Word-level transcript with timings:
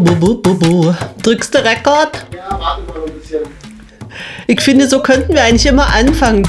Bu, 0.00 0.16
bu, 0.20 0.42
bu, 0.42 0.58
bu. 0.60 0.94
Drückst 1.22 1.54
du 1.54 1.58
Rekord? 1.58 2.26
Ja, 2.34 2.58
warte 2.58 2.82
mal 2.88 3.06
ein 3.06 3.12
bisschen. 3.20 3.40
Ich 4.46 4.60
finde, 4.62 4.88
so 4.88 5.00
könnten 5.02 5.34
wir 5.34 5.42
eigentlich 5.42 5.66
immer 5.66 5.92
anfangen. 5.94 6.48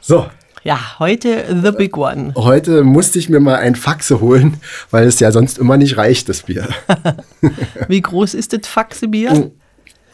So, 0.00 0.26
Ja, 0.64 0.98
heute 0.98 1.44
the 1.62 1.70
big 1.70 1.96
one. 1.96 2.34
heute 2.34 2.82
musste 2.82 3.18
ich 3.20 3.28
mir 3.28 3.38
mal 3.40 3.56
ein 3.56 3.76
Faxe 3.76 4.20
holen, 4.20 4.56
weil 4.90 5.06
es 5.06 5.20
ja 5.20 5.30
sonst 5.30 5.56
immer 5.58 5.76
nicht 5.76 5.96
reicht, 5.96 6.28
das 6.28 6.42
Bier. 6.42 6.68
Wie 7.88 8.00
groß 8.00 8.34
ist 8.34 8.52
das 8.52 8.66
Faxebier? 8.66 9.52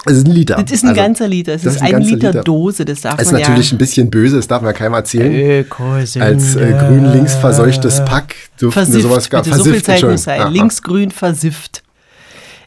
Es 0.07 0.16
ist 0.18 0.27
ein 0.27 0.32
Liter. 0.32 0.54
Das 0.57 0.70
ist 0.70 0.84
ein 0.84 0.91
Also, 0.91 1.00
ganzer 1.00 1.29
Liter. 1.29 1.52
Es 1.54 1.62
das 1.62 1.75
ist 1.75 1.82
ist 1.82 1.86
ein 1.88 1.95
ein 1.96 2.02
Liter, 2.02 2.29
Liter. 2.32 2.43
Dose. 2.45 2.84
Das 2.84 3.00
darf 3.00 3.20
ist 3.20 3.32
man 3.32 3.41
natürlich 3.41 3.70
ja. 3.70 3.75
ein 3.75 3.79
bisschen 3.79 4.11
böse, 4.11 4.36
das 4.36 4.46
darf 4.48 4.62
man 4.62 4.73
keinem 4.75 4.95
erzählen. 4.95 5.34
Ökosünde. 5.61 6.27
Als 6.27 6.56
äh, 6.56 6.73
grün-links 6.73 7.34
verseuchtes 7.34 8.05
Pack 8.05 8.34
dürften 8.61 8.80
wir 8.80 8.84
Versifft, 8.84 9.02
sowas 9.02 9.30
gar 9.30 9.42
bitte, 9.42 9.56
so 9.56 9.64
viel 9.64 9.83
Zeit 9.83 10.02
muss 10.02 10.23
sein. 10.24 10.52
Linksgrün 10.52 11.11
versifft. 11.11 11.83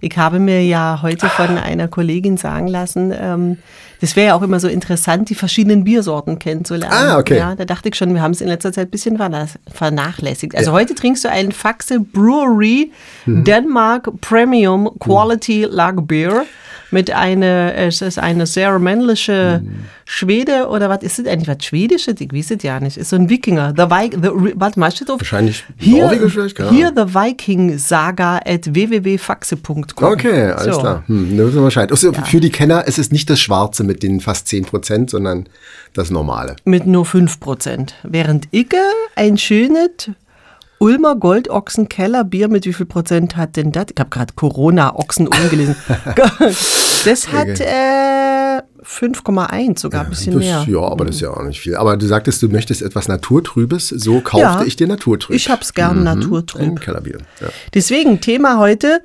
Ich 0.02 0.18
habe 0.18 0.40
mir 0.40 0.64
ja 0.66 1.00
heute 1.02 1.28
von 1.30 1.58
einer 1.58 1.88
Kollegin 1.90 2.38
sagen 2.38 2.68
lassen, 2.68 3.14
ähm, 3.20 3.58
das 4.02 4.16
wäre 4.16 4.28
ja 4.28 4.36
auch 4.36 4.42
immer 4.42 4.62
so 4.62 4.70
interessant, 4.70 5.30
die 5.30 5.36
verschiedenen 5.36 5.84
Biersorten 5.84 6.40
kennenzulernen. 6.40 6.96
Ah, 6.96 7.18
okay. 7.18 7.38
Ja, 7.38 7.56
da 7.56 7.66
dachte 7.66 7.90
ich 7.90 7.96
schon, 7.96 8.14
wir 8.14 8.22
haben 8.22 8.32
es 8.32 8.40
in 8.40 8.48
letzter 8.48 8.72
Zeit 8.72 8.88
ein 8.88 8.92
bisschen 8.92 9.20
vernachlässigt. 9.74 10.56
Also 10.56 10.72
heute 10.72 10.96
trinkst 10.96 11.26
du 11.26 11.30
einen 11.30 11.52
Faxe 11.52 12.00
Brewery 12.00 12.92
Mhm. 13.26 13.44
Denmark 13.44 14.10
Premium 14.22 14.90
Quality 15.00 15.68
Lager 15.70 16.02
Beer 16.02 16.46
mit 16.92 17.12
einer, 17.12 17.76
es 17.76 18.02
ist 18.02 18.18
eine 18.20 18.46
sehr 18.46 18.78
männliche 18.80 19.62
Mhm. 19.64 19.86
Schwede 20.06 20.68
oder 20.70 20.90
was 20.90 21.04
ist 21.04 21.20
das 21.20 21.28
eigentlich? 21.28 21.48
Was 21.48 21.64
Schwedisches? 21.64 22.16
Ich 22.20 22.34
weiß 22.34 22.52
es 22.52 22.64
ja 22.64 22.80
nicht. 22.80 22.98
Ist 22.98 23.10
so 23.10 23.16
ein 23.16 23.30
Wikinger. 23.30 23.74
The 23.78 23.84
Vi 23.84 24.10
the, 24.14 24.30
warte 24.56 24.80
mal, 24.80 24.92
steht 24.92 25.10
auf. 25.12 25.20
Wahrscheinlich 25.20 25.64
Hier, 25.78 26.08
keine 26.08 26.70
hier 26.72 26.92
the 26.96 27.14
Viking 27.14 27.78
Saga 27.78 28.38
at 28.46 28.74
www.faxe.com. 28.74 29.84
Okay, 30.14 30.52
alles 30.52 30.76
So. 30.76 30.82
klar. 30.82 31.04
Hm, 31.08 31.38
da 31.38 31.46
wissen 31.46 31.56
wir 31.58 31.66
Bescheid. 31.66 31.92
Also, 31.92 32.12
Für 32.14 32.40
die 32.40 32.50
Kenner, 32.50 32.84
es 32.88 32.98
ist 32.98 33.12
nicht 33.12 33.30
das 33.30 33.40
Schwarze 33.40 33.84
mit 33.84 34.02
den 34.02 34.20
fast 34.20 34.48
10%, 34.48 35.10
sondern 35.12 35.48
das 35.94 36.10
Normale. 36.10 36.56
Mit 36.66 36.88
nur 36.88 37.06
5%. 37.06 37.94
Während 38.04 38.48
Icke 38.52 38.78
ein 39.16 39.38
schönes 39.38 40.10
Ulmer 40.80 41.16
Goldochsen 41.18 41.90
Kellerbier 41.90 42.48
mit 42.48 42.66
wie 42.66 42.72
viel 42.74 42.86
Prozent 42.86 43.36
hat 43.36 43.58
denn 43.58 43.72
das? 43.74 43.88
Ich 43.94 44.00
habe 44.00 44.10
gerade 44.10 44.34
Corona 44.34 44.96
Ochsen 44.96 45.28
umgelesen. 45.28 45.76
das 47.06 47.32
hat 47.32 47.60
äh, 47.60 48.62
5,1, 48.84 49.80
sogar 49.80 50.04
ein 50.06 50.10
bisschen 50.10 50.34
Das, 50.34 50.44
mehr. 50.44 50.66
ja, 50.68 50.80
aber 50.80 51.06
das 51.06 51.16
ist 51.16 51.22
ja 51.22 51.30
auch 51.32 51.44
nicht 51.44 51.60
viel. 51.60 51.76
Aber 51.76 51.98
du 51.98 52.06
sagtest, 52.06 52.42
du 52.42 52.50
möchtest 52.50 52.82
etwas 52.82 53.08
Naturtrübes. 53.08 53.90
So 53.90 54.22
kaufte 54.22 54.42
Ja. 54.42 54.64
ich 54.64 54.76
dir 54.76 54.88
Naturtrüb. 54.88 55.36
Ich 55.36 55.50
hab's 55.50 55.74
gern 55.74 56.04
naturtrüb. 56.04 56.62
Ein 56.62 56.80
Kellerbier. 56.80 57.20
Ja. 57.42 57.48
Deswegen 57.74 58.20
Thema 58.22 58.58
heute. 58.58 59.02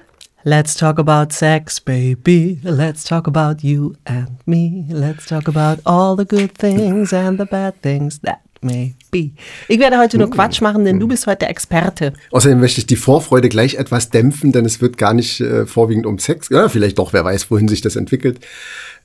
Let's 0.46 0.74
talk 0.74 0.98
about 0.98 1.32
sex, 1.34 1.80
baby. 1.80 2.60
Let's 2.62 3.04
talk 3.04 3.26
about 3.26 3.66
you 3.66 3.94
and 4.04 4.28
me. 4.46 4.84
Let's 4.90 5.24
talk 5.26 5.48
about 5.48 5.80
all 5.84 6.16
the 6.18 6.26
good 6.26 6.52
things 6.58 7.14
and 7.14 7.38
the 7.40 7.46
bad 7.46 7.74
things 7.82 8.20
that 8.20 8.38
may 8.64 8.94
be. 9.10 9.30
Ich 9.68 9.78
werde 9.78 9.98
heute 9.98 10.18
nur 10.18 10.30
Quatsch 10.30 10.60
machen, 10.60 10.84
denn 10.84 10.98
du 10.98 11.06
bist 11.06 11.26
heute 11.26 11.40
der 11.40 11.50
Experte. 11.50 12.12
Außerdem 12.30 12.58
möchte 12.58 12.80
ich 12.80 12.86
die 12.86 12.96
Vorfreude 12.96 13.48
gleich 13.48 13.74
etwas 13.74 14.10
dämpfen, 14.10 14.52
denn 14.52 14.64
es 14.64 14.80
wird 14.80 14.98
gar 14.98 15.14
nicht 15.14 15.40
äh, 15.40 15.66
vorwiegend 15.66 16.06
um 16.06 16.18
Sex, 16.18 16.48
ja, 16.48 16.68
vielleicht 16.68 16.98
doch, 16.98 17.12
wer 17.12 17.24
weiß, 17.24 17.50
wohin 17.50 17.68
sich 17.68 17.80
das 17.80 17.96
entwickelt, 17.96 18.40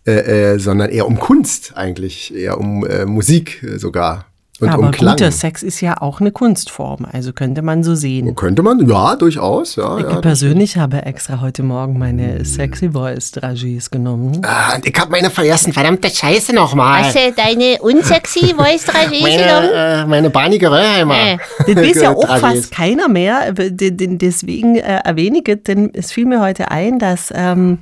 äh, 0.08 0.54
äh, 0.54 0.60
sondern 0.60 0.90
eher 0.90 1.06
um 1.06 1.20
Kunst 1.20 1.74
eigentlich, 1.76 2.34
eher 2.34 2.58
um 2.58 2.86
äh, 2.86 3.06
Musik 3.06 3.62
äh, 3.64 3.78
sogar 3.78 4.29
und 4.62 4.70
Aber 4.70 4.84
um 4.84 4.92
Klang. 4.92 5.16
guter 5.16 5.32
Sex 5.32 5.64
ist 5.64 5.82
ja 5.82 6.02
auch 6.02 6.20
eine 6.20 6.32
Kunstform, 6.32 7.06
also 7.12 7.34
könnte 7.34 7.62
man 7.62 7.84
so 7.84 7.96
sehen. 7.96 8.36
Könnte 8.36 8.62
man, 8.62 8.88
ja, 8.88 9.16
durchaus. 9.16 9.76
Ja, 9.76 9.98
Ich 9.98 10.04
ja. 10.04 10.22
persönlich 10.22 10.78
habe 10.78 11.04
extra 11.04 11.42
heute 11.42 11.64
Morgen 11.64 11.98
meine 11.98 12.44
Sexy 12.44 12.92
Voice 12.92 13.32
Dragies 13.32 13.90
genommen. 13.90 14.42
Ah, 14.46 14.76
und 14.76 14.86
ich 14.86 15.00
habe 15.00 15.12
meine 15.12 15.30
vergessen, 15.30 15.72
verdammte 15.74 16.10
Scheiße 16.10 16.54
nochmal. 16.54 17.04
Hast 17.04 17.16
du 17.16 17.32
deine 17.36 17.78
unsexy 17.82 18.54
Voice 18.58 18.86
genommen? 18.86 19.22
Meine, 19.22 19.72
äh, 19.74 20.06
meine 20.06 20.30
Bahnige 20.30 20.70
Röhreimer. 20.70 21.16
Äh. 21.16 21.38
Das 21.66 21.76
weiß 21.76 22.02
ja 22.02 22.16
auch 22.16 22.38
fast 22.38 22.72
keiner 22.72 23.08
mehr. 23.08 23.54
Deswegen 23.54 24.76
äh, 24.76 25.00
erwähne 25.04 25.40
ich 25.40 25.48
es, 25.48 25.64
denn 25.64 25.92
es 25.94 26.12
fiel 26.12 26.26
mir 26.26 26.42
heute 26.42 26.72
ein, 26.72 27.00
dass 27.00 27.32
ähm, 27.36 27.80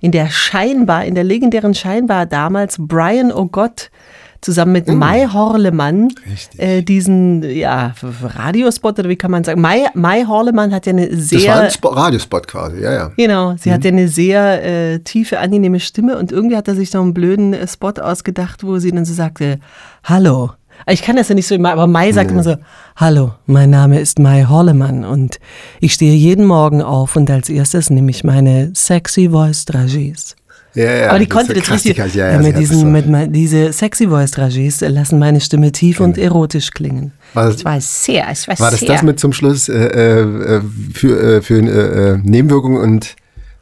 in 0.00 0.12
der 0.12 0.30
Scheinbar, 0.30 1.04
in 1.04 1.14
der 1.14 1.24
legendären 1.24 1.74
Scheinbar 1.74 2.26
damals 2.26 2.76
Brian 2.78 3.30
O'Gott 3.32 3.90
zusammen 4.40 4.72
mit 4.72 4.88
Mai 4.88 5.26
Horlemann 5.32 6.08
Mm. 6.08 6.60
Äh, 6.60 6.82
diesen 6.82 7.42
ja, 7.42 7.94
Radiospot 8.22 8.98
oder 8.98 9.08
wie 9.08 9.16
kann 9.16 9.30
man 9.30 9.44
sagen, 9.44 9.60
Mai, 9.60 9.86
Mai 9.94 10.24
Horlemann 10.24 10.72
hat 10.72 10.86
ja 10.86 10.92
eine 10.92 11.08
Das 11.08 11.18
war 11.32 11.38
sehr 11.40 11.60
ein 11.60 11.70
Spo 11.70 11.88
Radiospot 11.88 12.46
quasi, 12.48 12.80
ja, 12.82 12.92
ja. 12.92 13.12
Genau, 13.16 13.54
sie 13.58 13.68
Mhm. 13.70 13.74
hat 13.74 13.84
ja 13.84 13.90
eine 13.90 14.08
sehr 14.08 14.64
äh, 14.64 14.98
tiefe, 15.00 15.38
angenehme 15.40 15.80
Stimme 15.80 16.18
und 16.18 16.32
irgendwie 16.32 16.56
hat 16.56 16.68
er 16.68 16.74
sich 16.74 16.90
so 16.90 17.00
einen 17.00 17.14
blöden 17.14 17.52
äh, 17.54 17.66
Spot 17.68 17.92
ausgedacht, 18.00 18.64
wo 18.64 18.78
sie 18.78 18.90
dann 18.92 19.04
so 19.04 19.14
sagte, 19.14 19.58
hallo. 20.04 20.50
Ich 20.88 21.02
kann 21.02 21.16
das 21.16 21.28
ja 21.28 21.34
nicht 21.34 21.46
so 21.46 21.54
immer, 21.54 21.72
aber 21.72 21.86
Mai 21.86 22.10
sagt 22.10 22.30
immer 22.30 22.42
so, 22.42 22.56
hallo, 22.96 23.32
mein 23.44 23.68
Name 23.68 24.00
ist 24.00 24.18
Mai 24.18 24.46
Horlemann 24.48 25.04
und 25.04 25.38
ich 25.78 25.92
stehe 25.92 26.14
jeden 26.14 26.46
Morgen 26.46 26.80
auf 26.80 27.16
und 27.16 27.30
als 27.30 27.50
erstes 27.50 27.90
nehme 27.90 28.10
ich 28.10 28.24
meine 28.24 28.70
sexy 28.74 29.28
Voice 29.28 29.66
Dragies. 29.66 30.36
Ja, 30.74 30.84
ja 30.84 31.08
aber 31.10 31.18
die 31.18 31.28
konnte 31.28 31.52
das 31.54 31.70
richtig, 31.70 31.96
Ja, 31.96 32.32
ja, 32.32 32.38
mit 32.38 32.58
diesen, 32.58 32.92
mit 32.92 33.08
mein, 33.08 33.32
diese 33.32 33.72
sexy 33.72 34.08
Voice 34.08 34.30
Dragies 34.30 34.80
lassen 34.80 35.18
meine 35.18 35.40
Stimme 35.40 35.72
tief 35.72 36.00
und 36.00 36.18
erotisch 36.18 36.70
klingen. 36.70 37.12
War 37.34 37.46
das, 37.46 37.56
Es 37.56 37.64
war 37.64 37.80
sehr, 37.80 38.28
es 38.30 38.48
war, 38.48 38.58
war 38.58 38.70
das 38.70 38.80
sehr. 38.80 38.88
das 38.88 39.02
mit 39.02 39.20
zum 39.20 39.32
Schluss 39.32 39.68
äh, 39.68 39.74
äh, 39.74 40.60
für, 40.92 41.36
äh, 41.36 41.42
für 41.42 41.60
äh, 41.60 42.12
äh, 42.14 42.18
Nebenwirkungen 42.22 42.80
und 42.80 43.16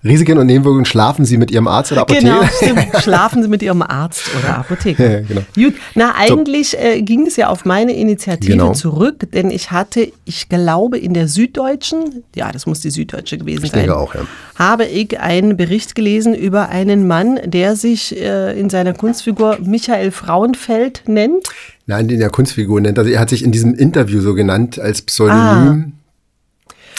Risiken 0.09 0.39
und 0.39 0.47
Nebenwirkungen 0.47 0.85
schlafen 0.85 1.25
Sie 1.25 1.37
mit 1.37 1.51
Ihrem 1.51 1.69
Arzt 1.69 1.93
oder 1.93 2.01
Apotheker? 2.03 2.25
Genau, 2.41 2.45
stimmt. 2.57 3.03
Schlafen 3.03 3.43
Sie 3.43 3.49
mit 3.49 3.63
Ihrem 3.63 3.83
Arzt 3.83 4.23
oder 4.39 4.59
Apotheker. 4.59 5.11
Ja, 5.11 5.21
genau. 5.21 5.41
Gut, 5.55 5.75
na 5.95 6.15
eigentlich 6.17 6.79
äh, 6.79 7.03
ging 7.03 7.27
es 7.27 7.37
ja 7.37 7.49
auf 7.49 7.65
meine 7.65 7.93
Initiative 7.93 8.53
Genau. 8.53 8.73
zurück, 8.73 9.31
denn 9.33 9.51
ich 9.51 9.71
hatte, 9.71 10.11
ich 10.25 10.49
glaube 10.49 10.99
in 10.99 11.15
der 11.15 11.29
Süddeutschen, 11.29 12.25
ja, 12.35 12.51
das 12.51 12.67
muss 12.67 12.81
die 12.81 12.91
Süddeutsche 12.91 13.39
gewesen 13.39 13.65
Ich 13.65 13.71
sein, 13.71 13.81
denke 13.81 13.97
auch, 13.97 14.15
ja. 14.15 14.23
habe 14.57 14.85
ich 14.87 15.21
einen 15.21 15.57
Bericht 15.57 15.95
gelesen 15.95 16.35
über 16.35 16.69
einen 16.71 17.07
Mann, 17.07 17.39
der 17.45 17.77
sich 17.77 18.17
äh, 18.21 18.59
in 18.59 18.71
seiner 18.71 18.95
Kunstfigur 18.95 19.59
Michael 19.63 20.11
Frauenfeld 20.11 21.03
nennt. 21.07 21.45
Nein, 21.87 22.09
in 22.09 22.19
der 22.19 22.31
Kunstfigur 22.31 22.81
nennt 22.81 22.99
er 22.99 23.05
sich. 23.05 23.15
Er 23.15 23.21
hat 23.21 23.31
sich 23.31 23.43
in 23.43 23.53
diesem 23.53 23.75
Interview 23.75 24.21
so 24.21 24.35
genannt 24.35 24.79
als 24.79 25.03
Pseudonym. 25.03 25.93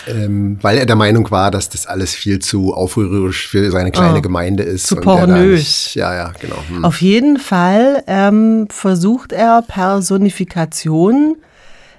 Ähm, 0.09 0.57
weil 0.61 0.77
er 0.77 0.85
der 0.85 0.95
Meinung 0.95 1.29
war, 1.31 1.51
dass 1.51 1.69
das 1.69 1.85
alles 1.85 2.13
viel 2.15 2.39
zu 2.39 2.73
aufrührerisch 2.73 3.47
für 3.47 3.69
seine 3.71 3.91
kleine 3.91 4.21
Gemeinde 4.21 4.63
ist. 4.63 4.87
Zu 4.87 4.95
pornös. 4.97 5.59
nicht- 5.59 5.95
Ja, 5.95 6.13
ja, 6.15 6.33
genau. 6.39 6.57
Hm. 6.67 6.83
Auf 6.85 7.01
jeden 7.01 7.37
Fall 7.37 8.03
ähm, 8.07 8.67
versucht 8.69 9.31
er 9.31 9.61
Personifikation, 9.67 11.35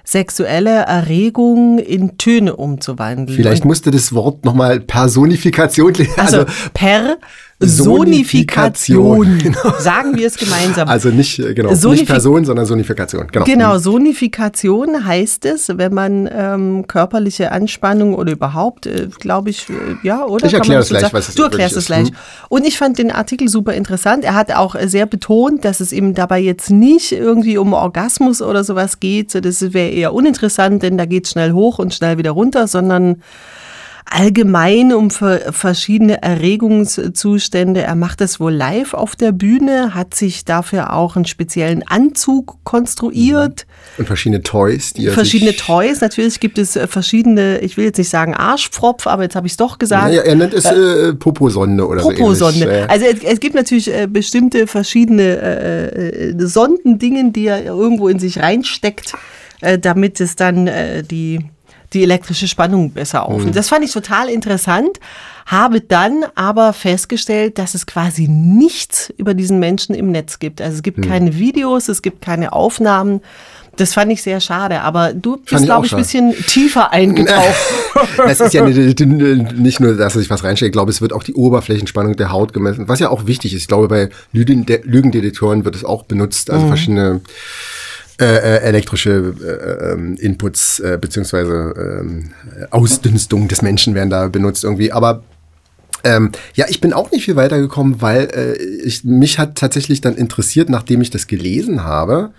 sexuelle 0.03 0.81
Erregung 0.81 1.77
in 1.79 2.17
Töne 2.17 2.55
umzuwandeln. 2.55 3.35
Vielleicht 3.37 3.65
musste 3.65 3.91
das 3.91 4.13
Wort 4.13 4.43
nochmal 4.45 4.79
Personifikation, 4.79 5.93
Also, 6.17 6.39
also, 6.39 6.45
per 6.73 7.17
Sonifikation. 7.61 9.23
Sonifikation. 9.23 9.73
Sagen 9.79 10.17
wir 10.17 10.27
es 10.27 10.37
gemeinsam. 10.37 10.87
also 10.87 11.09
nicht, 11.09 11.39
äh, 11.39 11.53
genau, 11.53 11.71
Sonifik- 11.71 11.91
nicht 11.91 12.07
Person, 12.07 12.45
sondern 12.45 12.65
Sonifikation. 12.65 13.27
Genau. 13.31 13.45
Genau, 13.45 13.77
Sonifikation 13.77 15.05
heißt 15.05 15.45
es, 15.45 15.69
wenn 15.75 15.93
man 15.93 16.29
ähm, 16.31 16.87
körperliche 16.87 17.51
Anspannung 17.51 18.15
oder 18.15 18.31
überhaupt, 18.31 18.85
äh, 18.85 19.07
glaube 19.19 19.49
ich, 19.49 19.69
äh, 19.69 19.73
ja, 20.03 20.25
oder? 20.25 20.45
Ich 20.45 20.53
erkläre 20.53 20.83
so 20.83 20.89
gleich, 20.89 21.01
sagen? 21.01 21.13
was 21.13 21.29
es 21.29 21.35
Du 21.35 21.43
erklärst 21.43 21.77
es 21.77 21.85
gleich. 21.85 22.07
Hm. 22.09 22.15
Und 22.49 22.65
ich 22.65 22.77
fand 22.77 22.97
den 22.97 23.11
Artikel 23.11 23.47
super 23.47 23.73
interessant. 23.73 24.23
Er 24.23 24.35
hat 24.35 24.51
auch 24.51 24.75
sehr 24.85 25.05
betont, 25.05 25.65
dass 25.65 25.79
es 25.79 25.91
ihm 25.93 26.13
dabei 26.13 26.39
jetzt 26.39 26.69
nicht 26.69 27.11
irgendwie 27.11 27.57
um 27.57 27.73
Orgasmus 27.73 28.41
oder 28.41 28.63
sowas 28.63 28.99
geht. 28.99 29.33
Das 29.45 29.61
wäre 29.73 29.89
eher 29.89 30.13
uninteressant, 30.13 30.83
denn 30.83 30.97
da 30.97 31.05
geht 31.05 31.25
es 31.25 31.31
schnell 31.31 31.51
hoch 31.53 31.79
und 31.79 31.93
schnell 31.93 32.17
wieder 32.17 32.31
runter, 32.31 32.67
sondern 32.67 33.21
allgemein 34.11 34.93
um 34.93 35.09
ver 35.09 35.53
verschiedene 35.53 36.21
Erregungszustände. 36.21 37.81
Er 37.81 37.95
macht 37.95 38.21
das 38.21 38.39
wohl 38.39 38.53
live 38.53 38.93
auf 38.93 39.15
der 39.15 39.31
Bühne, 39.31 39.95
hat 39.95 40.13
sich 40.13 40.45
dafür 40.45 40.93
auch 40.93 41.15
einen 41.15 41.25
speziellen 41.25 41.83
Anzug 41.87 42.57
konstruiert. 42.63 43.65
Und 43.97 44.05
verschiedene 44.05 44.43
Toys, 44.43 44.93
die 44.93 45.07
er 45.07 45.13
Verschiedene 45.13 45.55
Toys, 45.55 46.01
natürlich 46.01 46.39
gibt 46.39 46.57
es 46.57 46.75
äh, 46.75 46.87
verschiedene, 46.87 47.59
ich 47.59 47.77
will 47.77 47.85
jetzt 47.85 47.97
nicht 47.97 48.09
sagen 48.09 48.35
Arschpfropf, 48.35 49.07
aber 49.07 49.23
jetzt 49.23 49.35
habe 49.35 49.47
ich 49.47 49.53
es 49.53 49.57
doch 49.57 49.79
gesagt. 49.79 50.13
Ja, 50.13 50.21
er 50.21 50.35
nennt 50.35 50.53
es 50.53 50.65
äh, 50.65 51.13
Poposonde 51.13 51.87
oder 51.87 52.01
so. 52.01 52.09
Poposonde. 52.09 52.65
ähnlich. 52.65 52.81
Äh, 52.81 52.87
Also 52.89 53.05
es, 53.05 53.23
es 53.23 53.39
gibt 53.39 53.55
natürlich 53.55 53.93
äh, 53.93 54.07
bestimmte 54.07 54.67
verschiedene 54.67 55.23
äh, 55.23 56.29
äh, 56.29 56.35
Sondendingen, 56.37 57.33
die 57.33 57.47
er 57.47 57.63
irgendwo 57.63 58.09
in 58.09 58.19
sich 58.19 58.39
reinsteckt, 58.39 59.13
äh, 59.61 59.79
damit 59.79 60.19
es 60.19 60.35
dann 60.35 60.67
äh, 60.67 61.03
die, 61.03 61.39
die 61.93 62.03
elektrische 62.03 62.47
Spannung 62.47 62.91
besser 62.91 63.25
aufnimmt. 63.25 63.55
Das 63.55 63.69
fand 63.69 63.83
ich 63.83 63.91
total 63.91 64.29
interessant, 64.29 64.99
habe 65.45 65.81
dann 65.81 66.23
aber 66.35 66.71
festgestellt, 66.73 67.57
dass 67.57 67.73
es 67.75 67.85
quasi 67.85 68.27
nichts 68.29 69.11
über 69.17 69.33
diesen 69.33 69.59
Menschen 69.59 69.93
im 69.95 70.11
Netz 70.11 70.39
gibt. 70.39 70.61
Also 70.61 70.75
es 70.77 70.83
gibt 70.83 71.05
keine 71.07 71.37
Videos, 71.37 71.89
es 71.89 72.01
gibt 72.01 72.21
keine 72.21 72.53
Aufnahmen. 72.53 73.21
Das 73.77 73.93
fand 73.93 74.11
ich 74.11 74.21
sehr 74.21 74.41
schade, 74.41 74.81
aber 74.81 75.13
du 75.13 75.37
bist, 75.37 75.53
ich 75.53 75.63
glaube 75.65 75.85
ich, 75.85 75.93
ein 75.93 75.97
bisschen 75.99 76.33
tiefer 76.45 76.91
eingetaucht. 76.91 77.55
Es 78.27 78.39
ist 78.41 78.53
ja 78.53 78.63
nicht, 78.67 79.79
nur, 79.79 79.95
dass 79.95 80.13
sich 80.13 80.29
was 80.29 80.43
reinstellt. 80.43 80.69
Ich 80.69 80.73
glaube, 80.73 80.91
es 80.91 81.01
wird 81.01 81.13
auch 81.13 81.23
die 81.23 81.33
Oberflächenspannung 81.33 82.15
der 82.17 82.31
Haut 82.31 82.51
gemessen, 82.53 82.87
was 82.87 82.99
ja 82.99 83.09
auch 83.09 83.27
wichtig 83.27 83.53
ist. 83.53 83.61
Ich 83.61 83.67
glaube, 83.67 83.87
bei 83.87 84.09
Lügen- 84.33 84.65
Lügendetektoren 84.83 85.63
wird 85.65 85.75
es 85.75 85.83
auch 85.85 86.03
benutzt, 86.03 86.49
Mhm. 86.49 86.53
also 86.55 86.67
verschiedene 86.67 87.21
äh, 88.21 88.25
äh, 88.25 88.61
elektrische 88.61 89.33
äh, 89.41 89.93
ähm, 89.93 90.15
Inputs 90.19 90.79
äh, 90.79 90.97
beziehungsweise 91.01 91.73
ähm, 92.01 92.29
Ausdünstung 92.69 93.47
des 93.47 93.63
Menschen 93.63 93.95
werden 93.95 94.11
da 94.11 94.27
benutzt 94.27 94.63
irgendwie. 94.63 94.91
Aber 94.91 95.23
ähm, 96.03 96.31
ja, 96.55 96.65
ich 96.69 96.81
bin 96.81 96.93
auch 96.93 97.11
nicht 97.11 97.25
viel 97.25 97.35
weitergekommen, 97.35 98.01
weil 98.01 98.29
äh, 98.33 98.53
ich, 98.83 99.03
mich 99.03 99.39
hat 99.39 99.55
tatsächlich 99.57 100.01
dann 100.01 100.15
interessiert, 100.15 100.69
nachdem 100.69 101.01
ich 101.01 101.09
das 101.09 101.27
gelesen 101.27 101.83
habe, 101.83 102.31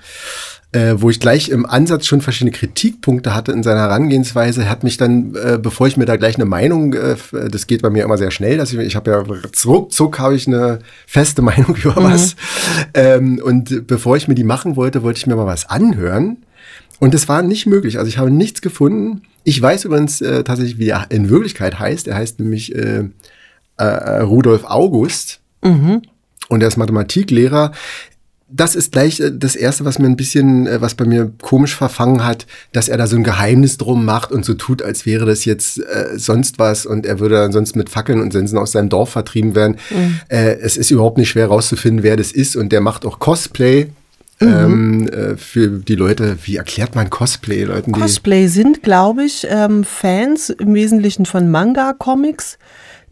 äh, 0.72 0.94
wo 0.96 1.10
ich 1.10 1.20
gleich 1.20 1.50
im 1.50 1.66
Ansatz 1.66 2.06
schon 2.06 2.22
verschiedene 2.22 2.50
Kritikpunkte 2.56 3.34
hatte 3.34 3.52
in 3.52 3.62
seiner 3.62 3.80
Herangehensweise, 3.80 4.70
hat 4.70 4.84
mich 4.84 4.96
dann, 4.96 5.34
äh, 5.34 5.58
bevor 5.60 5.86
ich 5.86 5.96
mir 5.98 6.06
da 6.06 6.16
gleich 6.16 6.36
eine 6.36 6.46
Meinung, 6.46 6.94
äh, 6.94 7.12
f- 7.12 7.34
das 7.50 7.66
geht 7.66 7.82
bei 7.82 7.90
mir 7.90 8.04
immer 8.04 8.16
sehr 8.16 8.30
schnell, 8.30 8.56
dass 8.56 8.72
ich, 8.72 8.78
ich 8.78 8.96
habe 8.96 9.10
ja 9.10 9.18
ruckzuck 9.66 10.18
habe 10.18 10.34
ich 10.34 10.46
eine 10.46 10.78
feste 11.06 11.42
Meinung 11.50 11.76
über 11.76 11.96
was. 11.96 12.36
Ähm, 12.94 13.40
und 13.44 13.86
bevor 13.86 14.16
ich 14.16 14.28
mir 14.28 14.34
die 14.34 14.44
machen 14.44 14.76
wollte, 14.76 15.02
wollte 15.02 15.18
ich 15.18 15.26
mir 15.26 15.36
mal 15.36 15.46
was 15.46 15.68
anhören. 15.68 16.38
Und 17.00 17.14
es 17.14 17.28
war 17.28 17.42
nicht 17.42 17.66
möglich. 17.66 17.98
Also 17.98 18.08
ich 18.08 18.16
habe 18.16 18.30
nichts 18.30 18.62
gefunden. 18.62 19.22
Ich 19.44 19.60
weiß 19.60 19.84
übrigens 19.86 20.20
äh, 20.20 20.44
tatsächlich, 20.44 20.78
wie 20.78 20.88
er 20.88 21.06
in 21.10 21.28
Wirklichkeit 21.28 21.78
heißt. 21.80 22.06
Er 22.06 22.14
heißt 22.14 22.38
nämlich 22.38 22.74
äh, 22.76 23.04
äh, 23.76 24.20
Rudolf 24.20 24.64
August 24.64 25.40
und 26.48 26.60
er 26.60 26.68
ist 26.68 26.76
Mathematiklehrer. 26.76 27.72
Das 28.54 28.74
ist 28.74 28.92
gleich 28.92 29.18
äh, 29.20 29.30
das 29.32 29.56
Erste, 29.56 29.84
was 29.84 29.98
mir 29.98 30.06
ein 30.06 30.16
bisschen, 30.16 30.66
äh, 30.66 30.80
was 30.80 30.94
bei 30.94 31.04
mir 31.04 31.32
komisch 31.40 31.74
verfangen 31.74 32.24
hat, 32.24 32.46
dass 32.72 32.88
er 32.88 32.98
da 32.98 33.06
so 33.06 33.16
ein 33.16 33.24
Geheimnis 33.24 33.78
drum 33.78 34.04
macht 34.04 34.30
und 34.30 34.44
so 34.44 34.54
tut, 34.54 34.82
als 34.82 35.06
wäre 35.06 35.24
das 35.24 35.44
jetzt 35.46 35.78
äh, 35.78 36.18
sonst 36.18 36.58
was 36.58 36.84
und 36.84 37.06
er 37.06 37.18
würde 37.18 37.36
dann 37.36 37.52
sonst 37.52 37.76
mit 37.76 37.88
Fackeln 37.88 38.20
und 38.20 38.32
Sensen 38.32 38.58
aus 38.58 38.72
seinem 38.72 38.90
Dorf 38.90 39.10
vertrieben 39.10 39.54
werden. 39.54 39.78
Äh, 40.28 40.58
es 40.60 40.76
ist 40.76 40.90
überhaupt 40.90 41.16
nicht 41.16 41.30
schwer 41.30 41.46
rauszufinden, 41.46 42.02
wer 42.02 42.16
das 42.16 42.30
ist 42.30 42.56
und 42.56 42.72
der 42.72 42.82
macht 42.82 43.06
auch 43.06 43.18
Cosplay. 43.18 43.88
Ähm, 44.40 45.08
äh, 45.08 45.36
für 45.36 45.68
die 45.68 45.94
Leute, 45.94 46.36
wie 46.44 46.56
erklärt 46.56 46.96
man 46.96 47.10
Cosplay, 47.10 47.62
Leuten, 47.62 47.92
die 47.92 48.00
Cosplay 48.00 48.48
sind, 48.48 48.82
glaube 48.82 49.24
ich, 49.24 49.46
ähm, 49.48 49.84
Fans 49.84 50.50
im 50.50 50.74
Wesentlichen 50.74 51.26
von 51.26 51.48
Manga-Comics, 51.48 52.58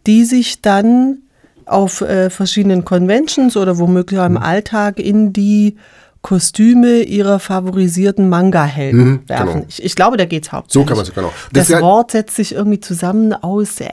die 0.07 0.25
sich 0.25 0.63
dann 0.63 1.19
auf 1.67 2.01
äh, 2.01 2.31
verschiedenen 2.31 2.85
Conventions 2.85 3.57
oder 3.57 3.79
womöglich 3.79 4.19
auch 4.21 4.27
im 4.27 4.33
Mhm. 4.33 4.39
Alltag 4.39 4.99
in 4.99 5.33
die 5.33 5.77
Kostüme 6.23 7.01
ihrer 7.03 7.39
favorisierten 7.39 8.29
Manga-Helden 8.29 9.01
Mhm, 9.05 9.21
werfen. 9.29 9.53
genau. 9.55 9.65
Ich, 9.69 9.83
ich 9.83 9.97
glaube, 9.97 10.17
da 10.19 10.27
geht's 10.27 10.53
hauptsächlich. 10.53 10.83
So 10.83 10.87
kann 10.89 10.97
man 10.99 11.07
es, 11.07 11.15
genau. 11.15 11.33
Das, 11.53 11.69
Das 11.69 11.81
Wort 11.81 12.11
setzt 12.11 12.37
sich 12.37 12.53
irgendwie 12.55 12.81
zusammen 12.81 13.33
aus. 13.33 13.81
äh, 13.81 13.89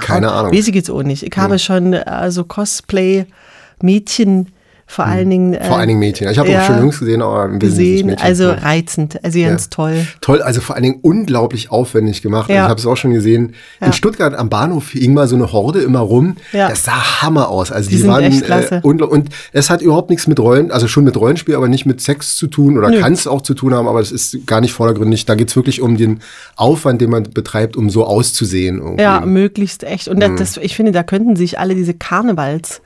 Keine 0.00 0.32
Ahnung. 0.32 0.52
Weiß 0.52 0.66
ich 0.66 0.74
jetzt 0.74 0.90
auch 0.90 1.02
nicht. 1.04 1.22
Ich 1.22 1.36
habe 1.36 1.58
schon 1.60 1.94
also 1.94 2.42
Cosplay-Mädchen 2.44 4.48
vor 4.92 5.06
allen 5.06 5.30
Dingen. 5.30 5.54
Äh, 5.54 5.64
Vor 5.64 5.78
allen 5.78 5.88
Dingen 5.88 5.98
Mädchen. 6.00 6.28
Ich 6.28 6.38
habe 6.38 6.48
auch 6.48 6.52
ja, 6.52 6.64
schon 6.64 6.78
Jungs 6.80 6.98
gesehen, 6.98 7.22
aber 7.22 7.46
im 7.46 7.58
gesehen. 7.58 8.06
Mädchen. 8.08 8.24
Also 8.26 8.44
Ja. 8.44 8.52
reizend, 8.54 9.24
also 9.24 9.38
ganz 9.40 9.70
toll. 9.70 10.06
Toll, 10.20 10.42
also 10.42 10.60
vor 10.60 10.74
allen 10.76 10.82
Dingen 10.82 10.98
unglaublich 11.00 11.70
aufwendig 11.70 12.20
gemacht. 12.20 12.50
Ja. 12.50 12.64
Ich 12.64 12.68
habe 12.68 12.78
es 12.80 12.86
auch 12.86 12.96
schon 12.96 13.12
gesehen. 13.12 13.54
Ja. 13.80 13.86
In 13.86 13.92
Stuttgart 13.94 14.34
am 14.34 14.50
Bahnhof 14.50 14.90
hing 14.90 15.14
mal 15.14 15.26
so 15.28 15.34
eine 15.36 15.50
Horde 15.52 15.80
immer 15.80 16.00
rum. 16.00 16.36
Ja. 16.52 16.68
Das 16.68 16.84
sah 16.84 17.22
Hammer 17.22 17.48
aus. 17.48 17.72
Also 17.72 17.88
Die 17.90 17.96
die, 17.96 18.06
waren 18.06 18.22
echt 18.24 18.44
klasse. 18.44 18.76
Äh, 18.76 18.80
ungl- 18.86 19.02
und 19.04 19.30
es 19.52 19.70
hat 19.70 19.80
überhaupt 19.82 20.10
nichts 20.10 20.26
mit 20.26 20.38
Rollen, 20.38 20.70
also 20.70 20.88
schon 20.88 21.04
mit 21.04 21.16
Rollenspiel, 21.16 21.54
aber 21.54 21.68
nicht 21.68 21.86
mit 21.86 22.00
Sex 22.00 22.36
zu 22.36 22.46
tun 22.46 22.76
oder 22.76 22.90
kann 23.00 23.12
es 23.14 23.26
auch 23.26 23.40
zu 23.40 23.54
tun 23.54 23.72
haben, 23.74 23.88
aber 23.88 24.00
es 24.00 24.12
ist 24.12 24.46
gar 24.46 24.60
nicht 24.60 24.72
vordergründig. 24.72 25.24
Da 25.26 25.34
geht 25.34 25.48
es 25.48 25.56
wirklich 25.56 25.80
um 25.80 25.96
den 25.96 26.20
Aufwand, 26.56 27.00
den 27.00 27.10
man 27.10 27.22
betreibt, 27.24 27.76
um 27.76 27.88
so 27.88 28.04
auszusehen. 28.04 28.78
Irgendwie. 28.78 29.02
Ja, 29.02 29.20
möglichst 29.24 29.84
echt. 29.84 30.08
Und 30.08 30.16
Mhm. 30.18 30.36
das, 30.36 30.54
das, 30.54 30.56
ich 30.62 30.76
finde, 30.76 30.92
da 30.92 31.02
könnten 31.02 31.36
sich 31.36 31.58
alle 31.58 31.74
diese 31.74 31.94
Karnevals 31.94 32.82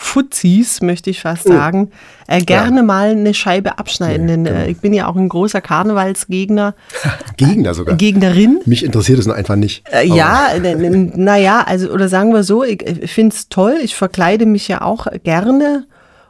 Fuzis, 0.00 0.80
möchte 0.80 1.10
ich 1.10 1.20
fast 1.20 1.42
sagen, 1.42 1.90
äh, 2.28 2.40
gerne 2.40 2.84
mal 2.84 3.10
eine 3.10 3.34
Scheibe 3.34 3.78
abschneiden. 3.78 4.28
Denn 4.28 4.44
genau. 4.44 4.56
äh, 4.60 4.70
ich 4.70 4.78
bin 4.78 4.94
ja 4.94 5.08
auch 5.08 5.16
ein 5.16 5.28
großer 5.28 5.60
Karnevalsgegner, 5.60 6.76
Gegner 7.36 7.74
sogar. 7.74 7.96
Gegnerin. 7.96 8.60
Mich 8.64 8.84
interessiert 8.84 9.18
es 9.18 9.26
nur 9.26 9.34
einfach 9.34 9.56
nicht. 9.56 9.82
Äh, 9.92 10.06
ja, 10.06 10.50
naja, 10.60 11.64
also, 11.66 11.90
oder 11.90 12.08
sagen 12.08 12.32
wir 12.32 12.44
so, 12.44 12.62
ich, 12.62 12.86
ich 12.86 13.12
finde 13.12 13.34
es 13.34 13.48
toll, 13.48 13.74
ich 13.82 13.96
verkleide 13.96 14.46
mich 14.46 14.68
ja 14.68 14.82
auch 14.82 15.08
gerne 15.24 15.84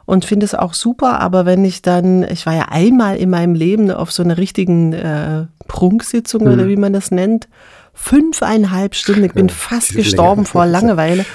und 0.05 0.25
finde 0.25 0.45
es 0.45 0.55
auch 0.55 0.73
super, 0.73 1.19
aber 1.19 1.45
wenn 1.45 1.63
ich 1.63 1.83
dann, 1.83 2.23
ich 2.23 2.47
war 2.47 2.55
ja 2.55 2.65
einmal 2.71 3.17
in 3.17 3.29
meinem 3.29 3.53
Leben 3.53 3.91
auf 3.91 4.11
so 4.11 4.23
einer 4.23 4.39
richtigen 4.39 4.93
äh, 4.93 5.45
Prunksitzung 5.67 6.41
oder 6.47 6.67
wie 6.67 6.75
man 6.75 6.91
das 6.91 7.11
nennt, 7.11 7.47
fünfeinhalb 8.01 8.95
Stunden, 8.95 9.25
ich 9.25 9.33
bin 9.33 9.49
fast 9.49 9.89
die 9.89 9.93
sind 9.95 10.03
gestorben 10.03 10.45
vor 10.45 10.65
Langeweile, 10.65 11.25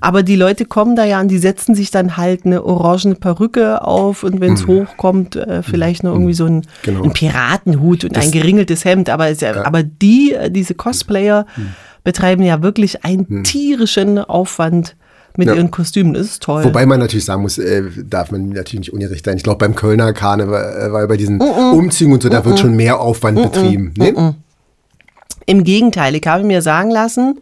aber 0.00 0.22
die 0.22 0.36
Leute 0.36 0.64
kommen 0.64 0.94
da 0.94 1.04
ja 1.04 1.20
und 1.20 1.28
die 1.28 1.38
setzen 1.38 1.74
sich 1.74 1.90
dann 1.90 2.16
halt 2.16 2.46
eine 2.46 2.64
orangene 2.64 3.16
Perücke 3.16 3.82
auf 3.84 4.22
und 4.22 4.40
wenn 4.40 4.54
es 4.54 4.66
hochkommt, 4.66 5.36
äh, 5.36 5.62
vielleicht 5.62 6.04
noch 6.04 6.12
irgendwie 6.12 6.34
so 6.34 6.46
ein, 6.46 6.62
Genau. 6.84 7.02
ein 7.02 7.12
Piratenhut 7.12 8.04
und 8.04 8.16
ein 8.16 8.30
geringeltes 8.30 8.84
Hemd, 8.84 9.10
aber, 9.10 9.28
es, 9.28 9.40
ja. 9.40 9.64
aber 9.64 9.82
die, 9.82 10.32
äh, 10.32 10.50
diese 10.50 10.74
Cosplayer 10.74 11.44
betreiben 12.04 12.42
ja 12.44 12.62
wirklich 12.62 13.04
einen 13.04 13.42
tierischen 13.44 14.18
Aufwand 14.18 14.96
mit 15.36 15.48
Ja. 15.48 15.54
ihren 15.54 15.70
Kostümen. 15.70 16.14
Das 16.14 16.26
ist 16.26 16.42
toll. 16.42 16.62
Wobei 16.64 16.84
man 16.86 17.00
natürlich 17.00 17.24
sagen 17.24 17.42
muss, 17.42 17.58
äh, 17.58 17.82
darf 18.04 18.30
man 18.30 18.50
natürlich 18.50 18.80
nicht 18.88 18.92
ungerecht 18.92 19.24
sein. 19.24 19.36
Ich 19.36 19.42
glaube, 19.42 19.58
beim 19.58 19.74
Kölner 19.74 20.12
Karneval, 20.12 21.02
äh, 21.04 21.06
bei 21.06 21.16
diesen 21.16 21.40
Umzügen 21.40 22.12
und 22.12 22.22
so, 22.22 22.28
da 22.28 22.44
wird 22.44 22.58
schon 22.58 22.74
mehr 22.74 23.00
Aufwand 23.00 23.42
betrieben. 23.42 23.94
Ne? 23.96 24.34
Im 25.46 25.64
Gegenteil, 25.64 26.14
ich 26.14 26.26
habe 26.26 26.44
mir 26.44 26.62
sagen 26.62 26.90
lassen, 26.90 27.38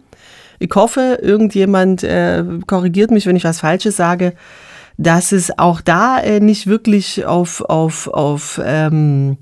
ich 0.59 0.71
hoffe, 0.75 1.19
irgendjemand 1.23 2.03
äh, 2.05 2.45
korrigiert 2.67 3.11
mich, 3.11 3.27
wenn 3.27 3.37
ich 3.37 3.45
was 3.45 3.61
Falsches 3.61 3.97
sage, 3.97 4.35
dass 4.99 5.33
es 5.33 5.59
auch 5.59 5.81
da 5.81 6.19
äh, 6.19 6.41
nicht 6.41 6.67
wirklich 6.67 7.25
auf, 7.25 7.63
auf, 7.63 8.09
auf 8.09 8.61
ähm, 8.63 9.39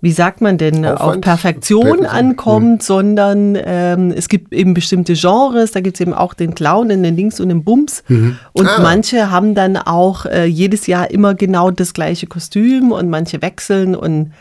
wie 0.00 0.10
sagt 0.12 0.40
man 0.40 0.56
denn, 0.58 0.84
auf 0.86 1.00
Aufwand? 1.00 1.20
Perfektion 1.24 1.82
Perfektion. 1.82 2.06
ankommt, 2.06 2.82
sondern 2.82 3.56
ähm, 3.62 4.12
es 4.16 4.28
gibt 4.28 4.52
eben 4.52 4.72
bestimmte 4.74 5.12
Genres, 5.12 5.72
da 5.72 5.80
gibt 5.80 5.96
es 5.96 6.00
eben 6.00 6.14
auch 6.14 6.32
den 6.34 6.54
Clown, 6.54 6.88
den 6.88 7.04
Links 7.04 7.38
und 7.38 7.50
den 7.50 7.62
Bums. 7.64 8.02
Und 8.08 8.66
Ah. 8.66 8.80
manche 8.80 9.30
haben 9.30 9.54
dann 9.54 9.76
auch 9.76 10.24
äh, 10.26 10.46
jedes 10.46 10.86
Jahr 10.86 11.10
immer 11.10 11.34
genau 11.34 11.70
das 11.70 11.92
gleiche 11.92 12.26
Kostüm 12.26 12.92
und 12.92 13.10
manche 13.10 13.42
wechseln 13.42 13.94
und 13.94 14.32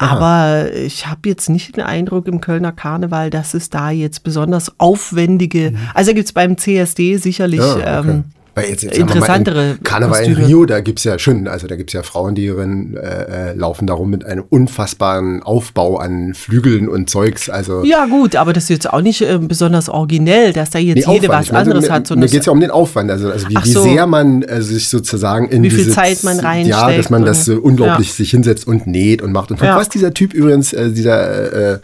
aber 0.00 0.72
ich 0.74 1.06
habe 1.06 1.28
jetzt 1.28 1.48
nicht 1.50 1.76
den 1.76 1.84
Eindruck 1.84 2.26
im 2.26 2.40
Kölner 2.40 2.72
Karneval, 2.72 3.30
dass 3.30 3.54
es 3.54 3.68
da 3.70 3.90
jetzt 3.90 4.22
besonders 4.24 4.72
aufwendige, 4.80 5.74
also 5.94 6.14
gibt 6.14 6.26
es 6.26 6.32
beim 6.32 6.56
CSD 6.56 7.16
sicherlich 7.18 7.60
Mhm. 7.60 7.80
Ja, 7.80 8.00
okay. 8.00 8.10
ähm, 8.10 8.24
Weil 8.62 8.70
jetzt, 8.70 8.82
jetzt 8.82 8.98
interessantere 8.98 9.72
in 9.72 9.82
Karneval 9.82 10.22
in 10.24 10.34
Kostüme. 10.34 10.48
Rio, 10.48 10.64
da 10.66 10.80
gibt's 10.80 11.04
ja 11.04 11.18
schon, 11.18 11.48
also 11.48 11.66
da 11.66 11.76
gibt's 11.76 11.92
ja 11.92 12.02
Frauen, 12.02 12.34
die 12.34 12.48
rennen, 12.48 12.96
äh, 12.96 13.50
äh, 13.50 13.54
laufen 13.54 13.86
darum 13.86 14.10
mit 14.10 14.24
einem 14.24 14.44
unfassbaren 14.48 15.42
Aufbau 15.42 15.98
an 15.98 16.34
Flügeln 16.34 16.88
und 16.88 17.10
Zeugs. 17.10 17.50
Also 17.50 17.84
Ja 17.84 18.06
gut, 18.06 18.36
aber 18.36 18.52
das 18.52 18.64
ist 18.64 18.70
jetzt 18.70 18.92
auch 18.92 19.00
nicht 19.00 19.22
äh, 19.22 19.38
besonders 19.38 19.88
originell, 19.88 20.52
dass 20.52 20.70
da 20.70 20.78
jetzt 20.78 21.06
Nee, 21.06 21.14
jede 21.14 21.28
Aufwand. 21.28 21.46
was 21.46 21.52
meine, 21.52 21.64
anderes 21.64 21.84
mir, 21.86 21.92
hat. 21.92 22.02
Mir 22.02 22.06
sondern 22.06 22.30
geht 22.30 22.40
es 22.40 22.46
ja 22.46 22.52
um 22.52 22.60
den 22.60 22.70
Aufwand, 22.70 23.10
also, 23.10 23.30
also 23.30 23.48
wie, 23.48 23.56
wie 23.62 23.72
so. 23.72 23.82
sehr 23.82 24.06
man 24.06 24.42
äh, 24.42 24.62
sich 24.62 24.88
sozusagen 24.88 25.48
in 25.48 25.62
Wie 25.62 25.70
viel 25.70 25.78
diese 25.84 25.92
Zeit 25.92 26.22
man 26.24 26.38
Ja, 26.38 26.42
reinsteckt 26.48 26.98
dass 26.98 27.10
man 27.10 27.24
das 27.24 27.44
so 27.44 27.54
unglaublich 27.58 28.08
ja. 28.08 28.14
sich 28.14 28.30
hinsetzt 28.30 28.66
und 28.66 28.86
näht 28.86 29.22
und 29.22 29.32
macht. 29.32 29.50
Und 29.50 29.60
Ja. 29.60 29.76
was 29.76 29.88
dieser 29.88 30.12
Typ 30.14 30.34
übrigens, 30.34 30.72
äh, 30.72 30.90
dieser 30.90 31.74
äh, 31.74 31.78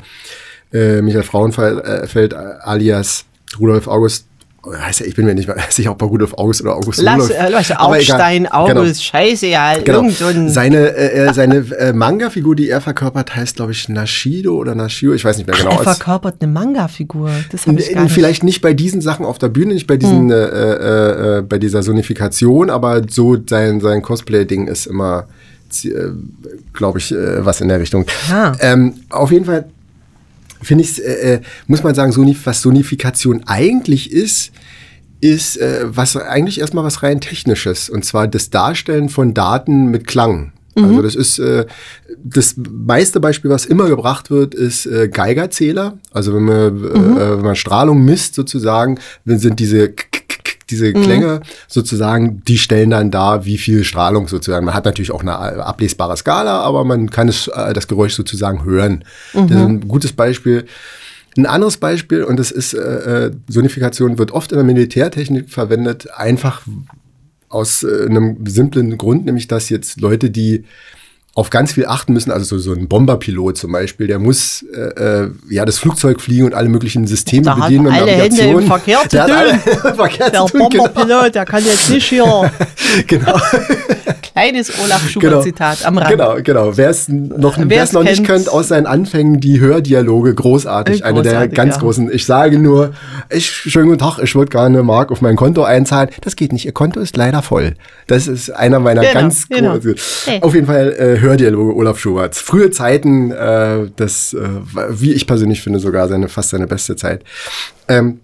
äh, 0.73 1.03
Michael 1.03 1.23
Frauenfeld 1.23 2.33
äh, 2.33 2.37
alias 2.63 3.25
Rudolf 3.59 3.87
August, 3.89 4.27
heißt 4.79 5.01
er, 5.03 5.07
ich 5.07 5.15
bin 5.15 5.25
mir 5.27 5.35
nicht 5.35 5.47
mehr 5.49 5.57
sicher, 5.71 5.91
ob 5.93 6.03
er 6.03 6.09
Rudolf 6.09 6.35
August 6.35 6.63
oder 6.63 6.75
August 6.77 7.01
Lass, 7.03 7.15
Rudolf. 7.25 7.31
äh, 7.31 7.47
egal. 7.49 7.77
Augstein, 7.79 8.43
Genau. 8.45 8.55
August, 8.81 9.05
scheiße, 9.05 9.47
ja, 9.47 9.79
Genau. 9.85 10.09
Seine, 10.49 10.95
äh, 10.97 11.27
äh, 11.29 11.33
seine 11.35 11.57
äh, 11.79 11.93
Manga-Figur, 11.93 12.57
die 12.57 12.69
er 12.71 12.81
verkörpert, 12.81 13.35
heißt, 13.37 13.57
glaube 13.57 13.73
ich, 13.73 13.89
Nashido 13.89 14.55
oder 14.57 14.75
Nashio, 14.75 15.13
ich 15.15 15.25
weiß 15.25 15.37
nicht 15.39 15.47
mehr 15.47 15.57
genau. 15.57 15.71
er 15.71 15.77
Es- 15.79 15.83
verkörpert 15.85 16.37
eine 16.41 16.51
Manga-Figur. 16.53 17.31
Das 17.53 17.67
habe 17.67 17.79
ich 17.81 17.93
gar 17.93 18.03
nicht. 18.05 18.13
Vielleicht 18.13 18.43
nicht 18.45 18.61
bei 18.63 18.75
diesen 18.75 19.01
Sachen 19.01 19.25
auf 19.27 19.39
der 19.39 19.49
Bühne, 19.49 19.75
nicht 19.75 19.87
bei 19.87 19.95
Hm. 19.95 20.01
diesen, 20.01 20.31
äh, 20.31 20.35
äh, 20.35 21.39
äh, 21.39 21.43
bei 21.43 21.59
dieser 21.59 21.83
Sonifikation, 21.83 22.71
aber 22.71 23.03
so 23.09 23.37
sein, 23.49 23.81
sein 23.81 24.03
Cosplay-Ding 24.03 24.67
ist 24.69 24.87
immer, 24.87 25.27
äh, 25.85 25.89
glaube 26.73 26.99
ich, 26.99 27.15
was 27.39 27.61
in 27.61 27.69
der 27.69 27.81
Richtung. 27.81 28.05
Ah. 28.33 28.53
Ähm, 28.61 28.95
auf 29.11 29.31
jeden 29.33 29.45
Fall 29.45 29.67
finde 30.63 30.85
ich, 30.85 31.03
äh, 31.03 31.35
äh, 31.35 31.41
muss 31.67 31.83
man 31.83 31.95
sagen, 31.95 32.13
was 32.45 32.63
Sonifikation 32.63 33.43
eigentlich 33.47 34.13
ist, 34.13 34.53
ist 35.21 35.57
äh, 35.57 35.85
was 35.87 36.17
eigentlich 36.17 36.61
erstmal 36.61 36.85
was 36.85 37.03
rein 37.03 37.21
technisches 37.21 37.89
und 37.89 38.05
zwar 38.05 38.29
das 38.29 38.51
Darstellen 38.51 39.09
von 39.09 39.35
Daten 39.35 39.87
mit 39.87 40.07
Klang. 40.07 40.53
Also 40.79 41.01
das 41.01 41.15
ist 41.15 41.39
äh, 41.39 41.65
das 42.23 42.55
meiste 42.59 43.19
Beispiel, 43.19 43.51
was 43.51 43.65
immer 43.65 43.89
gebracht 43.89 44.31
wird, 44.31 44.55
ist 44.55 44.85
äh, 44.85 45.09
Geigerzähler. 45.09 45.97
Also 46.11 46.35
wenn 46.35 46.43
man, 46.43 46.85
äh, 46.85 47.37
wenn 47.39 47.45
man 47.45 47.57
Strahlung 47.57 48.05
misst 48.05 48.35
sozusagen, 48.35 48.99
dann 49.25 49.39
sind 49.39 49.59
diese 49.59 49.89
K- 49.93 50.16
diese 50.71 50.93
Klänge 50.93 51.41
sozusagen, 51.69 52.43
die 52.47 52.59
stellen 52.59 52.91
dann 52.91 53.11
dar, 53.11 53.45
wie 53.45 53.59
viel 53.59 53.85
Strahlung 53.85 54.29
sozusagen. 54.29 54.67
Man 54.67 54.75
hat 54.75 54.85
natürlich 54.85 55.13
auch 55.13 55.21
eine 55.21 55.37
ablesbare 55.37 56.17
Skala, 56.17 56.61
aber 56.61 56.85
man 56.85 57.11
kann 57.11 57.29
es, 57.29 57.49
äh, 57.49 57.73
das 57.73 57.89
Geräusch 57.89 58.15
sozusagen 58.15 58.65
hören. 58.65 59.05
Das 59.33 59.45
ist 59.45 59.57
ein 59.57 59.89
gutes 59.89 60.13
Beispiel. 60.13 60.67
Ein 61.37 61.47
anderes 61.47 61.77
Beispiel, 61.77 62.25
und 62.25 62.39
das 62.39 62.51
ist, 62.51 62.73
äh, 62.73 63.27
äh, 63.27 63.31
Sonifikation 63.49 64.19
wird 64.19 64.31
oft 64.31 64.53
in 64.53 64.57
der 64.57 64.65
Militärtechnik 64.65 65.51
verwendet, 65.51 66.09
einfach 66.17 66.63
aus 67.49 67.83
äh, 67.83 68.07
einem 68.07 68.39
simplen 68.47 68.97
Grund, 68.97 69.27
nämlich 69.27 69.47
dass 69.47 69.69
jetzt 69.69 70.01
Leute, 70.01 70.31
die 70.31 70.65
auf 71.37 71.51
ganz 71.51 71.73
viel 71.73 71.85
achten 71.85 72.15
müssen, 72.15 72.31
also 72.33 72.45
so, 72.45 72.59
so 72.59 72.73
ein 72.73 72.89
Bomberpilot 72.89 73.59
zum 73.59 73.71
Beispiel, 73.71 74.07
der 74.07 74.19
muss 74.19 74.65
äh, 74.75 75.25
äh, 75.25 75.31
ja 75.51 75.67
das 75.67 75.79
Flugzeug 75.79 76.21
fliegen 76.23 76.47
und 76.47 76.55
alle 76.55 76.71
möglichen 76.71 77.07
Systeme 77.07 77.55
hat 77.55 77.65
bedienen 77.65 77.87
und 77.89 77.93
alle 77.93 78.11
Hände 78.11 78.41
im. 78.41 78.63
Verkehr 78.67 79.01
zu 79.03 79.09
Der 79.11 79.25
hat 79.25 79.65
tun. 79.65 79.95
Verkehr 79.97 80.31
Der 80.31 80.47
zu 80.47 80.59
tun, 80.59 80.69
genau. 80.71 80.85
Bomberpilot, 80.89 81.35
der 81.35 81.45
kann 81.45 81.63
jetzt 81.65 81.91
nicht 81.91 82.09
hier. 82.09 82.51
genau. 83.07 83.39
Kleines 84.33 84.71
Olaf 84.83 85.01
Genau. 85.01 85.09
Schubert-Zitat 85.09 85.87
am 85.87 85.97
Rand. 85.99 86.11
Genau, 86.11 86.37
genau. 86.43 86.77
Wer 86.77 86.91
es 86.91 87.09
noch, 87.09 87.57
Wer 87.59 87.71
wer 87.71 87.83
es 87.83 87.89
es 87.91 87.93
noch 87.95 88.03
nicht 88.03 88.25
kennt. 88.25 88.49
aus 88.51 88.69
seinen 88.69 88.87
Anfängen, 88.87 89.41
die 89.41 89.61
Hördialoge, 89.61 90.35
großartig. 90.35 91.01
Äh, 91.01 91.05
Eine 91.05 91.23
der 91.23 91.33
großartig, 91.33 91.57
ganz 91.57 91.75
ja. 91.77 91.81
großen. 91.81 92.11
Ich 92.13 92.27
sage 92.27 92.59
nur, 92.59 92.93
ich, 93.31 93.47
schönen 93.51 93.87
guten 93.89 93.99
Tag, 93.99 94.19
ich 94.23 94.35
würde 94.35 94.51
gerne 94.51 94.83
Mark 94.83 95.11
auf 95.11 95.23
mein 95.23 95.37
Konto 95.37 95.65
einzahlen. 95.65 96.11
Das 96.21 96.37
geht 96.37 96.53
nicht, 96.53 96.67
Ihr 96.67 96.73
Konto 96.73 97.01
ist 97.01 97.17
leider 97.17 97.41
voll. 97.43 97.75
Das 98.09 98.27
ist 98.27 98.51
einer 98.51 98.79
meiner 98.79 99.03
Genau, 99.03 99.15
ganz 99.15 99.49
genau. 99.49 99.73
großen. 99.75 99.95
Hey. 100.27 100.43
Auf 100.43 100.55
jeden 100.55 100.67
Fall 100.67 100.93
äh, 100.93 101.19
Hördialoge 101.27 101.75
Olaf 101.75 101.99
Schuberts. 101.99 102.41
Frühe 102.41 102.71
Zeiten, 102.71 103.31
äh, 103.31 103.91
das, 103.97 104.35
äh, 104.35 104.49
wie 104.91 105.13
ich 105.13 105.27
persönlich 105.27 105.63
finde, 105.63 105.79
sogar 105.79 106.09
seine, 106.09 106.29
fast 106.29 106.51
seine 106.51 106.67
beste 106.67 106.97
Zeit. 106.97 107.25
Ähm, 107.89 108.21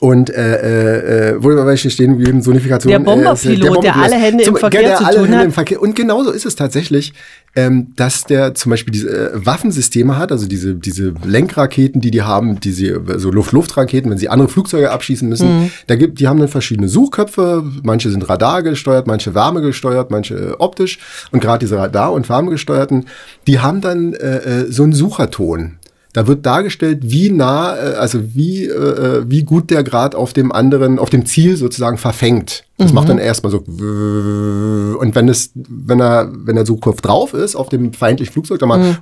und 0.00 0.30
äh, 0.30 1.32
äh, 1.32 1.36
wo 1.38 1.54
war 1.54 1.74
ich 1.74 1.82
hier 1.82 1.90
stehen 1.90 2.16
geblieben? 2.16 2.40
Sonifikation. 2.40 2.90
Der 2.90 3.00
äh, 3.00 3.04
Bomberpilot, 3.04 3.84
der 3.84 3.96
alle 3.96 4.16
Hände 4.16 4.44
im 4.44 4.56
Verkehr 4.56 4.80
der 4.80 4.96
zu 4.96 5.04
alle 5.04 5.16
tun 5.16 5.24
Hände 5.24 5.38
hat. 5.38 5.44
Im 5.44 5.52
Verkehr. 5.52 5.82
Und 5.82 5.94
genauso 5.94 6.30
ist 6.30 6.46
es 6.46 6.56
tatsächlich, 6.56 7.12
ähm, 7.56 7.88
dass 7.96 8.24
der 8.24 8.54
zum 8.54 8.70
Beispiel 8.70 8.92
diese 8.92 9.32
äh, 9.32 9.46
Waffensysteme 9.46 10.16
hat, 10.16 10.30
also 10.30 10.46
diese, 10.46 10.74
diese 10.74 11.14
Lenkraketen, 11.24 12.00
die 12.00 12.12
die 12.12 12.22
haben, 12.22 12.60
diese 12.60 13.02
so 13.18 13.30
Luft-Luft-Raketen, 13.30 14.10
wenn 14.10 14.18
sie 14.18 14.28
andere 14.28 14.48
Flugzeuge 14.48 14.90
abschießen 14.90 15.28
müssen. 15.28 15.62
Mhm. 15.62 15.70
Da 15.88 15.96
gibt, 15.96 16.20
die 16.20 16.28
haben 16.28 16.38
dann 16.38 16.48
verschiedene 16.48 16.88
Suchköpfe. 16.88 17.64
Manche 17.82 18.10
sind 18.10 18.28
Radar 18.28 18.62
gesteuert, 18.62 19.08
manche 19.08 19.34
Wärme 19.34 19.62
gesteuert, 19.62 20.10
manche 20.10 20.34
äh, 20.34 20.52
optisch. 20.58 20.98
Und 21.32 21.40
gerade 21.40 21.58
diese 21.58 21.76
Radar- 21.76 22.12
und 22.12 22.28
Wärme 22.28 22.50
gesteuerten, 22.50 23.06
die 23.46 23.58
haben 23.58 23.80
dann 23.80 24.14
äh, 24.14 24.36
äh, 24.36 24.72
so 24.72 24.84
einen 24.84 24.92
Sucherton. 24.92 25.79
Da 26.12 26.26
wird 26.26 26.44
dargestellt, 26.44 26.98
wie 27.02 27.30
nah, 27.30 27.76
äh, 27.76 27.94
also 27.94 28.34
wie, 28.34 28.66
äh, 28.66 29.24
wie 29.28 29.44
gut 29.44 29.70
der 29.70 29.84
gerade 29.84 30.16
auf 30.16 30.32
dem 30.32 30.50
anderen, 30.50 30.98
auf 30.98 31.10
dem 31.10 31.24
Ziel 31.24 31.56
sozusagen 31.56 31.98
verfängt. 31.98 32.64
Das 32.78 32.94
macht 32.94 33.10
dann 33.10 33.18
erstmal 33.18 33.52
so 33.52 33.58
und 33.58 35.14
wenn 35.14 35.28
es, 35.28 35.50
wenn 35.54 36.00
er, 36.00 36.30
wenn 36.32 36.56
der 36.56 36.64
Suchkopf 36.64 37.02
drauf 37.02 37.34
ist 37.34 37.54
auf 37.54 37.68
dem 37.68 37.92
feindlichen 37.92 38.32
Flugzeug, 38.32 38.58
dann 38.58 38.70
mal 38.70 38.98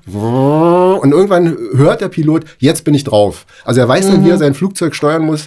und 1.01 1.13
irgendwann 1.13 1.57
hört 1.75 2.01
der 2.01 2.09
Pilot, 2.09 2.45
jetzt 2.59 2.83
bin 2.83 2.95
ich 2.95 3.05
drauf. 3.05 3.47
Also 3.65 3.81
er 3.81 3.87
weiß 3.87 4.09
dann, 4.09 4.25
wie 4.25 4.31
er 4.31 4.39
sein 4.39 4.55
Flugzeug 4.55 4.97
steuern 4.97 5.23
muss, 5.23 5.47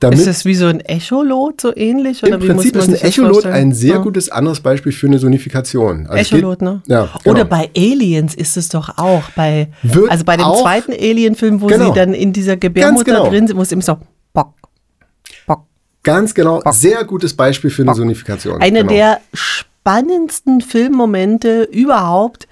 damit 0.00 0.18
Ist 0.20 0.26
das 0.28 0.44
wie 0.44 0.54
so 0.54 0.66
ein 0.66 0.80
Echolot, 0.80 1.60
so 1.60 1.74
ähnlich? 1.76 2.22
Oder 2.22 2.34
im 2.36 2.42
wie 2.42 2.46
Prinzip 2.46 2.76
muss 2.76 2.86
ist 2.86 3.02
ein 3.02 3.08
Echolot 3.10 3.46
ein 3.46 3.72
sehr 3.72 3.94
Ja. 3.96 3.98
gutes 3.98 4.28
anderes 4.28 4.60
Beispiel 4.60 4.92
für 4.92 5.08
eine 5.08 5.18
Sonifikation. 5.18 6.06
Also 6.06 6.36
Echolot, 6.36 6.60
geht- 6.60 6.68
ne? 6.68 6.82
Ja, 6.86 7.08
genau. 7.24 7.34
Oder 7.34 7.44
bei 7.44 7.68
Aliens 7.76 8.34
ist 8.34 8.56
es 8.56 8.68
doch 8.68 8.96
auch. 8.96 9.24
Bei, 9.34 9.68
Wird 9.82 10.10
also 10.10 10.24
bei 10.24 10.36
dem 10.36 10.44
auch- 10.46 10.62
zweiten 10.62 10.92
Alien-Film, 10.92 11.60
wo 11.60 11.66
Genau. 11.66 11.86
sie 11.86 11.92
dann 11.98 12.14
in 12.14 12.32
dieser 12.32 12.56
Gebärmutter 12.56 13.04
genau. 13.04 13.28
drin 13.28 13.48
sind, 13.48 13.56
wo 13.56 13.62
es 13.62 13.72
immer 13.72 13.82
so 13.82 13.98
Bock, 14.32 14.54
Bock. 15.46 15.64
Ganz 16.04 16.32
genau, 16.32 16.62
sehr 16.70 17.04
gutes 17.04 17.34
Beispiel 17.34 17.70
für 17.70 17.82
eine 17.82 17.94
Sonifikation. 17.94 18.60
Einer 18.60 18.80
genau. 18.82 18.92
der 18.92 19.20
spannendsten 19.34 20.60
Filmmomente 20.60 21.62
überhaupt, 21.64 22.46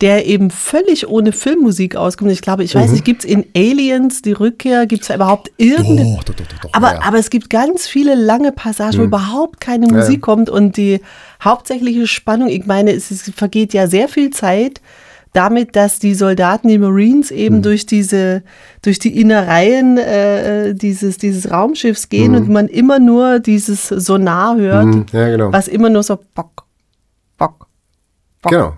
der 0.00 0.26
eben 0.26 0.50
völlig 0.50 1.08
ohne 1.08 1.32
Filmmusik 1.32 1.96
auskommt. 1.96 2.30
Ich 2.30 2.40
glaube, 2.40 2.62
ich 2.62 2.74
Mhm. 2.74 2.78
weiß 2.80 2.92
nicht, 2.92 3.04
gibt 3.04 3.24
es 3.24 3.30
in 3.30 3.44
Aliens 3.56 4.22
die 4.22 4.30
Rückkehr, 4.32 4.86
gibt 4.86 5.02
es 5.02 5.10
überhaupt 5.14 5.50
irgendeine... 5.56 6.16
Doch, 6.24 6.34
doch, 6.34 6.34
doch, 6.62 6.72
aber, 6.72 6.86
ja, 6.88 6.94
Mhm. 6.94 7.00
ja. 7.00 7.08
aber 7.08 7.18
es 7.18 7.30
gibt 7.30 7.50
ganz 7.50 7.86
viele 7.88 8.14
lange 8.14 8.52
Passagen, 8.52 8.98
wo 8.98 9.02
überhaupt 9.02 9.60
keine 9.60 9.88
Musik 9.88 10.20
kommt 10.20 10.50
und 10.50 10.76
die 10.76 11.00
hauptsächliche 11.42 12.06
Spannung, 12.06 12.48
ich 12.48 12.64
meine, 12.66 12.92
es, 12.92 13.10
es 13.10 13.30
vergeht 13.34 13.72
ja 13.74 13.86
sehr 13.88 14.08
viel 14.08 14.30
Zeit 14.30 14.80
damit, 15.34 15.76
dass 15.76 15.98
die 15.98 16.14
Soldaten, 16.14 16.68
die 16.68 16.78
Marines 16.78 17.30
eben 17.30 17.56
Mhm. 17.56 17.62
durch 17.62 17.84
diese, 17.84 18.42
durch 18.82 18.98
die 19.00 19.20
Innereien 19.20 19.98
äh, 19.98 20.74
dieses, 20.74 21.18
dieses 21.18 21.50
Raumschiffs 21.50 22.08
gehen 22.08 22.34
und 22.36 22.48
man 22.48 22.66
immer 22.68 22.98
nur 23.00 23.38
dieses 23.40 23.88
Sonar 23.88 24.56
hört, 24.56 24.86
Mhm, 24.86 25.06
ja, 25.12 25.28
genau. 25.28 25.52
was 25.52 25.66
immer 25.68 25.90
nur 25.90 26.02
so 26.04 26.18
bock, 26.34 26.64
bock, 27.36 27.66
bock. 28.42 28.50
Genau. 28.52 28.72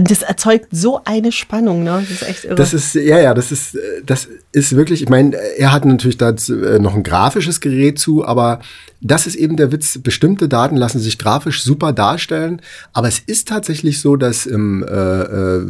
Das 0.00 0.22
erzeugt 0.22 0.68
so 0.70 1.00
eine 1.04 1.32
Spannung, 1.32 1.82
ne? 1.82 2.04
Das 2.08 2.10
ist 2.10 2.28
echt 2.28 2.44
irre. 2.44 2.54
Das 2.54 2.74
ist, 2.74 2.94
ja, 2.94 3.18
ja, 3.18 3.34
das 3.34 3.52
ist, 3.52 3.74
äh, 3.74 4.02
das 4.04 4.28
ist 4.52 4.76
wirklich, 4.76 5.02
ich 5.02 5.08
meine, 5.08 5.36
er 5.36 5.72
hat 5.72 5.84
natürlich 5.84 6.18
da 6.18 6.30
äh, 6.30 6.78
noch 6.78 6.94
ein 6.94 7.02
grafisches 7.02 7.60
Gerät 7.60 7.98
zu, 7.98 8.24
aber 8.24 8.60
das 9.00 9.26
ist 9.26 9.34
eben 9.34 9.56
der 9.56 9.72
Witz. 9.72 9.98
Bestimmte 9.98 10.48
Daten 10.48 10.76
lassen 10.76 10.98
sich 10.98 11.18
grafisch 11.18 11.62
super 11.62 11.92
darstellen, 11.92 12.60
aber 12.92 13.08
es 13.08 13.18
ist 13.18 13.48
tatsächlich 13.48 14.00
so, 14.00 14.16
dass 14.16 14.46
im, 14.46 14.82
äh, 14.82 14.86
äh, 14.86 15.66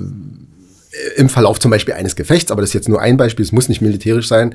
im 1.16 1.28
Verlauf 1.28 1.60
zum 1.60 1.70
Beispiel 1.70 1.94
eines 1.94 2.16
Gefechts, 2.16 2.50
aber 2.50 2.62
das 2.62 2.70
ist 2.70 2.74
jetzt 2.74 2.88
nur 2.88 3.00
ein 3.00 3.16
Beispiel, 3.16 3.44
es 3.44 3.52
muss 3.52 3.68
nicht 3.68 3.80
militärisch 3.80 4.26
sein, 4.26 4.54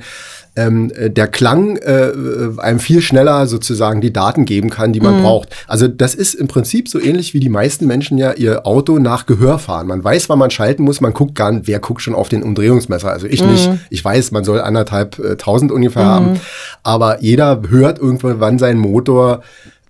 ähm, 0.54 0.90
äh, 0.94 1.10
der 1.10 1.28
Klang 1.28 1.76
äh, 1.76 2.12
einem 2.58 2.78
viel 2.78 3.00
schneller 3.00 3.46
sozusagen 3.46 4.00
die 4.00 4.12
Daten 4.12 4.44
geben 4.44 4.70
kann, 4.70 4.92
die 4.92 5.00
man 5.00 5.22
braucht. 5.22 5.54
Also 5.66 5.86
das 5.88 6.14
ist 6.14 6.34
im 6.34 6.48
Prinzip 6.48 6.88
so 6.88 7.00
ähnlich 7.00 7.34
wie 7.34 7.40
die 7.40 7.48
meisten 7.48 7.86
Menschen 7.86 8.18
ja 8.18 8.32
ihr 8.32 8.66
Auto 8.66 8.98
nach 8.98 9.26
Gehör 9.26 9.58
fahren. 9.58 9.86
Man 9.86 10.02
weiß, 10.02 10.28
wann 10.28 10.38
man 10.38 10.50
schalten 10.50 10.82
muss, 10.82 11.00
man 11.00 11.12
guckt 11.12 11.34
gar 11.34 11.52
nicht, 11.52 11.66
wer 11.66 11.78
guckt 11.78 12.02
schon 12.02 12.14
auf 12.14 12.28
den 12.28 12.42
Umdrehungsmesser. 12.42 13.10
Also 13.10 13.26
ich 13.26 13.42
nicht. 13.42 13.70
Ich 13.90 14.04
weiß, 14.04 14.30
man 14.30 14.44
soll 14.44 14.60
anderthalb 14.60 15.18
äh, 15.18 15.36
tausend 15.36 15.72
ungefähr 15.72 16.04
haben, 16.04 16.40
aber 16.82 17.22
jeder 17.22 17.62
hört 17.68 17.98
irgendwann, 17.98 18.40
wann 18.40 18.58
sein 18.58 18.78
Motor 18.78 19.42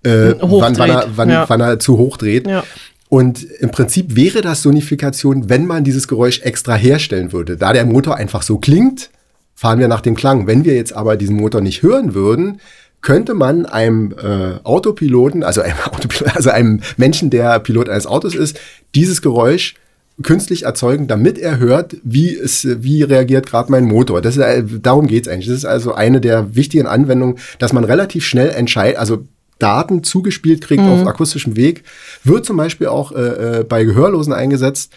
äh, 0.03 0.35
wann, 0.39 0.77
wann, 0.77 0.89
er, 0.89 1.05
wann, 1.15 1.29
ja. 1.29 1.45
wann 1.47 1.61
er 1.61 1.79
zu 1.79 1.97
hoch 1.97 2.17
dreht. 2.17 2.47
Ja. 2.47 2.63
Und 3.09 3.43
im 3.43 3.71
Prinzip 3.71 4.15
wäre 4.15 4.41
das 4.41 4.61
Sonifikation, 4.61 5.49
wenn 5.49 5.65
man 5.65 5.83
dieses 5.83 6.07
Geräusch 6.07 6.41
extra 6.41 6.75
herstellen 6.75 7.31
würde. 7.31 7.55
Da 7.55 7.71
der 7.71 7.85
Motor 7.85 8.15
einfach 8.15 8.41
so 8.41 8.57
klingt, 8.57 9.09
fahren 9.55 9.79
wir 9.79 9.87
nach 9.87 10.01
dem 10.01 10.15
Klang. 10.15 10.45
Wenn 10.45 10.65
wir 10.65 10.75
jetzt 10.75 10.93
aber 10.93 11.15
diesen 11.15 11.37
Motor 11.37 11.61
nicht 11.61 11.83
hören 11.83 12.13
würden, 12.13 12.59
könnte 13.01 13.33
man 13.33 13.65
einem 13.65 14.11
äh, 14.11 14.59
Autopiloten, 14.63 15.43
also 15.43 15.61
einem 15.61 15.77
Autopiloten, 15.85 16.35
also 16.35 16.49
einem 16.49 16.81
Menschen, 16.97 17.29
der 17.29 17.59
Pilot 17.59 17.89
eines 17.89 18.07
Autos 18.07 18.35
ist, 18.35 18.59
dieses 18.93 19.21
Geräusch 19.21 19.75
künstlich 20.23 20.63
erzeugen, 20.63 21.07
damit 21.07 21.37
er 21.37 21.59
hört, 21.59 21.95
wie 22.03 22.35
es, 22.35 22.67
wie 22.81 23.03
reagiert 23.03 23.45
gerade 23.45 23.71
mein 23.71 23.85
Motor. 23.85 24.21
Das 24.21 24.35
ist, 24.35 24.43
äh, 24.43 24.63
darum 24.81 25.07
geht's 25.07 25.27
eigentlich. 25.27 25.47
Das 25.47 25.57
ist 25.57 25.65
also 25.65 25.93
eine 25.93 26.19
der 26.19 26.55
wichtigen 26.55 26.87
Anwendungen, 26.87 27.37
dass 27.59 27.71
man 27.71 27.83
relativ 27.83 28.25
schnell 28.25 28.49
entscheidet, 28.49 28.97
also 28.97 29.25
Daten 29.59 30.03
zugespielt 30.03 30.61
kriegt 30.61 30.83
auf 30.83 31.07
akustischem 31.07 31.55
Weg, 31.55 31.83
wird 32.23 32.45
zum 32.45 32.57
Beispiel 32.57 32.87
auch 32.87 33.11
äh, 33.11 33.59
äh, 33.59 33.63
bei 33.63 33.83
Gehörlosen 33.83 34.33
eingesetzt, 34.33 34.93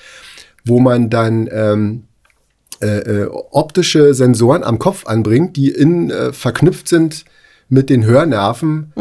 wo 0.64 0.80
man 0.80 1.10
dann 1.10 1.48
ähm, 1.50 2.02
äh, 2.80 2.98
äh, 2.98 3.26
optische 3.50 4.14
Sensoren 4.14 4.62
am 4.62 4.78
Kopf 4.78 5.06
anbringt, 5.06 5.56
die 5.56 5.68
in, 5.68 6.10
äh, 6.10 6.32
verknüpft 6.32 6.88
sind 6.88 7.24
mit 7.68 7.88
den 7.88 8.04
Hörnerven, 8.04 8.92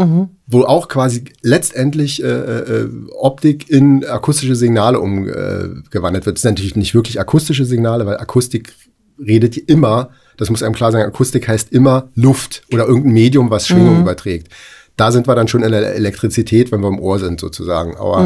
wo 0.46 0.62
auch 0.62 0.90
quasi 0.90 1.24
letztendlich 1.42 2.24
äh, 2.24 2.28
äh, 2.28 2.90
Optik 3.18 3.68
in 3.68 4.06
akustische 4.06 4.56
Signale 4.56 5.00
umgewandelt 5.00 6.28
wird. 6.28 6.38
Das 6.38 6.44
sind 6.44 6.52
natürlich 6.52 6.76
nicht 6.76 6.94
wirklich 6.94 7.20
akustische 7.20 7.66
Signale, 7.66 8.06
weil 8.06 8.18
Akustik 8.18 8.74
redet 9.20 9.58
immer, 9.58 10.10
das 10.38 10.50
muss 10.50 10.62
einem 10.62 10.76
klar 10.76 10.92
sein, 10.92 11.06
Akustik 11.06 11.48
heißt 11.48 11.72
immer 11.72 12.10
Luft 12.16 12.64
oder 12.72 12.86
irgendein 12.86 13.14
Medium, 13.14 13.50
was 13.50 13.68
Schwingung 13.68 14.02
überträgt. 14.02 14.54
Da 15.00 15.12
sind 15.12 15.28
wir 15.28 15.36
dann 15.36 15.48
schon 15.48 15.64
in 15.64 15.72
der 15.72 15.96
Elektrizität, 15.96 16.72
wenn 16.72 16.82
wir 16.82 16.90
im 16.90 17.00
Ohr 17.00 17.20
sind 17.20 17.40
sozusagen. 17.40 17.96
Aber 17.98 18.20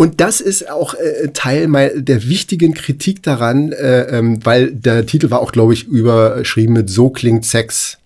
und 0.00 0.22
das 0.22 0.40
ist 0.40 0.70
auch 0.70 0.94
äh, 0.94 1.28
Teil 1.34 1.68
der 1.94 2.26
wichtigen 2.26 2.72
Kritik 2.72 3.22
daran, 3.22 3.72
äh, 3.72 4.18
ähm, 4.18 4.38
weil 4.44 4.72
der 4.72 5.04
Titel 5.04 5.30
war 5.30 5.40
auch, 5.40 5.52
glaube 5.52 5.74
ich, 5.74 5.88
überschrieben 5.88 6.72
mit 6.72 6.88
So 6.88 7.10
klingt 7.10 7.44
Sex. 7.44 7.98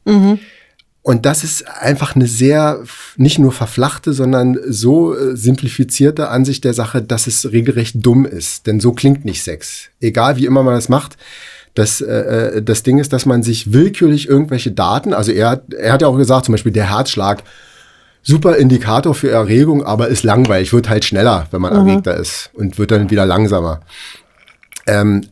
Und 1.02 1.24
das 1.24 1.44
ist 1.44 1.68
einfach 1.68 2.16
eine 2.16 2.26
sehr, 2.26 2.82
nicht 3.16 3.38
nur 3.38 3.52
verflachte, 3.52 4.12
sondern 4.12 4.58
so 4.66 5.14
äh, 5.14 5.36
simplifizierte 5.36 6.30
Ansicht 6.30 6.64
der 6.64 6.74
Sache, 6.74 7.00
dass 7.00 7.28
es 7.28 7.52
regelrecht 7.52 7.96
dumm 7.98 8.24
ist. 8.24 8.66
Denn 8.66 8.80
so 8.80 8.92
klingt 8.92 9.24
nicht 9.24 9.44
Sex. 9.44 9.90
Egal 10.00 10.36
wie 10.36 10.46
immer 10.46 10.64
man 10.64 10.74
das 10.74 10.88
macht. 10.88 11.16
Das, 11.74 12.00
äh, 12.00 12.06
äh, 12.58 12.62
das 12.62 12.82
Ding 12.84 12.98
ist, 12.98 13.12
dass 13.12 13.26
man 13.26 13.42
sich 13.42 13.72
willkürlich 13.72 14.28
irgendwelche 14.28 14.70
Daten, 14.72 15.12
also 15.12 15.32
er, 15.32 15.50
hat- 15.50 15.74
er 15.74 15.92
hat 15.92 16.02
ja 16.02 16.08
auch 16.08 16.16
gesagt, 16.16 16.44
zum 16.46 16.52
Beispiel 16.52 16.72
der 16.72 16.88
Herzschlag, 16.90 17.42
super 18.22 18.56
Indikator 18.56 19.14
für 19.14 19.30
Erregung, 19.30 19.84
aber 19.84 20.08
ist 20.08 20.22
langweilig, 20.24 20.72
wird 20.72 20.88
halt 20.88 21.04
schneller, 21.04 21.46
wenn 21.50 21.60
man 21.60 21.72
erregter 21.88 22.16
ist 22.16 22.50
und 22.54 22.78
wird 22.78 22.90
dann 22.90 23.10
wieder 23.10 23.26
langsamer. 23.26 23.80
Ähm, 24.86 25.22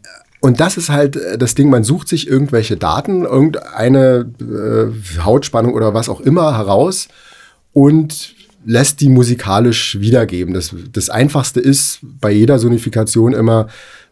Und 0.41 0.59
das 0.59 0.77
ist 0.77 0.89
halt 0.91 1.15
äh, 1.17 1.39
das 1.39 1.55
Ding, 1.55 1.71
man 1.71 1.85
sucht 1.85 2.09
sich 2.09 2.27
irgendwelche 2.27 2.77
Daten, 2.77 3.23
irgendeine 3.25 4.27
äh, 4.41 5.21
Hautspannung 5.23 5.73
oder 5.75 5.95
was 5.95 6.09
auch 6.09 6.21
immer 6.21 6.57
heraus 6.59 7.07
und 7.73 8.35
lässt 8.65 9.01
die 9.01 9.09
musikalisch 9.09 9.99
wiedergeben. 10.01 10.53
Das, 10.53 10.75
das 10.93 11.11
Einfachste 11.11 11.61
ist 11.61 12.01
bei 12.03 12.31
jeder 12.33 12.59
Sonifikation 12.59 13.33
immer 13.35 13.69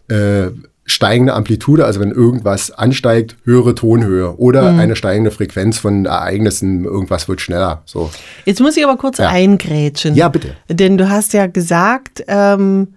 äh, 0.09 0.51
steigende 0.87 1.35
Amplitude, 1.35 1.85
also 1.85 2.01
wenn 2.01 2.11
irgendwas 2.11 2.71
ansteigt, 2.73 3.37
höhere 3.45 3.75
Tonhöhe 3.75 4.37
oder 4.39 4.73
Mhm. 4.73 4.79
eine 4.81 4.97
steigende 4.97 5.31
Frequenz 5.31 5.79
von 5.79 6.05
Ereignissen, 6.07 6.85
irgendwas 6.85 7.29
wird 7.29 7.41
schneller. 7.41 7.83
So. 7.85 8.11
Jetzt 8.45 8.61
muss 8.61 8.77
ich 8.77 8.85
aber 8.85 8.97
kurz 8.97 9.19
Ja. 9.19 9.29
eingrätschen. 9.29 10.15
Ja, 10.15 10.29
bitte. 10.29 10.57
Denn 10.69 10.99
du 10.99 11.09
hast 11.09 11.33
ja 11.33 11.47
gesagt, 11.47 12.25
ähm, 12.27 12.89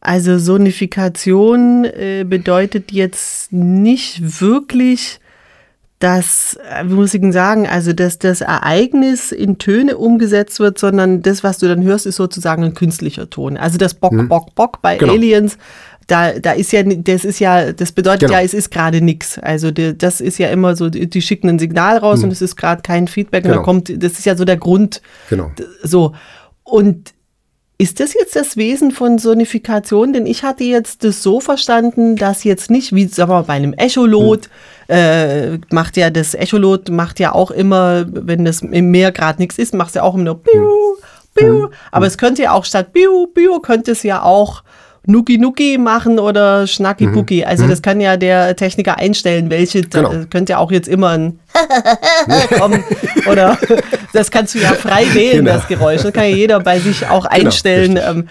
also 0.00 0.38
Sonifikation 0.38 1.84
äh, 1.84 2.24
bedeutet 2.26 2.92
jetzt 2.92 3.52
nicht 3.52 4.40
wirklich, 4.40 5.20
dass, 5.98 6.58
äh, 6.70 6.84
wie 6.86 6.94
muss 6.94 7.14
ich 7.14 7.20
denn 7.22 7.32
sagen, 7.32 7.66
also 7.66 7.92
dass 7.92 8.18
das 8.18 8.42
Ereignis 8.42 9.32
in 9.32 9.58
Töne 9.58 9.96
umgesetzt 9.96 10.60
wird, 10.60 10.78
sondern 10.78 11.22
das, 11.22 11.42
was 11.42 11.58
du 11.58 11.66
dann 11.68 11.82
hörst, 11.82 12.04
ist 12.06 12.16
sozusagen 12.16 12.64
ein 12.64 12.74
künstlicher 12.74 13.30
Ton. 13.30 13.56
Also 13.56 13.78
das 13.78 13.94
Bock, 13.94 14.12
Bock, 14.28 14.54
Bock 14.54 14.82
bei 14.82 14.96
Genau. 14.98 15.14
Aliens, 15.14 15.56
da, 16.06 16.38
da 16.38 16.52
ist 16.52 16.70
ja, 16.72 16.82
das 16.82 17.24
ist 17.24 17.38
ja, 17.40 17.72
das 17.72 17.92
bedeutet 17.92 18.28
Genau. 18.28 18.34
ja, 18.34 18.40
es 18.44 18.52
ist 18.54 18.70
gerade 18.70 19.00
nichts. 19.00 19.38
Also 19.38 19.70
die, 19.70 19.96
das 19.96 20.20
ist 20.20 20.38
ja 20.38 20.48
immer 20.48 20.76
so, 20.76 20.90
die, 20.90 21.08
die 21.08 21.22
schicken 21.22 21.48
ein 21.48 21.58
Signal 21.58 21.96
raus 21.98 22.22
und 22.22 22.30
es 22.30 22.42
ist 22.42 22.56
gerade 22.56 22.82
kein 22.82 23.08
Feedback 23.08 23.44
und 23.44 23.50
Genau. 23.50 23.62
da 23.62 23.64
kommt, 23.64 24.02
das 24.02 24.12
ist 24.12 24.26
ja 24.26 24.36
so 24.36 24.44
der 24.44 24.58
Grund, 24.58 25.00
Genau. 25.30 25.50
so. 25.82 26.12
Und 26.62 27.14
ist 27.78 28.00
das 28.00 28.14
jetzt 28.14 28.34
das 28.36 28.56
Wesen 28.56 28.90
von 28.90 29.18
Sonifikation? 29.18 30.12
Denn 30.12 30.26
ich 30.26 30.42
hatte 30.42 30.64
jetzt 30.64 31.04
das 31.04 31.22
so 31.22 31.40
verstanden, 31.40 32.16
dass 32.16 32.44
jetzt 32.44 32.70
nicht, 32.70 32.94
wie 32.94 33.06
sagen 33.06 33.30
wir 33.30 33.42
bei 33.42 33.52
einem 33.52 33.74
Echolot, 33.74 34.48
äh, 34.88 35.58
macht 35.70 35.96
ja 35.96 36.10
das 36.10 36.34
Echolot 36.34 36.88
macht 36.88 37.20
ja 37.20 37.32
auch 37.32 37.50
immer, 37.50 38.06
wenn 38.08 38.44
das 38.44 38.62
im 38.62 38.90
Meer 38.90 39.12
gerade 39.12 39.40
nichts 39.40 39.58
ist, 39.58 39.74
macht 39.74 39.88
es 39.88 39.94
ja 39.96 40.02
auch 40.04 40.14
immer 40.14 40.24
nur 40.24 40.38
Biu, 40.42 40.96
Biu. 41.34 41.68
Aber 41.90 42.06
es 42.06 42.16
könnte 42.16 42.42
ja 42.42 42.52
auch 42.52 42.64
statt 42.64 42.92
Biu, 42.92 43.26
Biu, 43.26 43.60
könnte 43.60 43.92
es 43.92 44.02
ja 44.02 44.22
auch 44.22 44.62
Nuki 45.06 45.38
Nuki 45.38 45.78
machen 45.78 46.18
oder 46.18 46.66
Schnacki 46.66 47.06
Pucki. 47.06 47.44
Also 47.44 47.66
das 47.68 47.80
kann 47.82 48.00
ja 48.00 48.16
der 48.16 48.56
Techniker 48.56 48.98
einstellen, 48.98 49.50
welche, 49.50 49.82
Genau. 49.82 50.12
könnte 50.30 50.52
ja 50.52 50.58
auch 50.58 50.70
jetzt 50.72 50.88
immer 50.88 51.10
ein 51.10 51.38
kommen. 52.58 52.82
Oder 53.30 53.56
das 54.12 54.30
kannst 54.30 54.54
du 54.54 54.58
ja 54.58 54.74
frei 54.74 55.06
wählen, 55.14 55.44
Genau. 55.44 55.52
das 55.56 55.68
Geräusch. 55.68 56.02
Das 56.02 56.12
kann 56.12 56.24
ja 56.24 56.36
jeder 56.36 56.60
bei 56.60 56.78
sich 56.80 57.06
auch 57.08 57.24
einstellen. 57.24 57.96
richtig. 57.96 58.10
ähm. 58.10 58.28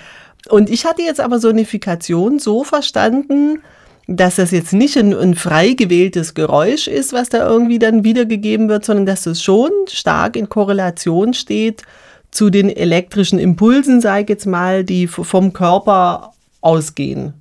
und 0.50 0.70
ich 0.70 0.86
hatte 0.86 1.01
jetzt 1.01 1.22
aber 1.22 1.39
Sonifikation 1.39 2.39
so 2.39 2.63
verstanden, 2.63 3.60
dass 4.08 4.36
das 4.36 4.51
jetzt 4.51 4.72
nicht 4.74 4.98
ein, 4.98 5.13
ein 5.15 5.34
frei 5.36 5.70
gewähltes 5.74 6.36
Geräusch 6.36 6.88
ist, 6.88 7.12
was 7.13 7.29
da 7.29 7.48
irgendwie 7.50 7.79
dann 7.79 8.03
wiedergegeben 8.03 8.70
wird, 8.70 8.86
sondern 8.86 9.05
dass 9.08 9.25
es 9.25 9.41
schon 9.41 9.72
stark 9.89 10.36
in 10.36 10.48
Korrelation 10.50 11.34
steht 11.34 11.82
zu 12.29 12.50
den 12.51 12.70
elektrischen 12.70 13.39
Impulsen, 13.39 14.01
sage 14.01 14.24
ich 14.24 14.29
jetzt 14.29 14.46
mal, 14.46 14.84
die 14.84 15.08
vom 15.08 15.53
Körper 15.53 16.34
ausgehen. 16.66 17.34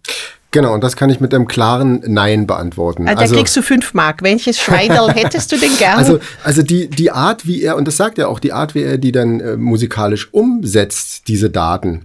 Genau, 0.51 0.73
und 0.73 0.85
das 0.85 0.95
kann 0.95 1.11
ich 1.11 1.19
mit 1.19 1.35
einem 1.35 1.49
klaren 1.49 2.01
Nein 2.07 2.47
beantworten. 2.47 3.09
Ah, 3.09 3.17
Da 3.17 3.27
kriegst 3.27 3.57
du 3.57 3.63
fünf 3.63 3.93
Mark. 3.93 4.23
Welches 4.23 4.61
Schweinerl 4.61 5.11
hättest 5.15 5.51
du 5.51 5.57
denn 5.57 5.77
gern? 5.79 5.99
Also, 5.99 6.21
also 6.45 6.63
die, 6.63 6.89
die 6.89 7.11
Art, 7.11 7.45
wie 7.45 7.63
er, 7.63 7.77
und 7.77 7.89
das 7.89 7.97
sagt 7.97 8.21
er 8.21 8.29
auch, 8.29 8.39
die 8.39 8.53
Art, 8.53 8.77
wie 8.77 8.83
er 8.83 8.97
die 8.97 9.11
dann 9.11 9.41
äh, 9.41 9.57
musikalisch 9.57 10.33
umsetzt, 10.33 11.27
diese 11.27 11.51
Daten, 11.51 12.03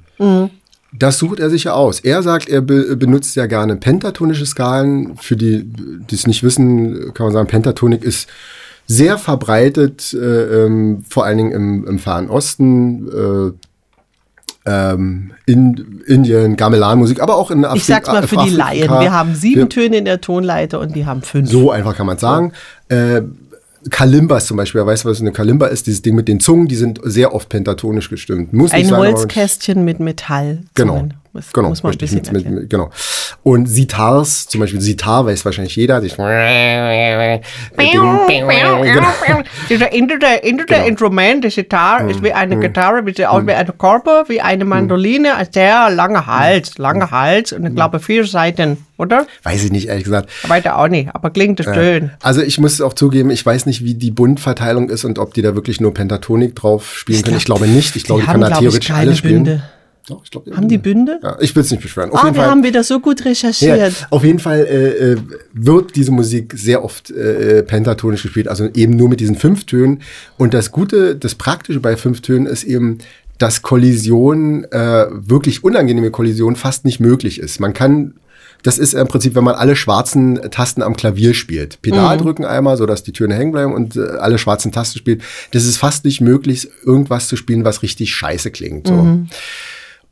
das 0.91 1.19
sucht 1.19 1.39
er 1.39 1.49
sich 1.49 1.65
ja 1.65 1.73
aus. 1.73 1.99
Er 1.99 2.23
sagt, 2.23 2.49
er 2.49 2.61
be 2.61 2.97
benutzt 2.97 3.35
ja 3.35 3.45
gerne 3.45 3.75
pentatonische 3.75 4.45
Skalen. 4.45 5.15
Für 5.17 5.37
die, 5.37 5.63
die 5.63 6.15
es 6.15 6.25
nicht 6.25 6.41
wissen, 6.43 7.13
kann 7.13 7.27
man 7.27 7.33
sagen, 7.33 7.47
Pentatonik 7.47 8.03
ist 8.03 8.27
sehr 8.87 9.19
verbreitet, 9.19 10.13
äh, 10.13 10.65
ähm, 10.65 11.03
vor 11.07 11.23
allen 11.25 11.37
Dingen 11.37 11.51
im, 11.51 11.87
im 11.87 11.99
Fernen 11.99 12.29
Osten, 12.29 13.07
äh, 13.07 13.51
ähm, 14.65 15.31
in 15.45 16.01
Indien, 16.05 16.55
Gamelan-Musik, 16.55 17.21
aber 17.21 17.37
auch 17.37 17.49
in 17.51 17.63
Afrika. 17.65 17.75
Ich 17.77 17.83
sag's 17.85 18.07
mal 18.07 18.27
für 18.27 18.37
die 18.37 18.49
Laien. 18.51 18.89
Wir 18.89 19.11
haben 19.11 19.33
sieben 19.35 19.61
Wir- 19.61 19.69
Töne 19.69 19.97
in 19.97 20.05
der 20.05 20.21
Tonleiter 20.21 20.79
und 20.79 20.95
die 20.95 21.05
haben 21.05 21.21
fünf. 21.21 21.49
so 21.49 21.71
einfach 21.71 21.95
kann 21.95 22.05
man 22.05 22.17
sagen. 22.17 22.51
Äh, 22.89 23.21
Kalimbas 23.89 24.45
zum 24.45 24.57
Beispiel, 24.57 24.79
wer 24.79 24.87
weiß, 24.87 25.05
was 25.05 25.21
eine 25.21 25.31
Kalimba 25.31 25.67
ist, 25.67 25.87
dieses 25.87 26.01
Ding 26.01 26.13
mit 26.13 26.27
den 26.27 26.41
Zungen, 26.41 26.67
die 26.67 26.75
sind 26.75 26.99
sehr 27.03 27.33
oft 27.33 27.47
pentatonisch 27.47 28.09
gestimmt. 28.09 28.51
Muss 28.51 28.71
Ein 28.71 28.85
sein, 28.85 28.97
Holzkästchen 28.97 29.85
mit 29.85 30.01
Metall. 30.01 30.59
Genau. 30.75 31.07
Das 31.39 31.53
genau, 31.53 31.69
muss 31.69 31.83
man 31.83 31.93
ein 31.93 31.97
richtig, 31.99 32.19
bisschen 32.21 32.33
mit, 32.35 32.45
mit, 32.45 32.53
mit, 32.61 32.69
genau. 32.69 32.89
Und 33.43 33.67
Sitars, 33.67 34.47
zum 34.47 34.61
Beispiel 34.61 34.81
Sitar 34.81 35.25
weiß 35.25 35.45
wahrscheinlich 35.45 35.75
jeder. 35.75 36.01
Die, 36.01 36.09
Genau. 36.09 36.25
Dieser 39.69 39.91
indische, 39.93 40.19
indische 40.43 40.67
Genau. 40.67 40.85
Instrument, 40.85 41.43
die 41.43 41.49
Gitarre, 41.49 42.09
ist 42.11 42.23
wie 42.23 42.29
Mhm. 42.29 42.35
eine 42.35 42.59
Gitarre, 42.59 43.05
wie, 43.05 43.25
auch 43.25 43.45
wie 43.45 43.53
eine 43.53 43.71
Körper, 43.71 44.25
wie 44.27 44.41
eine 44.41 44.65
Mandoline, 44.65 45.35
ein 45.35 45.47
sehr 45.51 45.89
langer 45.89 46.25
Hals, 46.25 46.77
langer 46.77 47.11
Hals 47.11 47.53
und 47.53 47.65
ich 47.65 47.75
glaube 47.75 47.99
vier 47.99 48.25
Seiten, 48.25 48.85
oder? 48.97 49.25
weiß 49.43 49.63
ich 49.63 49.71
nicht, 49.71 49.87
ehrlich 49.87 50.03
gesagt. 50.03 50.29
Weiter 50.49 50.77
auch 50.77 50.87
nicht, 50.87 51.09
aber 51.13 51.29
klingt 51.29 51.59
es 51.59 51.65
schön. 51.65 52.11
Also 52.21 52.41
ich 52.41 52.59
muss 52.59 52.81
auch 52.81 52.93
zugeben, 52.93 53.29
ich 53.29 53.45
weiß 53.45 53.65
nicht, 53.65 53.83
wie 53.83 53.93
die 53.93 54.11
Bundverteilung 54.11 54.89
ist 54.89 55.05
und 55.05 55.19
ob 55.19 55.33
die 55.33 55.41
da 55.41 55.55
wirklich 55.55 55.79
nur 55.79 55.93
Pentatonik 55.93 56.55
drauf 56.55 56.97
spielen 56.97 57.23
können. 57.23 57.37
Ich 57.37 57.45
glaube 57.45 57.67
nicht. 57.67 57.95
Ich 57.95 58.03
glaube, 58.03 58.21
die, 58.21 58.27
kann 58.27 58.41
da 58.41 58.49
ich, 58.49 58.57
theoretisch 58.57 58.91
alles 58.91 59.17
spielen. 59.17 59.61
Bünde. 60.09 60.19
Doch, 60.19 60.23
ich 60.25 60.31
glaube, 60.31 60.55
Haben 60.55 60.67
die 60.67 60.77
Bünde? 60.77 61.19
Ja, 61.23 61.37
ich 61.39 61.55
will 61.55 61.61
es 61.63 61.71
nicht 61.71 61.81
beschwören. 61.81 62.09
Auf 62.11 62.19
Ah, 62.19 62.25
jeden 62.25 62.35
wir 62.35 62.41
Fall. 62.41 62.51
haben 62.51 62.63
wieder 62.63 62.83
so 62.83 62.99
gut 62.99 63.19
Ja, 63.21 63.27
recherchiert. 63.27 64.07
auf 64.09 64.23
jeden 64.23 64.39
Fall 64.39 64.59
äh, 64.65 65.11
äh, 65.13 65.17
wird 65.53 65.95
diese 65.95 66.11
Musik 66.11 66.53
sehr 66.55 66.83
oft 66.83 67.11
äh, 67.11 67.63
pentatonisch 67.63 68.23
gespielt, 68.23 68.47
also 68.47 68.67
eben 68.73 68.95
nur 68.95 69.09
mit 69.09 69.19
diesen 69.19 69.35
fünf 69.35 69.65
Tönen. 69.65 70.01
Und 70.37 70.53
das 70.53 70.71
Gute, 70.71 71.15
das 71.15 71.35
Praktische 71.35 71.79
bei 71.79 71.95
fünf 71.97 72.21
Tönen 72.21 72.45
ist 72.45 72.63
eben, 72.63 72.97
dass 73.37 73.61
Kollision, 73.61 74.65
äh, 74.65 75.05
wirklich 75.11 75.63
unangenehme 75.63 76.11
Kollision 76.11 76.55
fast 76.57 76.83
nicht 76.85 76.99
möglich 76.99 77.39
ist. 77.39 77.59
Man 77.61 77.73
kann, 77.73 78.15
das 78.63 78.77
ist 78.77 78.93
im 78.93 79.07
Prinzip, 79.07 79.33
wenn 79.35 79.45
man 79.45 79.55
alle 79.55 79.77
schwarzen 79.77 80.35
Tasten 80.51 80.81
am 80.81 80.97
Klavier 80.97 81.33
spielt. 81.33 81.81
Pedal 81.81 82.17
Mhm. 82.17 82.21
drücken 82.21 82.43
einmal, 82.45 82.75
sodass 82.75 83.03
die 83.03 83.13
Töne 83.13 83.35
hängen 83.35 83.53
bleiben 83.53 83.73
und 83.73 83.95
äh, 83.95 84.01
alle 84.19 84.37
schwarzen 84.37 84.73
Tasten 84.73 84.99
spielt. 84.99 85.21
Das 85.51 85.63
ist 85.63 85.77
fast 85.77 86.03
nicht 86.03 86.19
möglich, 86.19 86.69
irgendwas 86.83 87.29
zu 87.29 87.37
spielen, 87.37 87.63
was 87.63 87.81
richtig 87.81 88.13
scheiße 88.13 88.51
klingt. 88.51 88.87
So. 88.87 89.19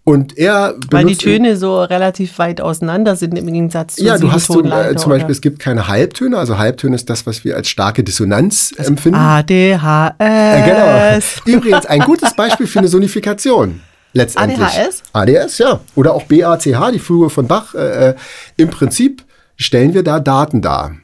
Und 0.07 0.37
er. 0.37 0.75
Weil 0.89 1.03
die 1.05 1.17
Töne 1.17 1.57
so 1.57 1.83
relativ 1.83 2.39
weit 2.39 2.61
auseinander 2.61 3.17
sind 3.17 3.37
im 3.37 3.45
Gegensatz 3.45 3.97
zur 3.97 4.05
ja, 4.05 4.17
du 4.17 4.31
hast 4.31 4.45
so, 4.47 4.63
äh, 4.63 4.95
zum 4.95 5.09
Beispiel, 5.09 5.25
oder? 5.25 5.29
es 5.29 5.41
gibt 5.41 5.59
keine 5.59 5.89
Halbtöne. 5.89 6.37
Also 6.37 6.57
Halbtöne 6.57 6.95
ist 6.95 7.09
das, 7.09 7.25
was 7.25 7.43
wir 7.43 7.57
als 7.57 7.67
starke 7.67 8.05
Dissonanz 8.05 8.73
empfinden. 8.77 9.19
ADHS. 9.19 10.13
Äh, 10.19 10.61
genau. 10.63 11.57
Übrigens 11.57 11.85
ein 11.87 11.99
gutes 11.99 12.33
Beispiel 12.37 12.67
für 12.67 12.79
eine 12.79 12.87
Sonifikation. 12.87 13.81
Letztendlich. 14.13 14.61
ADHS? 14.61 15.03
ADS, 15.11 15.57
ja. 15.57 15.81
Oder 15.95 16.13
auch 16.13 16.23
BACH, 16.23 16.63
die 16.93 16.99
Fuge 16.99 17.29
von 17.29 17.47
Bach. 17.47 17.75
Äh, 17.75 18.11
äh, 18.11 18.15
Im 18.55 18.69
Prinzip 18.69 19.25
stellen 19.57 19.93
wir 19.93 20.03
da 20.03 20.21
Daten 20.21 20.61
dar. 20.61 20.95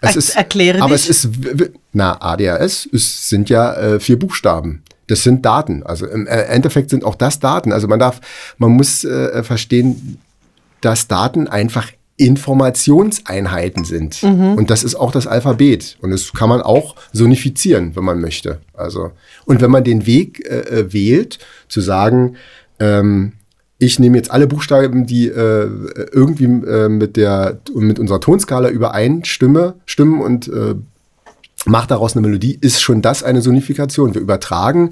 Es 0.00 0.30
Er- 0.30 0.36
erkläre 0.36 0.80
aber 0.80 0.94
dich. 0.94 1.10
es 1.10 1.24
ist, 1.24 1.30
na, 1.92 2.16
ADHS 2.20 2.86
ist, 2.86 3.30
sind 3.30 3.50
ja 3.50 3.74
äh, 3.74 3.98
vier 3.98 4.16
Buchstaben. 4.16 4.84
Das 5.08 5.22
sind 5.22 5.44
Daten. 5.44 5.82
Also 5.82 6.06
im 6.06 6.26
äh, 6.26 6.42
Endeffekt 6.42 6.90
sind 6.90 7.04
auch 7.04 7.16
das 7.16 7.40
Daten. 7.40 7.72
Also 7.72 7.88
man 7.88 7.98
darf, 7.98 8.20
man 8.58 8.70
muss 8.70 9.04
äh, 9.04 9.42
verstehen, 9.42 10.18
dass 10.80 11.08
Daten 11.08 11.48
einfach 11.48 11.90
Informationseinheiten 12.18 13.84
sind. 13.84 14.22
Und 14.56 14.70
das 14.70 14.82
ist 14.82 14.96
auch 14.96 15.12
das 15.12 15.26
Alphabet. 15.28 15.96
Und 16.02 16.10
das 16.10 16.32
kann 16.32 16.48
man 16.48 16.60
auch 16.60 16.96
sonifizieren, 17.12 17.94
wenn 17.94 18.04
man 18.04 18.20
möchte. 18.20 18.58
Also, 18.74 19.12
und 19.44 19.60
wenn 19.60 19.70
man 19.70 19.84
den 19.84 20.04
Weg 20.04 20.44
äh, 20.44 20.58
äh, 20.58 20.92
wählt, 20.92 21.38
zu 21.68 21.80
sagen, 21.80 22.36
ähm, 22.80 23.34
ich 23.78 24.00
nehme 24.00 24.16
jetzt 24.16 24.32
alle 24.32 24.48
Buchstaben, 24.48 25.06
die 25.06 25.28
äh, 25.28 25.70
irgendwie 26.10 26.46
äh, 26.46 26.88
mit 26.88 27.16
der 27.16 27.60
mit 27.72 28.00
unserer 28.00 28.20
Tonskala 28.20 28.68
übereinstimmen 28.68 29.74
stimmen 29.86 30.20
und 30.20 30.50
mache 31.68 31.88
daraus 31.88 32.16
eine 32.16 32.26
Melodie, 32.26 32.58
ist 32.60 32.80
schon 32.80 33.02
das 33.02 33.22
eine 33.22 33.42
Sonifikation. 33.42 34.14
Wir 34.14 34.20
übertragen 34.20 34.90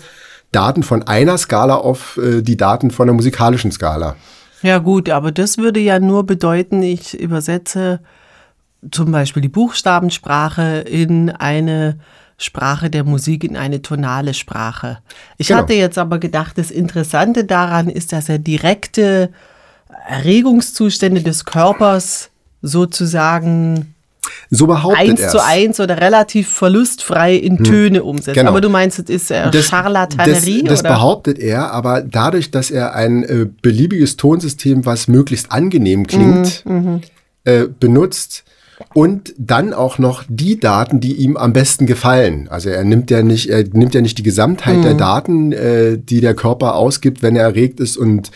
Daten 0.53 0.83
von 0.83 1.03
einer 1.03 1.39
Skala 1.39 1.75
auf 1.77 2.19
äh, 2.19 2.43
die 2.43 2.57
Daten 2.57 2.91
von 2.91 3.09
einer 3.09 3.17
musikalischen 3.17 3.73
Skala. 3.73 4.17
Ja 4.63 4.79
gut, 4.79 5.11
aber 5.11 5.33
das 5.33 5.59
würde 5.59 5.81
ja 5.81 5.99
nur 6.01 6.25
bedeuten, 6.25 6.83
ich 6.83 7.19
übersetze 7.19 8.01
zum 8.91 9.11
Beispiel 9.13 9.43
die 9.43 9.49
Buchstabensprache 9.49 10.81
in 10.81 11.31
eine 11.31 11.99
Sprache 12.39 12.91
der 12.91 13.05
Musik, 13.05 13.45
in 13.45 13.57
eine 13.57 13.83
tonale 13.83 14.35
Sprache. 14.35 14.99
Ich 15.39 15.49
Genau. 15.49 15.61
hatte 15.61 15.75
jetzt 15.75 15.99
aber 15.99 16.19
gedacht, 16.19 16.59
das 16.59 16.71
Interessante 16.71 17.45
daran 17.45 17.89
ist, 17.89 18.13
dass 18.13 18.29
er 18.29 18.39
direkte 18.39 19.31
Erregungszustände 20.09 21.23
des 21.23 21.45
Körpers 21.45 22.31
sozusagen 22.63 23.95
So 24.51 24.67
behauptet 24.67 25.09
eins 25.09 25.21
er's. 25.21 25.33
zu 25.33 25.45
eins 25.45 25.81
oder 25.81 26.01
relativ 26.01 26.49
verlustfrei 26.49 27.35
in 27.35 27.65
Töne 27.65 28.05
umsetzt. 28.05 28.35
Genau. 28.35 28.51
Aber 28.51 28.61
du 28.61 28.69
meinst, 28.69 28.99
es 28.99 29.09
ist 29.09 29.31
äh, 29.31 29.51
Charlatanerie? 29.63 30.63
Das, 30.63 30.71
das 30.71 30.81
oder? 30.81 30.91
behauptet 30.91 31.39
er, 31.39 31.73
aber 31.73 32.03
dadurch, 32.03 32.51
dass 32.51 32.71
er 32.71 32.95
ein 32.95 33.25
äh, 33.25 33.47
beliebiges 33.63 34.17
Tonsystem, 34.17 34.87
was 34.87 35.09
möglichst 35.09 35.53
angenehm 35.53 36.07
klingt, 36.07 36.65
Mhm, 36.65 37.01
äh, 37.45 37.67
benutzt 37.79 38.45
und 38.95 39.35
dann 39.39 39.73
auch 39.73 39.99
noch 39.99 40.25
die 40.29 40.61
Daten, 40.61 41.01
die 41.01 41.15
ihm 41.15 41.37
am 41.37 41.53
besten 41.53 41.87
gefallen. 41.87 42.49
Also 42.49 42.69
er 42.69 42.85
nimmt 42.85 43.11
ja 43.11 43.23
nicht, 43.23 43.49
er 43.49 43.65
nimmt 43.65 43.95
ja 43.95 44.01
nicht 44.01 44.19
die 44.19 44.23
Gesamtheit 44.23 44.79
mhm. 44.79 44.83
der 44.83 44.95
Daten, 44.95 45.53
äh, 45.53 45.99
die 45.99 46.21
der 46.21 46.35
Körper 46.35 46.75
ausgibt, 46.75 47.23
wenn 47.23 47.37
er 47.37 47.45
erregt 47.45 47.81
ist 47.81 47.97
und 47.97 48.31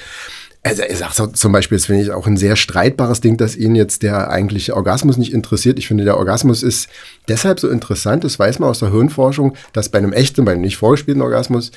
also 0.63 0.83
er 0.83 0.97
sagt 0.97 1.15
so, 1.15 1.27
zum 1.27 1.53
Beispiel, 1.53 1.79
das 1.79 1.87
finde 1.87 2.03
ich 2.03 2.11
auch 2.11 2.27
ein 2.27 2.37
sehr 2.37 2.55
streitbares 2.55 3.21
Ding, 3.21 3.37
dass 3.37 3.57
ihn 3.57 3.75
jetzt 3.75 4.03
der 4.03 4.31
eigentliche 4.31 4.77
Orgasmus 4.77 5.17
nicht 5.17 5.33
interessiert. 5.33 5.79
Ich 5.79 5.89
finde, 5.89 6.05
der 6.05 6.19
Orgasmus 6.19 6.63
ist 6.63 6.89
deshalb 7.29 7.61
so 7.61 7.69
interessant, 7.69 8.25
das 8.25 8.39
weiß 8.39 8.59
man 8.59 8.69
aus 8.69 8.81
der 8.81 8.93
Hirnforschung, 8.93 9.55
dass 9.73 9.89
bei 9.89 9.99
einem 9.99 10.13
echten, 10.13 10.45
bei 10.45 10.53
einem 10.53 10.61
nicht 10.61 10.77
vorgespielten 10.77 11.23
Orgasmus, 11.23 11.71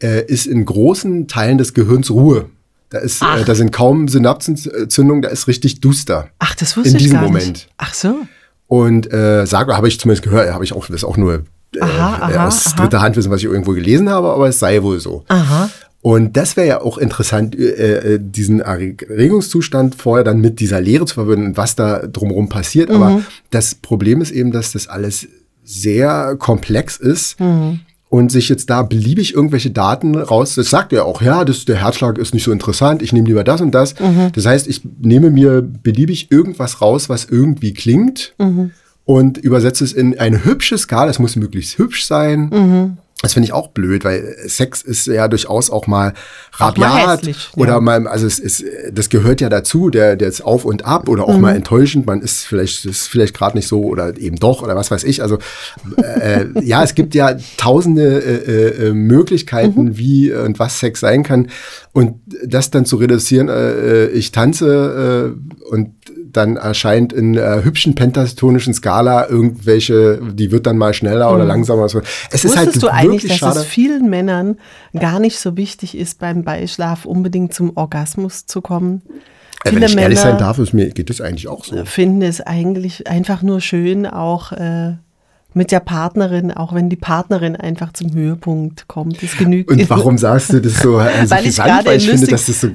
äh, 0.00 0.24
ist 0.26 0.46
in 0.46 0.64
großen 0.64 1.26
Teilen 1.26 1.58
des 1.58 1.74
Gehirns 1.74 2.10
Ruhe. 2.10 2.48
Da, 2.90 2.98
ist, 2.98 3.22
äh, 3.22 3.44
da 3.44 3.54
sind 3.54 3.72
kaum 3.72 4.08
Synapsenzündungen, 4.08 5.22
da 5.22 5.28
ist 5.28 5.48
richtig 5.48 5.80
duster. 5.80 6.30
Ach, 6.38 6.54
das 6.54 6.76
wusste 6.76 6.90
in 6.90 6.96
ich 6.96 7.02
diesem 7.02 7.16
gar 7.18 7.26
Moment. 7.26 7.48
nicht. 7.48 7.68
Ach 7.76 7.92
so. 7.92 8.14
Und 8.68 9.12
äh, 9.12 9.46
sage, 9.46 9.76
habe 9.76 9.88
ich 9.88 9.98
zumindest 9.98 10.22
gehört, 10.22 10.52
habe 10.52 10.64
ich 10.64 10.72
auch, 10.72 10.86
das 10.86 10.96
ist 10.96 11.04
auch 11.04 11.16
nur 11.16 11.44
äh, 11.74 11.80
Aha, 11.80 12.18
aha, 12.20 12.46
aus 12.46 12.66
aha. 12.66 12.76
dritter 12.76 13.00
Hand 13.00 13.16
wissen, 13.16 13.30
was 13.30 13.40
ich 13.40 13.46
irgendwo 13.46 13.72
gelesen 13.72 14.08
habe, 14.08 14.28
aber 14.28 14.48
es 14.48 14.58
sei 14.58 14.82
wohl 14.82 15.00
so. 15.00 15.24
Aha. 15.28 15.68
Und 16.08 16.38
das 16.38 16.56
wäre 16.56 16.66
ja 16.66 16.80
auch 16.80 16.96
interessant, 16.96 17.54
äh, 17.54 18.14
äh, 18.14 18.18
diesen 18.18 18.60
Erregungszustand 18.60 19.94
vorher 19.94 20.24
dann 20.24 20.40
mit 20.40 20.58
dieser 20.58 20.80
Lehre 20.80 21.04
zu 21.04 21.12
verbinden 21.12 21.58
was 21.58 21.76
da 21.76 21.98
drumherum 22.06 22.48
passiert. 22.48 22.90
Aber 22.90 23.20
das 23.50 23.74
Problem 23.74 24.22
ist 24.22 24.30
eben, 24.30 24.50
dass 24.50 24.72
das 24.72 24.88
alles 24.88 25.28
sehr 25.62 26.36
komplex 26.38 26.96
ist. 26.96 27.36
Und 28.08 28.32
sich 28.32 28.48
jetzt 28.48 28.70
da 28.70 28.80
beliebig 28.84 29.34
irgendwelche 29.34 29.70
Daten 29.70 30.14
raus, 30.14 30.54
das 30.54 30.70
sagt 30.70 30.94
er 30.94 31.04
auch, 31.04 31.20
ja, 31.20 31.44
das, 31.44 31.66
der 31.66 31.82
Herzschlag 31.82 32.16
ist 32.16 32.32
nicht 32.32 32.44
so 32.44 32.52
interessant, 32.52 33.02
ich 33.02 33.12
nehme 33.12 33.28
lieber 33.28 33.44
das 33.44 33.60
und 33.60 33.72
das. 33.72 33.94
Das 34.32 34.46
heißt, 34.46 34.66
ich 34.66 34.80
nehme 35.02 35.30
mir 35.30 35.60
beliebig 35.60 36.30
irgendwas 36.30 36.80
raus, 36.80 37.10
was 37.10 37.26
irgendwie 37.26 37.74
klingt 37.74 38.34
und 39.04 39.36
übersetze 39.36 39.84
es 39.84 39.92
in 39.92 40.18
eine 40.18 40.42
hübsche 40.46 40.78
Skala, 40.78 41.10
es 41.10 41.18
muss 41.18 41.36
möglichst 41.36 41.76
hübsch 41.76 42.06
sein. 42.06 42.96
Das 43.20 43.32
finde 43.32 43.46
ich 43.46 43.52
auch 43.52 43.68
blöd, 43.70 44.04
weil 44.04 44.36
Sex 44.46 44.80
ist 44.80 45.06
ja 45.08 45.26
durchaus 45.26 45.70
auch 45.70 45.88
mal 45.88 46.12
Auch 46.60 46.76
mal 46.76 46.86
rabiat 46.86 47.18
hässlich, 47.18 47.48
oder 47.56 47.72
ja. 47.72 47.80
mal, 47.80 48.06
also 48.06 48.28
es 48.28 48.38
ist, 48.38 48.64
das 48.92 49.08
gehört 49.08 49.40
ja 49.40 49.48
dazu, 49.48 49.90
der, 49.90 50.14
der 50.14 50.28
ist 50.28 50.40
auf 50.40 50.64
und 50.64 50.84
ab 50.84 51.08
oder 51.08 51.24
auch 51.24 51.34
Mhm. 51.34 51.40
mal 51.40 51.56
enttäuschend, 51.56 52.06
man 52.06 52.20
ist 52.22 52.44
vielleicht, 52.44 52.84
ist 52.84 53.08
vielleicht 53.08 53.34
gerade 53.34 53.56
nicht 53.56 53.66
so 53.66 53.82
oder 53.82 54.16
eben 54.16 54.36
doch 54.36 54.62
oder 54.62 54.76
was 54.76 54.92
weiß 54.92 55.02
ich. 55.02 55.20
Also 55.20 55.38
äh, 55.96 56.44
ja, 56.62 56.84
es 56.84 56.94
gibt 56.94 57.12
ja 57.16 57.36
tausende 57.56 58.22
äh, 58.22 58.86
äh, 58.88 58.92
Möglichkeiten, 58.92 59.86
Mhm. 59.86 59.98
wie 59.98 60.32
und 60.32 60.60
was 60.60 60.78
Sex 60.78 61.00
sein 61.00 61.24
kann. 61.24 61.48
Und 61.92 62.20
das 62.46 62.70
dann 62.70 62.84
zu 62.84 62.96
reduzieren, 62.96 63.48
äh, 63.48 64.04
äh, 64.04 64.08
ich 64.10 64.30
tanze 64.30 65.34
äh, 65.34 65.64
und 65.72 65.92
dann 66.32 66.56
erscheint 66.56 67.12
in 67.12 67.36
äh, 67.36 67.62
hübschen 67.62 67.94
pentatonischen 67.94 68.74
Skala 68.74 69.28
irgendwelche, 69.28 70.20
die 70.32 70.50
wird 70.50 70.66
dann 70.66 70.78
mal 70.78 70.94
schneller 70.94 71.32
oder 71.32 71.44
langsamer. 71.44 71.88
So. 71.88 72.00
Es 72.30 72.44
ist 72.44 72.54
Mhm. 72.54 72.58
Wusstest 72.58 72.82
halt 72.82 72.82
du 72.82 72.88
eigentlich, 72.88 73.30
dass 73.30 73.38
schade. 73.38 73.60
es 73.60 73.66
vielen 73.66 74.10
Männern 74.10 74.56
gar 74.98 75.18
nicht 75.20 75.38
so 75.38 75.56
wichtig 75.56 75.96
ist, 75.96 76.18
beim 76.18 76.42
Beischlaf 76.44 77.04
unbedingt 77.04 77.54
zum 77.54 77.76
Orgasmus 77.76 78.46
zu 78.46 78.60
kommen? 78.60 79.02
Äh, 79.64 79.74
wenn 79.74 79.82
ich 79.82 79.96
ehrlich 79.96 80.20
sein 80.20 80.38
darf, 80.38 80.58
ist 80.58 80.72
mir 80.72 80.90
geht 80.90 81.10
es 81.10 81.20
eigentlich 81.20 81.48
auch 81.48 81.64
so. 81.64 81.84
finden 81.84 82.22
es 82.22 82.40
eigentlich 82.40 83.08
einfach 83.08 83.42
nur 83.42 83.60
schön, 83.60 84.06
auch 84.06 84.52
äh, 84.52 84.96
mit 85.58 85.72
der 85.72 85.80
Partnerin, 85.80 86.52
auch 86.52 86.72
wenn 86.72 86.88
die 86.88 86.96
Partnerin 86.96 87.56
einfach 87.56 87.92
zum 87.92 88.14
Höhepunkt 88.14 88.86
kommt. 88.86 89.22
Das 89.22 89.36
genügt. 89.36 89.70
Und 89.70 89.90
warum 89.90 90.16
sagst 90.16 90.52
du 90.52 90.60
das 90.60 90.80
so? 90.80 90.98
Also 91.18 91.34
Weil 91.34 91.46
ich 91.46 91.56
gerade 91.56 91.94
ich 91.94 92.08
finde, 92.08 92.28
dass 92.28 92.46
das 92.46 92.60
so. 92.60 92.68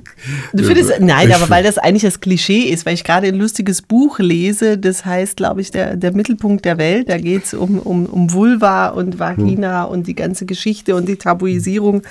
Du 0.53 0.63
findest, 0.63 0.91
äh, 0.91 0.97
nein, 0.99 1.31
aber 1.31 1.49
weil 1.49 1.63
das 1.63 1.77
eigentlich 1.77 2.03
das 2.03 2.19
Klischee 2.19 2.63
ist, 2.63 2.85
weil 2.85 2.93
ich 2.93 3.03
gerade 3.03 3.27
ein 3.27 3.35
lustiges 3.35 3.81
Buch 3.81 4.19
lese, 4.19 4.77
das 4.77 5.05
heißt, 5.05 5.37
glaube 5.37 5.61
ich, 5.61 5.71
der, 5.71 5.95
der 5.95 6.11
Mittelpunkt 6.11 6.65
der 6.65 6.77
Welt. 6.77 7.09
Da 7.09 7.17
geht 7.17 7.45
es 7.45 7.53
um, 7.53 7.79
um, 7.79 8.05
um 8.05 8.33
Vulva 8.33 8.87
und 8.87 9.17
Vagina 9.17 9.83
und 9.83 10.07
die 10.07 10.15
ganze 10.15 10.45
Geschichte 10.45 10.95
und 10.95 11.07
die 11.07 11.15
Tabuisierung. 11.15 12.01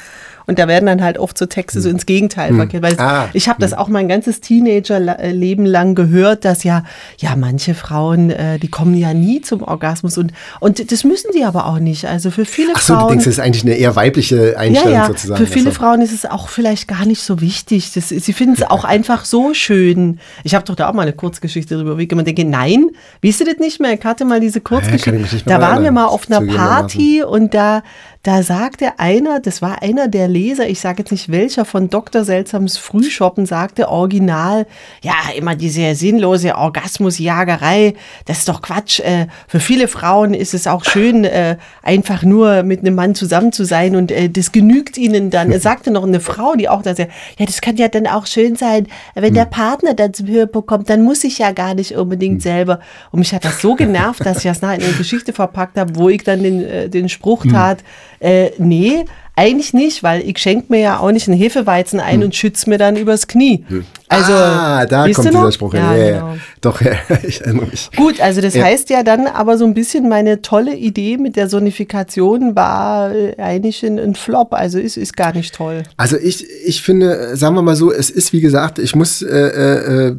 Und 0.46 0.58
da 0.58 0.68
werden 0.68 0.86
dann 0.86 1.02
halt 1.02 1.18
oft 1.18 1.36
so 1.38 1.46
Texte 1.46 1.80
so 1.80 1.88
ins 1.88 2.06
Gegenteil 2.06 2.54
verkehrt. 2.54 2.82
Weil 2.82 2.98
Ah. 2.98 3.28
ich 3.32 3.48
habe 3.48 3.60
das 3.60 3.72
auch 3.72 3.88
mein 3.88 4.08
ganzes 4.08 4.40
Teenagerleben 4.40 5.66
lang 5.66 5.94
gehört, 5.94 6.44
dass 6.44 6.64
ja, 6.64 6.84
ja, 7.18 7.36
manche 7.36 7.74
Frauen, 7.74 8.30
äh, 8.30 8.58
die 8.58 8.68
kommen 8.68 8.94
ja 8.94 9.14
nie 9.14 9.40
zum 9.40 9.62
Orgasmus 9.62 10.18
und, 10.18 10.32
und 10.60 10.90
das 10.92 11.04
müssen 11.04 11.30
die 11.34 11.44
aber 11.44 11.66
auch 11.66 11.78
nicht. 11.78 12.06
Also 12.06 12.30
für 12.30 12.44
viele 12.44 12.72
Ach 12.74 12.80
so, 12.80 12.94
Frauen. 12.94 13.02
du 13.04 13.08
denkst, 13.10 13.24
das 13.26 13.34
ist 13.34 13.40
eigentlich 13.40 13.64
eine 13.64 13.74
eher 13.74 13.96
weibliche 13.96 14.52
Ja, 14.52 14.58
Einstellung 14.58 14.92
ja. 14.94 15.06
sozusagen. 15.06 15.38
Für 15.38 15.50
viele 15.52 15.68
Also, 15.68 15.80
Frauen 15.80 16.00
ist 16.02 16.12
es 16.12 16.26
auch 16.26 16.48
vielleicht 16.48 16.88
gar 16.88 17.06
nicht 17.06 17.22
so 17.22 17.40
wichtig. 17.40 17.92
Das, 17.92 18.08
sie 18.08 18.32
finden 18.32 18.54
es 18.54 18.62
auch 18.62 18.84
einfach 18.84 19.24
so 19.24 19.54
schön. 19.54 20.18
Ich 20.44 20.54
habe 20.54 20.64
doch 20.64 20.74
da 20.74 20.88
auch 20.88 20.92
mal 20.94 21.02
eine 21.02 21.12
Kurzgeschichte 21.12 21.76
drüber, 21.76 21.98
wie 21.98 22.06
man 22.12 22.24
denke, 22.24 22.44
nein, 22.44 22.86
wisst 23.20 23.40
ihr 23.40 23.46
das 23.46 23.58
nicht 23.58 23.80
mehr? 23.80 23.92
Ich 23.94 24.04
hatte 24.04 24.24
mal 24.24 24.40
diese 24.40 24.60
Kurzgeschichte. 24.60 25.12
mehr 25.12 25.28
da 25.46 25.60
waren 25.60 25.82
wir 25.82 25.92
mal 25.92 26.06
auf 26.06 26.28
einer. 26.30 26.42
Party 26.42 27.22
und 27.22 27.54
da, 27.54 27.82
da 28.22 28.44
sagte 28.44 29.00
einer, 29.00 29.40
das 29.40 29.62
war 29.62 29.82
einer 29.82 30.06
der 30.06 30.28
Leser, 30.28 30.68
ich 30.68 30.78
sage 30.78 31.00
jetzt 31.00 31.10
nicht 31.10 31.32
welcher, 31.32 31.64
von 31.64 31.90
Dr. 31.90 32.24
Seltsams 32.24 32.76
Frühschoppen, 32.76 33.46
sagte 33.46 33.88
original, 33.88 34.66
ja, 35.02 35.14
immer 35.36 35.56
diese 35.56 35.96
sinnlose 35.96 36.54
Orgasmusjagerei, 36.54 37.94
das 38.26 38.38
ist 38.38 38.48
doch 38.48 38.62
Quatsch. 38.62 39.00
Äh, 39.00 39.26
für 39.48 39.58
viele 39.58 39.88
Frauen 39.88 40.34
ist 40.34 40.54
es 40.54 40.68
auch 40.68 40.84
schön, 40.84 41.24
äh, 41.24 41.56
einfach 41.82 42.22
nur 42.22 42.62
mit 42.62 42.80
einem 42.80 42.94
Mann 42.94 43.16
zusammen 43.16 43.50
zu 43.50 43.64
sein 43.64 43.96
und 43.96 44.12
äh, 44.12 44.30
das 44.30 44.52
genügt 44.52 44.98
ihnen 44.98 45.30
dann. 45.30 45.50
Er 45.50 45.58
sagte 45.58 45.90
noch 45.90 46.04
eine 46.04 46.20
Frau, 46.20 46.54
die 46.54 46.68
auch 46.68 46.82
da 46.82 46.94
sagt, 46.94 47.10
ja, 47.38 47.46
das 47.46 47.60
kann 47.60 47.76
ja 47.76 47.88
dann 47.88 48.06
auch 48.06 48.26
schön 48.26 48.54
sein, 48.54 48.86
wenn 49.16 49.34
der 49.34 49.46
Partner 49.46 49.94
dann 49.94 50.14
zum 50.14 50.28
Höhepunkt 50.28 50.68
kommt, 50.68 50.88
dann 50.88 51.02
muss 51.02 51.24
ich 51.24 51.38
ja 51.38 51.50
gar 51.50 51.74
nicht 51.74 51.96
unbedingt 51.96 52.40
selber. 52.40 52.78
Und 53.10 53.18
mich 53.18 53.34
hat 53.34 53.44
das 53.44 53.60
so 53.60 53.74
genervt, 53.74 54.24
dass 54.24 54.38
ich 54.38 54.44
das 54.44 54.62
nachher 54.62 54.76
in 54.76 54.84
eine 54.84 54.92
Geschichte 54.92 55.32
verpackt 55.32 55.76
habe, 55.76 55.96
wo 55.96 56.08
ich 56.08 56.22
dann 56.22 56.40
den, 56.44 56.62
äh, 56.62 56.88
den 56.88 57.08
Spruch 57.08 57.44
tat, 57.50 57.82
äh, 58.22 58.50
nee, 58.58 59.04
eigentlich 59.34 59.72
nicht, 59.72 60.02
weil 60.02 60.20
ich 60.28 60.36
schenke 60.38 60.66
mir 60.68 60.80
ja 60.80 60.98
auch 60.98 61.10
nicht 61.10 61.26
einen 61.26 61.38
Hefeweizen 61.38 62.00
ein 62.00 62.22
und 62.22 62.34
schütze 62.34 62.68
mir 62.68 62.76
dann 62.76 62.96
übers 62.96 63.26
Knie. 63.26 63.64
Also, 64.06 64.30
ah, 64.34 64.84
da 64.84 65.04
kommt 65.04 65.16
dieser 65.26 65.30
noch? 65.30 65.50
Spruch. 65.50 65.72
Ja, 65.72 65.96
Ja, 65.96 66.04
ja, 66.04 66.10
genau. 66.18 66.36
Doch, 66.60 66.82
ja, 66.82 66.92
ich 67.26 67.40
erinnere 67.40 67.64
mich. 67.66 67.88
Gut, 67.96 68.20
also 68.20 68.42
das 68.42 68.54
Ja. 68.54 68.64
heißt 68.64 68.90
ja 68.90 69.02
dann 69.02 69.26
aber 69.26 69.56
so 69.56 69.64
ein 69.64 69.72
bisschen 69.72 70.06
meine 70.10 70.42
tolle 70.42 70.76
Idee 70.76 71.16
mit 71.16 71.36
der 71.36 71.48
Sonifikation 71.48 72.54
war 72.54 73.14
äh, 73.14 73.34
eigentlich 73.38 73.82
ein, 73.82 73.98
ein 73.98 74.14
Flop. 74.14 74.52
Also 74.52 74.78
ist, 74.78 74.98
ist 74.98 75.16
gar 75.16 75.32
nicht 75.32 75.54
toll. 75.54 75.82
Also 75.96 76.18
ich, 76.18 76.44
ich 76.66 76.82
finde, 76.82 77.16
äh, 77.32 77.36
sagen 77.36 77.54
wir 77.54 77.62
mal 77.62 77.74
so, 77.76 77.90
es 77.90 78.10
ist 78.10 78.34
wie 78.34 78.42
gesagt, 78.42 78.78
ich 78.78 78.94
muss 78.94 79.22
äh, 79.22 79.28
äh, 79.34 80.08
äh, 80.08 80.16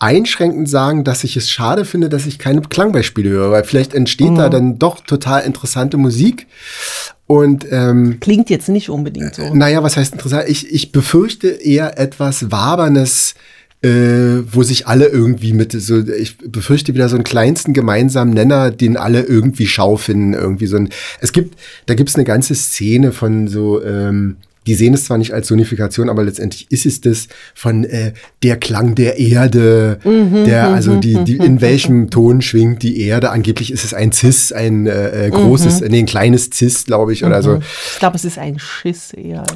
einschränkend 0.00 0.68
sagen, 0.68 1.02
dass 1.02 1.24
ich 1.24 1.36
es 1.38 1.48
schade 1.48 1.86
finde, 1.86 2.10
dass 2.10 2.26
ich 2.26 2.38
keine 2.38 2.60
Klangbeispiele 2.60 3.30
höre, 3.30 3.50
weil 3.52 3.64
vielleicht 3.64 3.94
entsteht 3.94 4.32
Mhm. 4.32 4.36
da 4.36 4.48
dann 4.50 4.78
doch 4.78 5.00
total 5.00 5.44
interessante 5.44 5.96
Musik. 5.96 6.46
Und 7.26 7.66
ähm, 7.70 8.18
Klingt 8.20 8.50
jetzt 8.50 8.68
nicht 8.68 8.90
unbedingt 8.90 9.34
so. 9.34 9.54
naja, 9.54 9.82
was 9.82 9.96
heißt 9.96 10.12
interessant? 10.12 10.44
Ich, 10.48 10.70
ich 10.70 10.92
befürchte 10.92 11.48
eher 11.48 11.98
etwas 11.98 12.50
Wabernes, 12.50 13.34
äh, 13.82 14.42
wo 14.50 14.62
sich 14.62 14.86
alle 14.86 15.06
irgendwie 15.06 15.52
mit 15.52 15.72
so, 15.72 16.06
ich 16.06 16.38
befürchte 16.38 16.94
wieder 16.94 17.08
so 17.08 17.16
einen 17.16 17.24
kleinsten 17.24 17.72
gemeinsamen 17.72 18.32
Nenner, 18.32 18.70
den 18.70 18.96
alle 18.96 19.22
irgendwie 19.22 19.66
schau 19.66 19.96
finden, 19.96 20.34
irgendwie 20.34 20.66
so 20.66 20.76
ein. 20.76 20.90
Es 21.20 21.32
gibt, 21.32 21.58
da 21.86 21.94
gibt's 21.94 22.14
eine 22.14 22.24
ganze 22.24 22.54
Szene 22.54 23.12
von 23.12 23.48
so, 23.48 23.82
ähm, 23.82 24.36
die 24.66 24.74
sehen 24.74 24.94
es 24.94 25.04
zwar 25.04 25.18
nicht 25.18 25.32
als 25.32 25.48
Sonifikation, 25.48 26.08
aber 26.08 26.24
letztendlich 26.24 26.70
ist 26.70 26.86
es 26.86 27.00
das 27.00 27.28
von 27.54 27.84
äh, 27.84 28.12
der 28.42 28.56
Klang 28.56 28.94
der 28.94 29.18
Erde, 29.18 29.98
der 30.04 30.68
also 30.68 30.96
die, 30.96 31.22
die 31.24 31.36
in 31.36 31.60
welchem 31.60 32.10
Ton 32.10 32.40
schwingt 32.40 32.82
die 32.82 33.00
Erde. 33.02 33.30
Angeblich 33.30 33.70
ist 33.72 33.84
es 33.84 33.94
ein 33.94 34.12
Cis, 34.12 34.52
ein 34.52 34.86
äh, 34.86 35.26
äh, 35.26 35.30
großes, 35.30 35.82
nee, 35.82 35.98
ein 35.98 36.06
kleines 36.06 36.50
Cis, 36.52 36.84
glaube 36.86 37.12
ich, 37.12 37.24
oder 37.24 37.42
so. 37.42 37.58
Ich 37.92 37.98
glaube, 37.98 38.16
es 38.16 38.24
ist 38.24 38.38
ein 38.38 38.58
Schiss 38.58 39.12
eher. 39.12 39.44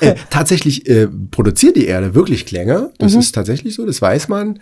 Äh, 0.00 0.14
tatsächlich 0.28 0.88
äh, 0.88 1.08
produziert 1.30 1.76
die 1.76 1.86
Erde 1.86 2.14
wirklich 2.14 2.46
Klänge. 2.46 2.90
Das 2.98 3.14
ist 3.14 3.32
tatsächlich 3.32 3.74
so, 3.74 3.86
das 3.86 4.02
weiß 4.02 4.28
man. 4.28 4.58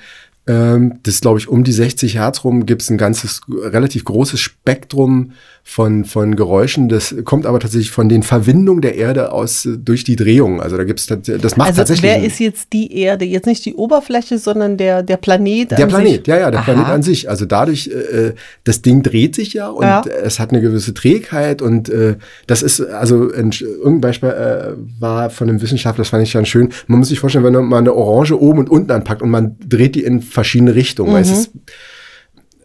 Ähm, 0.46 0.98
das 1.04 1.20
glaube 1.20 1.38
ich 1.38 1.48
um 1.48 1.62
die 1.62 1.72
60 1.72 2.16
Hertz 2.16 2.42
rum 2.42 2.66
gibt 2.66 2.82
es 2.82 2.90
ein 2.90 2.98
ganzes 2.98 3.42
relativ 3.48 4.04
großes 4.04 4.40
Spektrum 4.40 5.32
von, 5.64 6.04
von 6.04 6.34
Geräuschen. 6.34 6.88
Das 6.88 7.14
kommt 7.24 7.46
aber 7.46 7.60
tatsächlich 7.60 7.90
von 7.92 8.08
den 8.08 8.22
Verwindungen 8.24 8.82
der 8.82 8.96
Erde 8.96 9.30
aus 9.32 9.64
äh, 9.64 9.78
durch 9.78 10.02
die 10.04 10.16
Drehung. 10.16 10.60
Also 10.60 10.76
da 10.76 10.84
gibt's 10.84 11.06
das 11.06 11.56
macht 11.56 11.68
Also 11.68 11.80
tatsächlich. 11.80 12.02
wer 12.02 12.22
ist 12.22 12.40
jetzt 12.40 12.72
die 12.72 12.96
Erde? 12.98 13.24
Jetzt 13.24 13.46
nicht 13.46 13.64
die 13.64 13.74
Oberfläche, 13.74 14.38
sondern 14.38 14.76
der, 14.76 15.02
der 15.02 15.16
Planet 15.16 15.70
der 15.70 15.84
an 15.84 15.88
Planet, 15.88 16.08
sich? 16.08 16.26
ja, 16.26 16.38
ja, 16.38 16.50
der 16.50 16.60
Aha. 16.60 16.72
Planet 16.72 16.86
an 16.88 17.02
sich. 17.02 17.30
Also 17.30 17.44
dadurch, 17.44 17.88
äh, 17.88 17.92
äh, 18.28 18.34
das 18.64 18.82
Ding 18.82 19.02
dreht 19.02 19.36
sich 19.36 19.54
ja 19.54 19.68
und 19.68 19.84
Ja. 19.84 20.02
es 20.24 20.40
hat 20.40 20.50
eine 20.50 20.60
gewisse 20.60 20.94
Trägheit 20.94 21.62
und 21.62 21.88
äh, 21.88 22.16
das 22.48 22.62
ist, 22.62 22.80
also 22.80 23.30
ein, 23.32 23.52
irgendein 23.52 24.00
Beispiel 24.00 24.28
äh, 24.30 24.72
war 25.00 25.30
von 25.30 25.48
einem 25.48 25.62
Wissenschaftler, 25.62 26.02
das 26.02 26.10
fand 26.10 26.24
ich 26.24 26.32
ganz 26.32 26.48
schön. 26.48 26.70
Man 26.88 26.98
muss 26.98 27.08
sich 27.08 27.20
vorstellen, 27.20 27.44
wenn 27.44 27.52
man 27.54 27.78
eine 27.78 27.94
Orange 27.94 28.32
oben 28.40 28.58
und 28.58 28.68
unten 28.70 28.90
anpackt 28.90 29.22
und 29.22 29.30
man 29.30 29.56
dreht 29.66 29.94
die 29.94 30.02
in 30.02 30.20
verschiedene 30.22 30.74
Richtungen. 30.74 31.12
Weil 31.14 31.22
es 31.22 31.30
ist, 31.30 31.50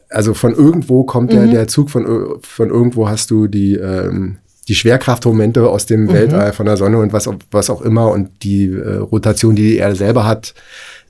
also 0.09 0.33
von 0.33 0.53
irgendwo 0.53 1.03
kommt 1.03 1.31
der, 1.33 1.47
der 1.47 1.67
Zug, 1.67 1.89
von, 1.89 2.05
von 2.41 2.69
irgendwo 2.69 3.09
hast 3.09 3.29
du 3.31 3.47
die, 3.47 3.75
ähm, 3.75 4.37
die 4.67 4.75
Schwerkraftmomente 4.75 5.67
aus 5.69 5.85
dem 5.85 6.11
Weltall, 6.11 6.53
von 6.53 6.65
der 6.65 6.77
Sonne 6.77 6.97
und 6.99 7.13
was, 7.13 7.27
auch- 7.27 7.35
was 7.51 7.69
auch 7.69 7.81
immer 7.81 8.11
und 8.11 8.43
die 8.43 8.65
äh, 8.71 8.95
Rotation, 8.97 9.55
die 9.55 9.63
die 9.69 9.77
Erde 9.77 9.95
selber 9.95 10.25
hat, 10.25 10.53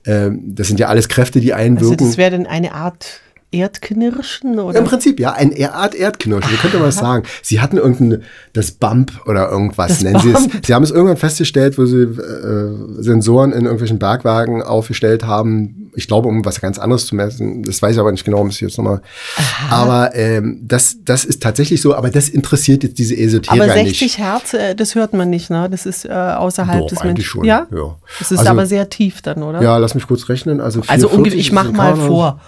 Ähm, 0.09 0.55
das 0.55 0.67
sind 0.67 0.79
ja 0.79 0.87
alles 0.87 1.09
Kräfte, 1.09 1.41
die 1.41 1.53
Also 1.53 1.65
einwirken. 1.65 2.07
das 2.07 2.17
wäre 2.17 2.31
dann 2.31 2.45
eine 2.47 2.71
Art 2.73 3.19
Erdknirschen 3.51 4.59
oder? 4.59 4.77
Im 4.79 4.85
Prinzip, 4.85 5.19
ja, 5.19 5.33
eine 5.33 5.73
Art 5.73 5.95
Erdknirschen, 5.95 6.51
so 6.51 6.57
könnte 6.57 6.79
man 6.79 6.89
es 6.89 6.95
sagen. 6.95 7.23
Sie 7.41 7.61
hatten 7.61 7.77
irgendein, 7.77 8.23
das 8.53 8.71
Bump 8.71 9.11
oder 9.25 9.49
irgendwas, 9.49 9.87
Das 9.87 10.01
nennen 10.03 10.19
sie 10.19 10.31
es. 10.31 10.47
Bump. 10.47 10.65
Sie 10.65 10.73
haben 10.73 10.83
es 10.83 10.91
irgendwann 10.91 11.17
festgestellt, 11.17 11.77
wo 11.77 11.85
sie 11.85 12.01
äh, 12.03 13.01
Sensoren 13.01 13.53
in 13.53 13.63
irgendwelchen 13.63 13.99
Bergwagen 13.99 14.61
aufgestellt 14.61 15.23
haben. 15.25 15.91
Ich 15.95 16.07
glaube, 16.07 16.27
um 16.27 16.43
was 16.45 16.61
ganz 16.61 16.77
anderes 16.77 17.07
zu 17.07 17.15
messen. 17.15 17.63
Das 17.63 17.81
weiß 17.81 17.95
ich 17.95 17.99
aber 17.99 18.11
nicht 18.11 18.25
genau, 18.25 18.43
muss 18.43 18.55
ich 18.55 18.61
jetzt 18.61 18.77
nochmal. 18.77 19.01
Aber 19.69 20.13
ähm, 20.13 20.59
das, 20.63 20.97
das 21.03 21.25
ist 21.25 21.41
tatsächlich 21.41 21.81
so, 21.81 21.95
aber 21.95 22.09
das 22.09 22.29
interessiert 22.29 22.83
jetzt 22.83 22.97
diese 22.99 23.15
Esoteriker 23.17 23.63
aber 23.63 23.73
60 23.73 24.01
nicht. 24.01 24.17
Hertz, 24.19 24.53
äh, 24.53 24.75
das 24.75 24.93
hört 24.95 25.13
man 25.13 25.29
nicht, 25.29 25.49
ne? 25.49 25.67
Das 25.71 25.85
ist 25.85 26.05
äh, 26.05 26.09
außerhalb 26.09 26.81
Doch, 26.81 26.87
des 26.89 27.03
Menschen. 27.03 27.23
schon, 27.23 27.43
Ja? 27.45 27.65
ja. 27.71 27.95
Das 28.19 28.31
ist 28.31 28.39
Also- 28.39 28.51
aber 28.51 28.65
sehr 28.65 28.89
tief 28.89 29.21
dann, 29.21 29.41
oder? 29.41 29.61
Ja, 29.61 29.77
lass 29.77 29.95
mich 29.95 30.05
kurz 30.05 30.29
rechnen. 30.29 30.59
Also, 30.59 30.81
Also 30.87 31.07
440 31.09 31.17
ungefähr, 31.17 31.39
ich 31.39 31.51
mach 31.51 31.65
ist 31.65 31.75
mal 31.75 31.95
vor. 31.95 32.41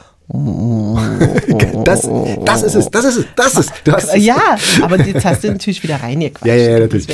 Das, 1.86 2.08
das 2.46 2.64
ist 2.64 2.76
es, 2.76 2.90
das 2.92 3.06
ist 3.06 3.18
es, 3.18 3.26
das 3.36 3.54
ist 3.56 3.74
es. 4.14 4.24
Ja, 4.26 4.58
aber 4.82 5.00
jetzt 5.04 5.26
hast 5.26 5.44
du 5.44 5.52
natürlich 5.52 5.82
wieder 5.82 5.96
reingequatscht. 6.02 6.46
Ja, 6.46 6.54
ja, 6.56 6.72
ja, 6.72 6.80
natürlich. 6.80 7.08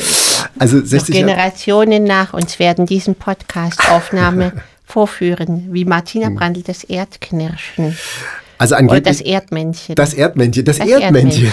Also 0.59 0.83
60 0.83 1.15
Generationen 1.15 2.03
nach 2.03 2.33
uns 2.33 2.59
werden 2.59 2.85
diesen 2.85 3.15
Podcast-Aufnahme 3.15 4.51
vorführen, 4.85 5.69
wie 5.71 5.85
Martina 5.85 6.27
Hm. 6.27 6.35
Brandl 6.35 6.61
das 6.63 6.83
Erdknirschen 6.83 7.97
also 8.57 8.73
oder 8.75 8.79
angeblich 8.79 9.03
das 9.03 9.21
Erdmännchen. 9.21 9.95
das 9.95 10.13
Erdmännchen, 10.13 10.65
das, 10.65 10.77
Das 10.79 10.87
Erdmännchen. 10.87 11.51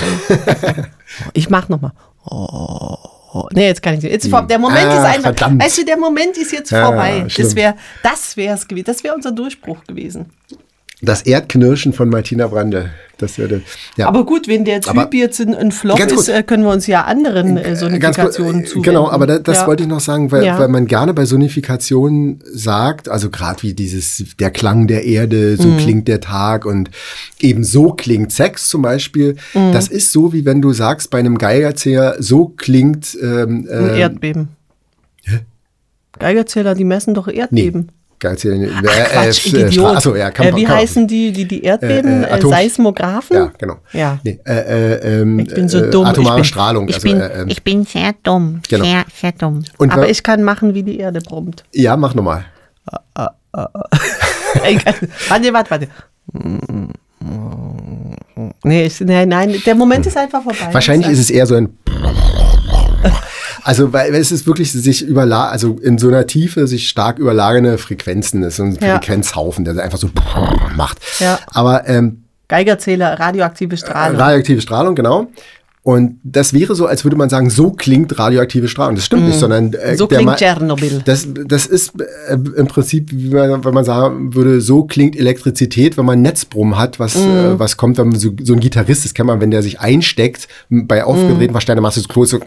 Ich 1.32 1.48
mach 1.50 1.68
nochmal. 1.68 1.92
Oh. 2.24 2.96
Nee, 3.52 3.66
jetzt 3.66 3.82
kann 3.82 3.94
ich 3.94 4.02
nicht. 4.02 4.12
Jetzt 4.12 4.28
vor, 4.28 4.42
der 4.42 4.58
Moment 4.58 4.86
Ah, 4.86 4.98
ist 4.98 5.04
einfach. 5.06 5.22
verdammt. 5.22 5.62
Weißt 5.62 5.78
du, 5.78 5.84
der 5.84 5.96
Moment 5.96 6.36
ist 6.36 6.52
jetzt 6.52 6.70
Ja, 6.70 6.86
vorbei. 6.86 7.24
schlimm. 7.28 7.46
das 7.46 7.56
wäre 7.56 7.74
das 8.02 8.36
wär's 8.36 8.68
gewesen. 8.68 8.84
Das 8.86 9.02
wäre 9.04 9.14
unser 9.14 9.32
Durchbruch 9.32 9.82
gewesen. 9.84 10.26
Das 11.04 11.22
Erdknirschen 11.22 11.92
von 11.92 12.08
Martina 12.08 12.46
Brande. 12.46 12.90
Das 13.18 13.36
würde, 13.38 13.62
ja. 13.96 14.08
Aber 14.08 14.24
gut, 14.24 14.48
wenn 14.48 14.64
der 14.64 14.80
Typ 14.80 14.90
Aber- 14.98 15.14
jetzt 15.14 15.40
ein, 15.40 15.54
ein 15.54 15.70
Flop 15.70 15.98
ist, 16.00 16.28
äh, 16.28 16.42
können 16.42 16.64
wir 16.64 16.70
uns 16.70 16.86
ja 16.88 17.04
anderen 17.04 17.56
äh, 17.56 17.62
kurz, 17.62 17.80
Sonifikationen 17.80 18.60
äh, 18.62 18.64
zuwenden. 18.64 18.82
Genau, 18.82 19.10
aber 19.10 19.26
da, 19.26 19.38
das 19.38 19.58
Ja. 19.58 19.66
wollte 19.68 19.82
ich 19.84 19.88
noch 19.88 20.00
sagen, 20.00 20.32
weil, 20.32 20.44
Ja. 20.44 20.58
weil 20.58 20.66
man 20.68 20.86
gerne 20.86 21.14
bei 21.14 21.24
Sonifikationen 21.24 22.40
sagt, 22.52 23.08
also 23.08 23.30
gerade 23.30 23.62
wie 23.62 23.74
dieses, 23.74 24.24
der 24.40 24.50
Klang 24.50 24.86
der 24.88 25.04
Erde, 25.04 25.56
so 25.56 25.68
Mhm. 25.68 25.76
klingt 25.78 26.08
der 26.08 26.20
Tag 26.20 26.64
und 26.66 26.90
eben 27.40 27.62
so 27.62 27.92
klingt 27.92 28.32
Sex 28.32 28.68
zum 28.68 28.82
Beispiel. 28.82 29.36
Mhm. 29.54 29.72
Das 29.72 29.86
ist 29.88 30.10
so, 30.10 30.32
wie 30.32 30.44
wenn 30.44 30.60
du 30.62 30.72
sagst 30.72 31.10
bei 31.10 31.18
einem 31.18 31.38
Geigerzähler, 31.38 32.16
so 32.20 32.48
klingt 32.48 33.16
ähm, 33.22 33.68
Ein 33.70 33.88
äh, 33.90 34.00
Erdbeben. 34.00 34.48
Geigerzähler, 36.18 36.74
die 36.74 36.84
messen 36.84 37.14
doch 37.14 37.28
Erdbeben. 37.28 37.82
Geigerzähler, 37.82 38.01
äh, 38.24 38.36
Quatsch, 38.36 39.52
äh, 39.54 39.66
Idiot. 39.66 39.96
Achso, 39.96 40.14
ja, 40.16 40.30
kann, 40.30 40.46
äh, 40.46 40.56
wie 40.56 40.64
kann, 40.64 40.76
heißen 40.76 41.06
die, 41.08 41.32
die, 41.32 41.46
die 41.46 41.62
Erdbeben? 41.64 42.22
Äh, 42.24 42.26
äh, 42.26 42.30
Äh, 42.30 42.32
Atom- 42.34 42.50
Seismographen? 42.50 43.36
Ja, 43.36 43.52
genau. 43.58 43.76
Ja. 43.92 44.18
Nee, 44.22 44.38
äh, 44.44 44.52
äh, 44.54 45.20
ähm, 45.20 45.38
Ich 45.40 45.54
bin 45.54 45.68
so 45.68 45.78
äh, 45.78 45.90
dumm. 45.90 46.06
Atomare 46.06 46.34
Ich 46.36 46.42
bin- 46.42 46.44
Strahlung. 46.44 46.88
Ich 46.88 46.94
also, 46.96 47.08
bin, 47.08 47.20
äh, 47.20 47.42
ähm, 47.42 47.48
ich 47.48 47.62
bin 47.62 47.84
sehr 47.84 48.12
dumm. 48.22 48.60
Genau. 48.68 48.84
Sehr, 48.84 49.04
sehr 49.20 49.32
dumm. 49.32 49.64
und 49.78 49.92
Aber 49.92 50.08
ich 50.08 50.22
kann 50.22 50.42
machen, 50.42 50.74
wie 50.74 50.82
die 50.82 50.98
Erde 50.98 51.20
brummt. 51.20 51.64
ja, 51.72 51.96
mach 51.96 52.14
nochmal. 52.14 52.44
Warte, 55.28 55.52
warte, 55.52 55.70
warte. 55.70 55.88
Nee, 58.64 58.84
ich, 58.86 59.00
nein, 59.00 59.28
nein, 59.28 59.54
der 59.64 59.74
Moment 59.74 60.06
ist 60.06 60.16
einfach 60.16 60.42
vorbei. 60.42 60.68
Wahrscheinlich 60.72 61.10
ist 61.10 61.18
es 61.18 61.30
eher 61.30 61.46
so 61.46 61.54
ein. 61.56 61.76
Also, 63.64 63.92
weil 63.92 64.14
es 64.14 64.32
ist 64.32 64.46
wirklich 64.46 64.72
sich 64.72 65.02
überla 65.06 65.48
also 65.48 65.78
in 65.82 65.98
so 65.98 66.08
einer 66.08 66.26
Tiefe 66.26 66.66
sich 66.66 66.88
stark 66.88 67.18
überlagernde 67.18 67.78
Frequenzen, 67.78 68.42
ist 68.42 68.56
so 68.56 68.64
ein 68.64 68.78
Ja. 68.80 68.94
Frequenzhaufen, 68.96 69.64
der 69.64 69.78
einfach 69.82 69.98
so 69.98 70.10
macht. 70.74 70.98
Ja. 71.18 71.38
Aber 71.46 71.88
ähm, 71.88 72.24
Geigerzähler, 72.48 73.18
radioaktive 73.18 73.76
Strahlung. 73.76 74.20
radioaktive 74.20 74.60
Strahlung, 74.60 74.94
genau. 74.94 75.28
Und 75.84 76.20
das 76.22 76.52
wäre 76.52 76.76
so, 76.76 76.86
als 76.86 77.02
würde 77.04 77.16
man 77.16 77.28
sagen, 77.28 77.50
so 77.50 77.72
klingt 77.72 78.16
radioaktive 78.16 78.68
Strahlung. 78.68 78.94
Das 78.94 79.04
stimmt 79.04 79.26
nicht, 79.26 79.38
sondern 79.40 79.72
äh, 79.72 79.96
so 79.96 80.06
klingt 80.06 80.36
Tschernobyl. 80.36 81.02
Das, 81.04 81.26
das 81.44 81.66
ist 81.66 81.94
äh, 82.28 82.34
im 82.34 82.68
Prinzip, 82.68 83.10
wie 83.12 83.30
man, 83.30 83.64
wenn 83.64 83.74
man 83.74 83.84
sagen 83.84 84.32
würde, 84.32 84.60
so 84.60 84.84
klingt 84.84 85.16
Elektrizität, 85.16 85.96
wenn 85.98 86.04
man 86.04 86.22
Netzbrumm 86.22 86.78
hat, 86.78 87.00
was, 87.00 87.16
Mhm. 87.16 87.30
äh, 87.30 87.58
was 87.58 87.76
kommt, 87.76 87.98
wenn 87.98 88.10
man 88.10 88.18
so, 88.20 88.30
so 88.44 88.52
ein 88.52 88.60
Gitarrist, 88.60 89.04
das 89.04 89.12
kennt 89.12 89.26
man, 89.26 89.40
wenn 89.40 89.50
der 89.50 89.62
sich 89.62 89.80
einsteckt, 89.80 90.46
bei 90.70 91.02
aufgedrehten 91.04 91.48
Mhm. 91.48 91.52
Verstärkern 91.52 91.82
machst 91.82 91.96
du 91.96 92.02
so 92.02 92.08
groß, 92.08 92.30
so 92.30 92.38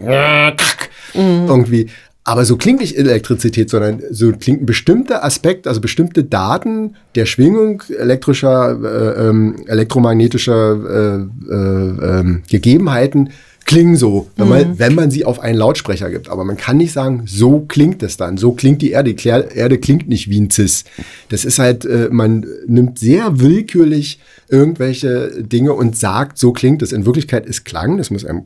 irgendwie. 1.13 1.87
Aber 2.27 2.43
so 2.43 2.57
klingt 2.57 2.81
nicht 2.81 2.97
Elektrizität, 2.97 3.69
sondern 3.69 4.01
so 4.09 4.31
klingt 4.31 4.63
ein 4.63 4.65
bestimmter 4.65 5.23
Aspekt, 5.23 5.67
also 5.67 5.79
bestimmte 5.79 6.23
Daten 6.23 6.95
der 7.13 7.27
Schwingung 7.27 7.83
elektrischer, 7.88 8.79
äh, 8.83 9.29
ähm, 9.29 9.55
elektromagnetischer 9.67 11.27
äh, 11.49 11.53
äh, 11.53 12.19
ähm, 12.19 12.41
Gegebenheiten 12.49 13.29
klingen 13.65 13.95
so, 13.95 14.29
wenn 14.38 14.47
man, 14.47 14.79
wenn 14.79 14.95
man 14.95 15.11
sie 15.11 15.25
auf 15.25 15.39
einen 15.39 15.57
Lautsprecher 15.57 16.09
gibt. 16.11 16.29
Aber 16.29 16.43
man 16.45 16.55
kann 16.55 16.77
nicht 16.77 16.93
sagen, 16.93 17.23
so 17.25 17.61
klingt 17.61 18.01
es 18.03 18.15
dann, 18.15 18.38
so 18.38 18.51
klingt 18.51 18.81
die 18.81 18.91
Erde. 18.91 19.13
Die 19.13 19.27
Erde 19.27 19.77
klingt 19.79 20.07
nicht 20.07 20.29
wie 20.29 20.39
ein 20.39 20.51
Cis. 20.51 20.83
Das 21.29 21.45
ist 21.45 21.59
halt, 21.59 21.83
äh, 21.85 22.09
man 22.11 22.45
nimmt 22.67 22.99
sehr 22.99 23.39
willkürlich 23.39 24.19
irgendwelche 24.49 25.43
Dinge 25.43 25.73
und 25.73 25.97
sagt, 25.97 26.38
so 26.38 26.53
klingt 26.53 26.81
es. 26.83 26.91
In 26.91 27.05
Wirklichkeit 27.05 27.45
ist 27.45 27.65
Klang, 27.65 27.97
das 27.97 28.11
muss 28.11 28.25
einem 28.25 28.45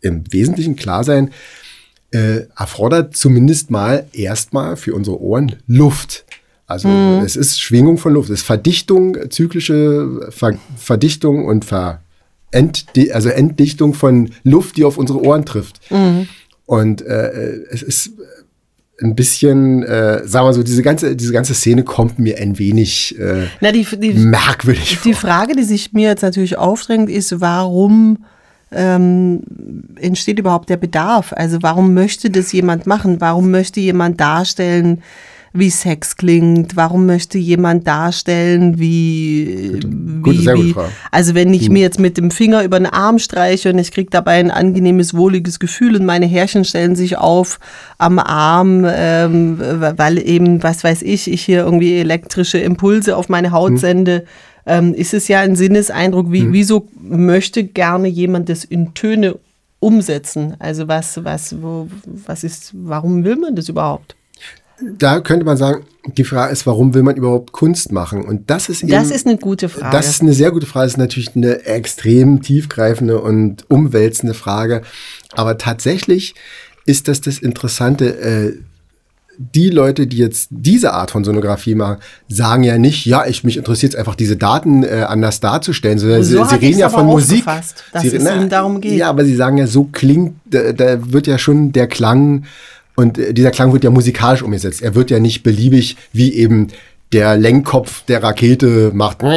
im 0.00 0.24
Wesentlichen 0.32 0.76
klar 0.76 1.04
sein, 1.04 1.30
äh, 2.10 2.46
erfordert 2.56 3.16
zumindest 3.16 3.70
mal 3.70 4.06
erstmal 4.12 4.76
für 4.76 4.94
unsere 4.94 5.20
Ohren 5.20 5.56
Luft. 5.66 6.24
Also 6.66 6.88
es 7.24 7.34
ist 7.34 7.60
Schwingung 7.60 7.96
von 7.96 8.12
Luft, 8.12 8.28
es 8.28 8.40
ist 8.40 8.46
Verdichtung, 8.46 9.16
zyklische 9.30 10.28
Ver 10.30 10.58
Verdichtung 10.76 11.46
und 11.46 11.64
Ver 11.64 12.02
Entdi 12.50 13.10
also 13.10 13.30
Entdichtung 13.30 13.94
von 13.94 14.30
Luft, 14.42 14.76
die 14.76 14.84
auf 14.84 14.98
unsere 14.98 15.22
Ohren 15.22 15.46
trifft. 15.46 15.80
Und 16.66 17.00
äh, 17.02 17.62
es 17.70 17.82
ist 17.82 18.12
ein 19.00 19.14
bisschen, 19.14 19.82
äh, 19.82 20.26
sagen 20.26 20.46
wir 20.46 20.52
so, 20.52 20.62
diese 20.62 20.82
ganze, 20.82 21.14
diese 21.14 21.32
ganze 21.32 21.54
Szene 21.54 21.84
kommt 21.84 22.18
mir 22.18 22.38
ein 22.38 22.58
wenig 22.58 23.18
äh, 23.18 23.46
Na, 23.60 23.72
die, 23.72 23.84
die, 23.84 24.12
merkwürdig 24.12 24.98
die 25.04 25.12
vor. 25.12 25.20
Frage, 25.22 25.54
die 25.54 25.62
sich 25.62 25.92
mir 25.92 26.08
jetzt 26.08 26.22
natürlich 26.22 26.58
aufdrängt, 26.58 27.08
ist, 27.08 27.40
warum 27.40 28.24
ähm, 28.70 29.40
entsteht 30.00 30.38
überhaupt 30.38 30.68
der 30.68 30.76
Bedarf? 30.76 31.32
Also 31.34 31.58
warum 31.60 31.94
möchte 31.94 32.30
das 32.30 32.52
jemand 32.52 32.86
machen? 32.86 33.20
Warum 33.20 33.50
möchte 33.50 33.80
jemand 33.80 34.20
darstellen, 34.20 35.02
wie 35.54 35.70
Sex 35.70 36.16
klingt? 36.16 36.76
Warum 36.76 37.06
möchte 37.06 37.38
jemand 37.38 37.86
darstellen, 37.86 38.78
wie, 38.78 39.80
gute, 40.22 40.38
wie, 40.38 40.42
sehr 40.42 40.56
wie 40.56 40.74
also 41.10 41.34
wenn 41.34 41.54
ich 41.54 41.70
mir 41.70 41.80
jetzt 41.80 41.98
mit 41.98 42.18
dem 42.18 42.30
Finger 42.30 42.62
über 42.62 42.78
den 42.78 42.86
Arm 42.86 43.18
streiche 43.18 43.70
und 43.70 43.78
ich 43.78 43.90
kriege 43.90 44.10
dabei 44.10 44.38
ein 44.38 44.50
angenehmes, 44.50 45.14
wohliges 45.14 45.58
Gefühl 45.58 45.96
und 45.96 46.04
meine 46.04 46.26
Härchen 46.26 46.64
stellen 46.64 46.96
sich 46.96 47.16
auf 47.16 47.58
am 47.96 48.18
Arm, 48.18 48.84
ähm, 48.86 49.58
weil 49.58 50.18
eben, 50.18 50.62
was 50.62 50.84
weiß 50.84 51.02
ich, 51.02 51.30
ich 51.30 51.42
hier 51.42 51.60
irgendwie 51.64 51.96
elektrische 51.96 52.58
Impulse 52.58 53.16
auf 53.16 53.28
meine 53.28 53.50
Haut 53.50 53.78
sende, 53.78 54.24
ähm, 54.68 54.92
ist 54.94 55.14
es 55.14 55.28
ja 55.28 55.40
ein 55.40 55.56
Sinneseindruck, 55.56 56.30
wie, 56.30 56.52
wieso 56.52 56.88
möchte 57.00 57.64
gerne 57.64 58.06
jemand 58.06 58.50
das 58.50 58.64
in 58.64 58.92
Töne 58.92 59.38
umsetzen? 59.80 60.54
Also 60.58 60.88
was, 60.88 61.24
was, 61.24 61.60
wo, 61.62 61.88
was 62.26 62.44
ist, 62.44 62.72
warum 62.74 63.24
will 63.24 63.36
man 63.36 63.56
das 63.56 63.70
überhaupt? 63.70 64.14
Da 64.80 65.20
könnte 65.20 65.44
man 65.44 65.56
sagen, 65.56 65.86
die 66.06 66.22
Frage 66.22 66.52
ist, 66.52 66.66
warum 66.66 66.94
will 66.94 67.02
man 67.02 67.16
überhaupt 67.16 67.52
Kunst 67.52 67.90
machen? 67.92 68.24
Und 68.24 68.50
das 68.50 68.68
ist 68.68 68.82
eben, 68.82 68.92
Das 68.92 69.10
ist 69.10 69.26
eine 69.26 69.38
gute 69.38 69.68
Frage. 69.68 69.90
Das 69.90 70.08
ist 70.08 70.20
eine 70.22 70.34
sehr 70.34 70.52
gute 70.52 70.66
Frage. 70.66 70.84
Das 70.84 70.92
ist 70.92 70.98
natürlich 70.98 71.34
eine 71.34 71.64
extrem 71.64 72.42
tiefgreifende 72.42 73.20
und 73.20 73.68
umwälzende 73.68 74.34
Frage. 74.34 74.82
Aber 75.32 75.58
tatsächlich 75.58 76.34
ist 76.84 77.08
das 77.08 77.20
das 77.20 77.38
Interessante. 77.38 78.20
Äh, 78.20 78.58
die 79.40 79.70
Leute, 79.70 80.06
die 80.08 80.16
jetzt 80.16 80.48
diese 80.50 80.92
Art 80.94 81.12
von 81.12 81.22
Sonografie 81.22 81.76
machen, 81.76 81.98
sagen 82.28 82.64
ja 82.64 82.76
nicht, 82.76 83.06
ja, 83.06 83.24
ich 83.26 83.44
mich 83.44 83.56
interessiert 83.56 83.92
es 83.94 83.98
einfach, 83.98 84.16
diese 84.16 84.36
Daten 84.36 84.82
äh, 84.82 85.04
anders 85.06 85.38
darzustellen, 85.38 85.98
sondern 85.98 86.24
So 86.24 86.42
sie, 86.44 86.50
sie 86.50 86.56
reden 86.56 86.78
ja 86.80 86.88
von 86.88 87.06
Musik. 87.06 87.44
dass 87.44 88.02
sie, 88.02 88.08
es 88.16 88.24
ihnen 88.24 88.48
darum 88.48 88.80
geht. 88.80 88.98
Ja, 88.98 89.08
aber 89.10 89.24
sie 89.24 89.36
sagen 89.36 89.56
ja, 89.58 89.66
so 89.68 89.84
klingt, 89.84 90.34
da, 90.44 90.72
da 90.72 91.12
wird 91.12 91.26
ja 91.28 91.38
schon 91.38 91.70
der 91.72 91.86
Klang 91.86 92.44
und 92.96 93.16
äh, 93.16 93.32
dieser 93.32 93.52
Klang 93.52 93.72
wird 93.72 93.84
ja 93.84 93.90
musikalisch 93.90 94.42
umgesetzt. 94.42 94.82
Er 94.82 94.96
wird 94.96 95.10
ja 95.10 95.20
nicht 95.20 95.44
beliebig, 95.44 95.96
wie 96.12 96.32
eben 96.34 96.68
der 97.12 97.36
Lenkkopf 97.38 98.04
der 98.06 98.22
Rakete 98.22 98.90
macht, 98.92 99.22
wenn 99.22 99.30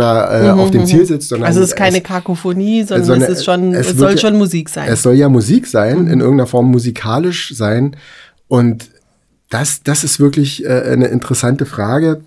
er 0.00 0.44
äh, 0.44 0.50
auf 0.50 0.70
dem 0.72 0.84
Ziel 0.86 1.06
sitzt. 1.06 1.28
Sondern 1.28 1.44
Mhm, 1.44 1.46
also 1.46 1.60
es 1.62 1.68
ist 1.68 1.76
keine 1.76 1.98
es- 1.98 2.02
Kakophonie, 2.02 2.82
sondern 2.82 3.06
sondern 3.06 3.30
es 3.32 3.38
ist 3.38 3.44
schon, 3.44 3.72
es 3.74 3.92
es, 3.92 3.96
soll 3.96 4.10
ja- 4.10 4.18
schon 4.18 4.36
Musik 4.36 4.68
sein. 4.68 4.88
Es 4.88 5.02
soll 5.02 5.14
ja 5.14 5.28
Musik 5.28 5.66
sein, 5.66 6.08
in 6.08 6.20
irgendeiner 6.20 6.46
Form 6.48 6.70
musikalisch 6.70 7.54
sein. 7.54 7.96
Und 8.48 8.90
das, 9.50 9.82
das 9.82 10.04
ist 10.04 10.20
wirklich 10.20 10.64
äh, 10.64 10.68
eine 10.68 11.06
interessante 11.06 11.66
Frage. 11.66 12.22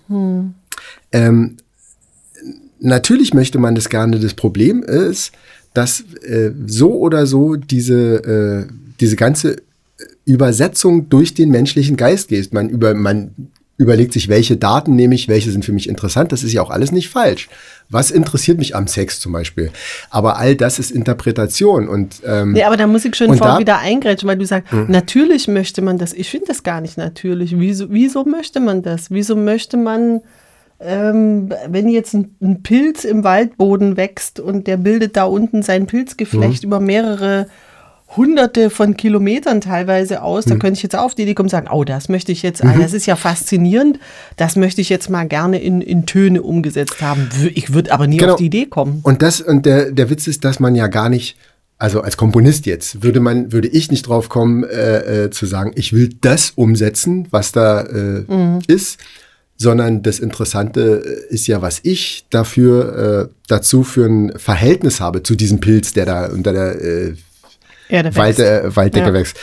Ähm, 1.12 1.56
natürlich 2.78 3.34
möchte 3.34 3.58
man 3.58 3.74
das 3.74 3.88
gerne. 3.88 4.18
Das 4.18 4.34
Problem 4.34 4.82
ist, 4.82 5.32
dass 5.74 6.00
äh, 6.22 6.52
so 6.66 6.94
oder 6.94 7.26
so 7.26 7.56
diese, 7.56 8.66
äh, 8.68 8.72
diese 9.00 9.16
ganze 9.16 9.56
Übersetzung 10.24 11.08
durch 11.08 11.34
den 11.34 11.50
menschlichen 11.50 11.96
Geist 11.96 12.28
geht. 12.28 12.52
Man, 12.52 12.68
über, 12.68 12.94
man 12.94 13.32
überlegt 13.80 14.12
sich, 14.12 14.28
welche 14.28 14.58
Daten 14.58 14.94
nehme 14.94 15.14
ich, 15.14 15.26
welche 15.26 15.50
sind 15.50 15.64
für 15.64 15.72
mich 15.72 15.88
interessant. 15.88 16.32
Das 16.32 16.42
ist 16.42 16.52
ja 16.52 16.60
auch 16.60 16.68
alles 16.68 16.92
nicht 16.92 17.08
falsch. 17.08 17.48
Was 17.88 18.10
interessiert 18.10 18.58
mich 18.58 18.76
am 18.76 18.86
Sex 18.86 19.20
zum 19.20 19.32
Beispiel? 19.32 19.70
Aber 20.10 20.36
all 20.36 20.54
das 20.54 20.78
ist 20.78 20.90
Interpretation 20.90 21.88
und 21.88 22.20
ähm, 22.26 22.52
Nee, 22.52 22.64
aber 22.64 22.76
da 22.76 22.86
muss 22.86 23.06
ich 23.06 23.16
schon 23.16 23.34
vor 23.38 23.58
wieder 23.58 23.78
eingrätschen, 23.78 24.28
weil 24.28 24.36
du 24.36 24.44
sagst, 24.44 24.70
natürlich 24.88 25.48
möchte 25.48 25.80
man 25.80 25.96
das. 25.96 26.12
Ich 26.12 26.28
finde 26.28 26.48
das 26.48 26.62
gar 26.62 26.82
nicht 26.82 26.98
natürlich. 26.98 27.58
Wieso, 27.58 27.86
wieso 27.88 28.24
möchte 28.24 28.60
man 28.60 28.82
das? 28.82 29.10
Wieso 29.10 29.34
möchte 29.34 29.78
man, 29.78 30.20
ähm, 30.78 31.48
wenn 31.68 31.88
jetzt 31.88 32.12
ein, 32.12 32.36
ein 32.42 32.62
Pilz 32.62 33.04
im 33.04 33.24
Waldboden 33.24 33.96
wächst 33.96 34.40
und 34.40 34.66
der 34.66 34.76
bildet 34.76 35.16
da 35.16 35.24
unten 35.24 35.62
sein 35.62 35.86
Pilzgeflecht 35.86 36.64
über 36.64 36.80
mehrere 36.80 37.46
hunderte 38.16 38.70
von 38.70 38.96
Kilometern 38.96 39.60
teilweise 39.60 40.22
aus, 40.22 40.44
da 40.44 40.56
könnte 40.56 40.78
ich 40.78 40.82
jetzt 40.82 40.96
auf 40.96 41.14
die 41.14 41.22
Idee 41.22 41.34
kommen 41.34 41.46
und 41.46 41.50
sagen, 41.50 41.68
oh, 41.70 41.84
das 41.84 42.08
möchte 42.08 42.32
ich 42.32 42.42
jetzt, 42.42 42.64
ah, 42.64 42.74
das 42.76 42.92
ist 42.92 43.06
ja 43.06 43.14
faszinierend, 43.14 44.00
das 44.36 44.56
möchte 44.56 44.80
ich 44.80 44.88
jetzt 44.88 45.08
mal 45.10 45.28
gerne 45.28 45.60
in, 45.62 45.80
in 45.80 46.06
Töne 46.06 46.42
umgesetzt 46.42 47.00
haben. 47.02 47.28
Ich 47.54 47.72
würde 47.72 47.92
aber 47.92 48.06
nie 48.08 48.16
Genau. 48.16 48.32
auf 48.32 48.38
die 48.38 48.46
Idee 48.46 48.66
kommen. 48.66 49.00
Und 49.04 49.22
das, 49.22 49.40
und 49.40 49.64
der, 49.64 49.92
der 49.92 50.10
Witz 50.10 50.26
ist, 50.26 50.44
dass 50.44 50.58
man 50.58 50.74
ja 50.74 50.88
gar 50.88 51.08
nicht, 51.08 51.36
also 51.78 52.00
als 52.00 52.16
Komponist 52.16 52.66
jetzt, 52.66 53.02
würde 53.04 53.20
man, 53.20 53.52
würde 53.52 53.68
ich 53.68 53.90
nicht 53.92 54.08
drauf 54.08 54.28
kommen, 54.28 54.64
äh, 54.64 55.24
äh, 55.26 55.30
zu 55.30 55.46
sagen, 55.46 55.70
ich 55.76 55.92
will 55.92 56.10
das 56.20 56.50
umsetzen, 56.56 57.28
was 57.30 57.52
da 57.52 57.82
äh, 57.82 58.24
ist, 58.66 58.98
sondern 59.56 60.02
das 60.02 60.18
Interessante 60.18 61.26
äh, 61.30 61.32
ist 61.34 61.46
ja, 61.46 61.62
was 61.62 61.78
ich 61.84 62.26
dafür, 62.30 63.28
äh, 63.30 63.34
dazu 63.46 63.84
für 63.84 64.06
ein 64.06 64.32
Verhältnis 64.36 65.00
habe 65.00 65.22
zu 65.22 65.36
diesem 65.36 65.60
Pilz, 65.60 65.92
der 65.92 66.06
da 66.06 66.26
unter 66.26 66.52
der 66.52 66.82
äh, 66.82 67.14
Erde 67.90 68.14
Wald, 68.16 68.38
äh, 68.38 68.74
Walddecke 68.74 69.06
Ja. 69.08 69.12
wächst. 69.12 69.36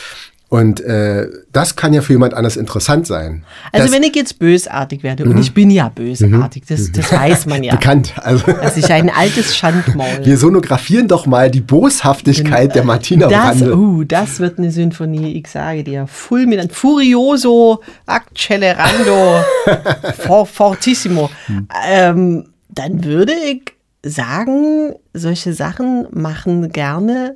Und 0.50 0.80
äh, 0.80 1.28
das 1.52 1.76
kann 1.76 1.94
ja 1.94 2.02
für 2.02 2.14
jemand 2.14 2.34
anders 2.34 2.56
interessant 2.56 3.06
sein. 3.06 3.44
Also 3.74 3.88
das, 3.88 3.94
wenn 3.94 4.04
ich 4.04 4.16
jetzt 4.16 4.40
bösartig 4.40 5.04
werde, 5.04 5.26
und 5.26 5.38
ich 5.38 5.54
bin 5.54 5.70
ja 5.70 5.90
bösartig, 5.90 6.64
das, 6.66 6.90
das 6.94 7.12
weiß 7.12 7.48
man 7.48 7.64
ja, 7.66 7.76
bekannt. 7.76 8.14
Also 8.16 8.54
dass 8.54 8.78
ich 8.78 8.90
ein 8.90 9.10
altes 9.10 9.58
Schandmaul. 9.58 10.24
wir 10.24 10.38
sonografieren 10.38 11.10
doch 11.10 11.26
mal 11.26 11.52
die 11.52 11.60
Boshaftigkeit 11.60 12.74
der 12.76 12.86
Martina 12.86 13.28
Das, 13.28 13.62
uh, 13.62 14.06
das 14.06 14.40
wird 14.40 14.58
eine 14.58 14.72
Symphonie, 14.72 15.34
ich 15.34 15.50
sage 15.50 15.84
dir. 15.84 16.08
Fulminant, 16.08 16.72
Furioso, 16.72 17.82
Accelerando, 18.06 19.44
for, 20.18 20.46
Fortissimo. 20.46 21.30
Ähm, 21.90 22.46
dann 22.70 23.04
würde 23.04 23.34
ich 23.34 23.74
sagen, 24.02 24.94
solche 25.14 25.52
Sachen 25.52 26.08
machen 26.12 26.72
gerne. 26.72 27.36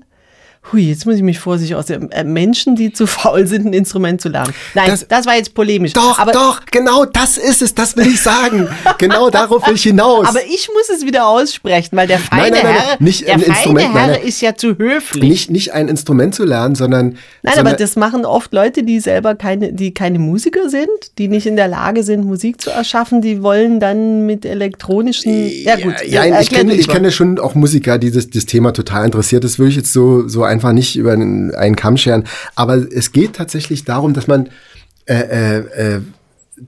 Hui, 0.72 0.90
jetzt 0.90 1.08
muss 1.08 1.16
ich 1.16 1.24
mich 1.24 1.40
vorsichtig 1.40 1.76
aussehen. 1.76 2.12
Äh, 2.12 2.24
Menschen, 2.24 2.76
die 2.76 2.94
zu 2.94 3.08
faul 3.08 3.48
sind, 3.48 3.66
ein 3.66 3.74
Instrument 3.74 4.22
zu 4.22 4.30
lernen. 4.30 4.54
Nein, 4.76 4.90
das, 4.90 5.08
Das- 5.08 5.26
war 5.26 5.36
jetzt 5.36 5.54
polemisch. 5.54 5.94
Doch, 5.94 6.20
aber, 6.20 6.32
doch, 6.32 6.62
genau 6.70 7.06
das 7.06 7.38
ist 7.38 7.62
es, 7.62 7.74
das 7.74 7.98
will 7.98 8.08
ich 8.08 8.22
sagen. 8.22 8.68
genau 9.00 9.30
darauf 9.30 9.66
will 9.68 9.74
ich 9.76 9.84
hinaus. 9.84 10.28
Aber 10.28 10.40
ich 10.46 10.70
muss 10.74 10.90
es 10.96 11.06
wieder 11.06 11.28
aussprechen, 11.28 11.98
weil 11.98 12.08
der 12.08 12.20
feine 12.20 12.52
nein, 12.52 12.64
nein, 12.64 12.76
Herr, 12.76 12.98
nicht 13.00 13.28
der 13.28 13.34
ein 13.34 13.40
feine 13.42 13.54
Instrument, 13.54 13.94
Herr 13.94 13.94
nein, 13.94 14.10
nein. 14.12 14.28
ist 14.28 14.42
ja 14.42 14.56
zu 14.56 14.78
höflich. 14.78 15.24
nicht, 15.24 15.50
nicht 15.50 15.74
ein 15.74 15.88
Instrument 15.88 16.36
zu 16.36 16.46
lernen, 16.46 16.76
sondern. 16.76 17.18
Nein, 17.42 17.54
sondern 17.56 17.68
aber 17.68 17.78
das 17.78 17.96
machen 17.96 18.26
oft 18.26 18.54
Leute, 18.54 18.84
die 18.84 19.00
selber 19.00 19.36
keine, 19.36 19.74
die 19.74 19.94
keine 19.94 20.20
Musiker 20.20 20.70
sind, 20.70 20.90
die 21.18 21.28
nicht 21.28 21.48
in 21.48 21.56
der 21.56 21.68
Lage 21.68 22.04
sind, 22.04 22.24
Musik 22.26 22.62
zu 22.62 22.70
erschaffen, 22.70 23.22
die 23.22 23.42
wollen 23.42 23.80
dann 23.80 24.26
mit 24.26 24.46
elektronischen. 24.46 25.50
Ja, 25.64 25.76
gut. 25.78 25.96
Ja, 26.06 26.24
äh, 26.24 26.42
ich 26.42 26.50
kenne, 26.50 26.74
ich 26.76 26.88
kenne 26.88 27.12
schon 27.12 27.40
auch 27.40 27.56
Musiker, 27.56 27.98
die 27.98 28.12
das, 28.12 28.30
das 28.30 28.46
Thema 28.46 28.72
total 28.74 29.06
interessiert. 29.06 29.44
Das 29.44 29.58
würde 29.58 29.70
ich 29.70 29.76
jetzt 29.76 29.92
so, 29.92 30.28
so 30.28 30.44
einfach 30.52 30.74
nicht 30.74 30.96
über 30.96 31.14
einen, 31.14 31.54
einen 31.56 31.76
Kamm 31.76 31.98
scheren. 31.98 32.26
Aber 32.56 32.76
es 32.76 33.12
geht 33.12 33.34
tatsächlich 33.36 33.84
darum, 33.86 34.14
dass 34.14 34.28
man, 34.28 34.50
äh, 35.06 35.16
äh, 35.16 35.58
äh, 35.96 36.02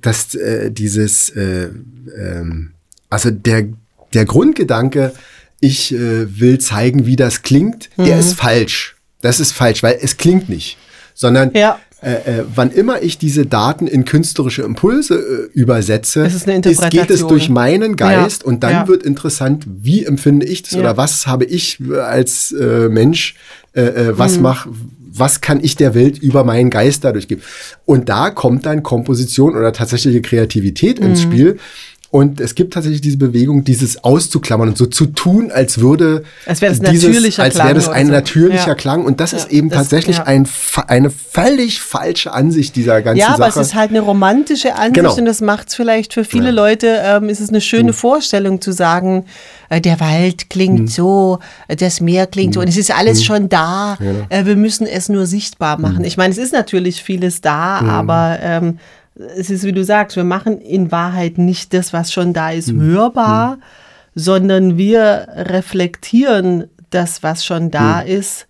dass 0.01 0.33
äh, 0.33 0.71
dieses, 0.71 1.29
äh, 1.29 1.69
ähm, 2.17 2.71
also 3.09 3.29
der, 3.29 3.67
der 4.13 4.25
Grundgedanke, 4.25 5.13
ich 5.59 5.93
äh, 5.93 6.39
will 6.39 6.59
zeigen, 6.59 7.05
wie 7.05 7.15
das 7.15 7.41
klingt, 7.43 7.89
Mhm. 7.97 8.05
der 8.05 8.19
ist 8.19 8.33
falsch. 8.33 8.95
Das 9.21 9.39
ist 9.39 9.51
falsch, 9.53 9.83
weil 9.83 9.97
es 10.01 10.17
klingt 10.17 10.49
nicht. 10.49 10.77
Sondern 11.13 11.51
Ja. 11.53 11.79
Äh, 12.03 12.39
äh, 12.39 12.43
wann 12.53 12.71
immer 12.71 13.01
ich 13.01 13.17
diese 13.17 13.45
Daten 13.45 13.87
in 13.87 14.05
künstlerische 14.05 14.61
Impulse 14.63 15.15
äh, 15.53 15.57
übersetze, 15.57 16.25
Es 16.25 16.33
ist 16.35 16.47
geht 16.89 17.09
es 17.09 17.25
durch 17.25 17.49
meinen 17.49 17.95
Geist 17.95 18.43
Ja, 18.43 18.47
und 18.47 18.63
dann 18.63 18.71
ja. 18.71 18.87
wird 18.87 19.03
interessant, 19.03 19.65
wie 19.67 20.03
empfinde 20.05 20.45
ich 20.45 20.63
das 20.63 20.73
Ja. 20.73 20.79
oder 20.79 20.97
was 20.97 21.27
habe 21.27 21.45
ich 21.45 21.79
äh, 21.79 21.95
als 21.99 22.51
äh, 22.51 22.89
Mensch, 22.89 23.35
äh, 23.73 23.81
äh, 23.81 24.11
Mhm. 24.11 24.17
was 24.17 24.39
mach, 24.39 24.67
was 25.15 25.41
kann 25.41 25.63
ich 25.63 25.75
der 25.75 25.93
Welt 25.93 26.17
über 26.17 26.43
meinen 26.43 26.69
Geist 26.69 27.03
dadurch 27.03 27.27
geben? 27.27 27.41
Und 27.85 28.09
da 28.09 28.29
kommt 28.31 28.65
dann 28.65 28.81
Komposition 28.83 29.55
oder 29.55 29.71
tatsächliche 29.71 30.21
Kreativität 30.21 30.99
ins 30.99 31.19
Mhm. 31.19 31.31
Spiel. 31.31 31.59
Und 32.13 32.39
es 32.39 32.53
gibt 32.53 32.73
tatsächlich 32.75 33.01
diese 33.01 33.17
Bewegung, 33.17 33.63
dieses 33.63 34.03
auszuklammern 34.03 34.69
und 34.69 34.77
so 34.77 34.85
zu 34.85 35.07
tun, 35.07 35.49
als 35.51 35.79
würde 35.79 36.21
Als 36.45 36.61
wäre 36.61 36.71
das 36.75 36.91
dieses, 36.91 37.09
natürlicher 37.09 37.41
als 37.41 37.55
wäre 37.57 37.73
das 37.73 37.89
ein 37.89 38.05
so. 38.05 38.11
natürlicher 38.11 38.67
Ja. 38.67 38.75
Klang. 38.75 39.03
Und 39.03 39.19
das 39.19 39.31
Ja, 39.31 39.39
ist 39.39 39.49
eben 39.51 39.69
das- 39.69 39.79
tatsächlich 39.79 40.17
ja. 40.17 40.23
ein, 40.25 40.47
eine 40.87 41.09
völlig 41.09 41.81
falsche 41.81 42.31
Ansicht 42.31 42.75
dieser 42.75 43.01
ganzen 43.01 43.17
Ja, 43.19 43.29
Sache. 43.29 43.35
aber 43.37 43.47
es 43.47 43.55
ist 43.57 43.73
halt 43.73 43.89
eine 43.89 44.01
romantische 44.01 44.75
Ansicht 44.75 44.93
Genau. 44.93 45.15
und 45.15 45.25
das 45.25 45.41
macht 45.41 45.69
es 45.69 45.73
vielleicht 45.75 46.13
für 46.13 46.23
viele 46.23 46.51
Leute, 46.51 47.01
ähm, 47.03 47.29
ist 47.29 47.39
es 47.39 47.49
eine 47.49 47.61
schöne 47.61 47.93
Vorstellung 47.93 48.61
zu 48.61 48.73
sagen, 48.73 49.25
äh, 49.69 49.81
der 49.81 49.99
Wald 49.99 50.51
klingt 50.51 50.91
so, 50.91 51.39
äh, 51.67 51.75
das 51.75 51.99
Meer 51.99 52.27
klingt 52.27 52.53
so 52.53 52.59
und 52.59 52.67
es 52.69 52.77
ist 52.77 52.95
alles 52.95 53.23
schon 53.23 53.49
da, 53.49 53.97
äh, 54.29 54.45
wir 54.45 54.55
müssen 54.55 54.85
es 54.85 55.09
nur 55.09 55.25
sichtbar 55.25 55.79
machen. 55.79 56.03
Ich 56.03 56.17
meine, 56.17 56.31
es 56.31 56.37
ist 56.37 56.53
natürlich 56.53 57.01
vieles 57.01 57.41
da, 57.41 57.79
aber 57.79 58.37
ähm, 58.43 58.77
es 59.15 59.49
ist, 59.49 59.63
wie 59.63 59.71
du 59.71 59.83
sagst, 59.83 60.17
wir 60.17 60.23
machen 60.23 60.59
in 60.59 60.91
Wahrheit 60.91 61.37
nicht 61.37 61.73
das, 61.73 61.93
was 61.93 62.11
schon 62.11 62.33
da 62.33 62.51
ist, 62.51 62.71
hörbar, 62.71 63.59
sondern 64.15 64.77
wir 64.77 65.27
reflektieren 65.35 66.65
das, 66.89 67.23
was 67.23 67.45
schon 67.45 67.71
da 67.71 68.01
ist, 68.01 68.47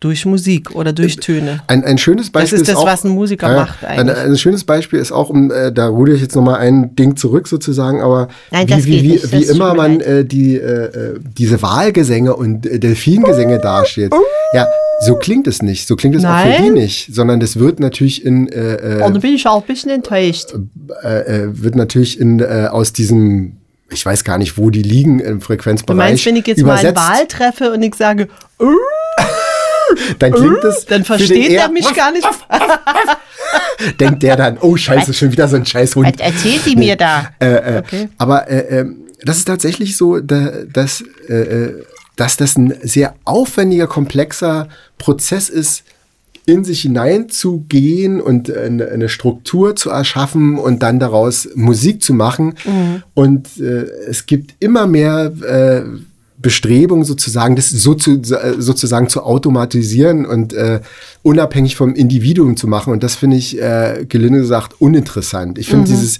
durch 0.00 0.24
Musik 0.24 0.74
oder 0.74 0.92
durch 0.94 1.16
Töne. 1.16 1.62
Ein, 1.66 1.84
ein 1.84 1.98
schönes 1.98 2.30
Beispiel 2.30 2.58
ist 2.58 2.68
das, 2.68 2.76
auch, 2.76 2.86
was 2.86 3.04
ein 3.04 3.10
Musiker 3.10 3.54
macht 3.54 3.84
Ein, 3.84 4.08
eigentlich. 4.08 4.16
ein 4.18 4.38
schönes 4.38 4.64
Beispiel 4.64 4.98
ist 4.98 5.12
auch, 5.12 5.28
um, 5.28 5.50
äh, 5.50 5.70
da 5.72 5.88
ruder 5.88 6.14
ich 6.14 6.22
jetzt 6.22 6.34
noch 6.34 6.42
mal 6.42 6.56
ein 6.56 6.96
Ding 6.96 7.16
zurück 7.16 7.46
sozusagen, 7.46 8.00
aber 8.00 8.28
Nein, 8.50 8.66
wie, 8.66 8.72
das 8.72 8.84
wie, 8.86 9.02
wie, 9.02 9.18
das 9.18 9.32
wie 9.32 9.42
immer 9.44 9.74
man 9.74 10.00
äh, 10.00 10.24
die, 10.24 10.56
äh, 10.56 10.62
äh, 10.62 11.20
diese 11.38 11.60
Wahlgesänge 11.60 12.34
und 12.34 12.66
äh, 12.66 12.78
Delfingesänge 12.78 13.58
dasteht. 13.58 14.12
Ja, 14.54 14.66
so 15.02 15.16
klingt 15.16 15.46
es 15.46 15.60
nicht. 15.62 15.86
So 15.86 15.96
klingt 15.96 16.16
es 16.16 16.24
auch 16.24 16.40
für 16.40 16.48
Nein? 16.48 16.64
die 16.64 16.70
nicht, 16.70 17.14
sondern 17.14 17.38
das 17.38 17.58
wird 17.58 17.78
natürlich 17.78 18.24
in 18.24 18.48
äh, 18.48 19.02
Und 19.04 19.14
da 19.14 19.20
bin 19.20 19.34
ich 19.34 19.46
auch 19.46 19.60
ein 19.60 19.66
bisschen 19.66 19.90
enttäuscht. 19.90 20.54
äh, 21.02 21.42
äh, 21.44 21.62
wird 21.62 21.74
natürlich 21.74 22.18
in 22.18 22.40
äh, 22.40 22.68
aus 22.70 22.92
diesem 22.92 23.56
ich 23.92 24.06
weiß 24.06 24.22
gar 24.22 24.38
nicht, 24.38 24.56
wo 24.56 24.70
die 24.70 24.82
liegen 24.82 25.18
im 25.18 25.40
Du 25.40 25.44
Frequenzbereich. 25.46 25.96
meinst, 25.96 26.24
wenn 26.24 26.36
ich 26.36 26.46
jetzt 26.46 26.58
übersetzt, 26.60 26.94
mal 26.94 27.08
einen 27.08 27.18
Wahl 27.18 27.26
treffe 27.26 27.72
und 27.72 27.82
ich 27.82 27.96
sage, 27.96 28.28
"Uh", 28.60 28.66
dann 30.18 30.32
klingt 30.32 30.64
es 30.64 30.86
dann 30.86 31.04
für 31.04 31.16
den 31.16 31.26
versteht 31.26 31.50
er 31.50 31.68
mich 31.70 31.94
gar 31.94 32.12
nicht. 32.12 32.26
Denkt 33.98 34.22
der 34.22 34.36
dann, 34.36 34.58
oh 34.58 34.76
Scheiße, 34.76 35.12
schon 35.14 35.32
wieder 35.32 35.48
so 35.48 35.56
ein 35.56 35.66
Scheißhund. 35.66 36.06
Was 36.06 36.26
erzählt 36.26 36.66
die 36.66 36.76
mir 36.76 36.96
da? 36.96 37.30
Äh, 37.40 37.46
äh, 37.46 37.78
Okay. 37.78 38.08
Aber 38.18 38.48
äh, 38.48 38.80
ähm, 38.80 38.96
das 39.24 39.38
ist 39.38 39.46
tatsächlich 39.46 39.96
so, 39.96 40.20
da, 40.20 40.50
dass, 40.72 41.02
äh, 41.28 41.34
äh, 41.34 41.84
dass 42.16 42.36
das 42.36 42.56
ein 42.56 42.74
sehr 42.82 43.14
aufwendiger, 43.24 43.86
komplexer 43.86 44.68
Prozess 44.98 45.48
ist, 45.48 45.84
in 46.46 46.64
sich 46.64 46.82
hineinzugehen 46.82 48.20
und 48.20 48.54
eine, 48.54 49.08
Struktur 49.08 49.76
zu 49.76 49.90
erschaffen 49.90 50.58
und 50.58 50.82
dann 50.82 50.98
daraus 50.98 51.48
Musik 51.54 52.02
zu 52.02 52.12
machen. 52.12 52.54
Und 53.14 53.58
äh, 53.58 53.84
es 54.08 54.26
gibt 54.26 54.54
immer 54.58 54.86
mehr 54.86 55.32
äh, 55.42 55.82
Bestrebungen 56.40 57.04
sozusagen, 57.04 57.56
das 57.56 57.70
so 57.70 57.94
zu, 57.94 58.12
äh, 58.12 58.54
sozusagen 58.58 59.08
zu 59.08 59.22
automatisieren 59.22 60.24
und 60.24 60.52
äh, 60.52 60.80
unabhängig 61.22 61.76
vom 61.76 61.94
Individuum 61.94 62.56
zu 62.56 62.66
machen. 62.66 62.92
Und 62.92 63.02
das 63.02 63.14
finde 63.14 63.36
ich, 63.36 63.60
äh, 63.60 64.06
gelinde 64.08 64.40
gesagt, 64.40 64.80
uninteressant. 64.80 65.58
Ich 65.58 65.68
finde 65.68 65.86
dieses 65.86 66.18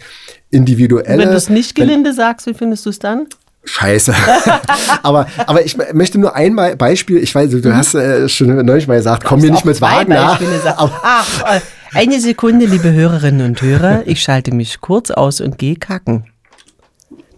individuelle. 0.50 1.18
Wenn 1.18 1.30
du 1.30 1.36
es 1.36 1.48
nicht 1.48 1.74
gelinde 1.74 2.12
sagst, 2.12 2.46
wie 2.46 2.54
findest 2.54 2.86
du 2.86 2.90
es 2.90 2.98
dann? 2.98 3.26
Scheiße. 3.64 4.14
aber, 5.02 5.26
aber 5.46 5.64
ich 5.64 5.76
möchte 5.92 6.18
nur 6.18 6.34
einmal 6.34 6.76
Beispiel, 6.76 7.18
ich 7.18 7.34
weiß, 7.34 7.50
du 7.50 7.74
hast 7.74 7.94
äh, 7.94 8.28
schon 8.28 8.64
neulich 8.64 8.88
mal 8.88 8.96
gesagt, 8.96 9.24
komm 9.24 9.40
mir 9.40 9.50
nicht 9.50 9.64
mit 9.64 9.80
Wagner. 9.80 10.38
Ach, 10.76 11.56
äh, 11.56 11.60
eine 11.92 12.20
Sekunde, 12.20 12.66
liebe 12.66 12.92
Hörerinnen 12.92 13.46
und 13.46 13.62
Hörer. 13.62 14.02
Ich 14.06 14.22
schalte 14.22 14.54
mich 14.54 14.80
kurz 14.80 15.10
aus 15.10 15.40
und 15.40 15.58
gehe 15.58 15.76
kacken. 15.76 16.24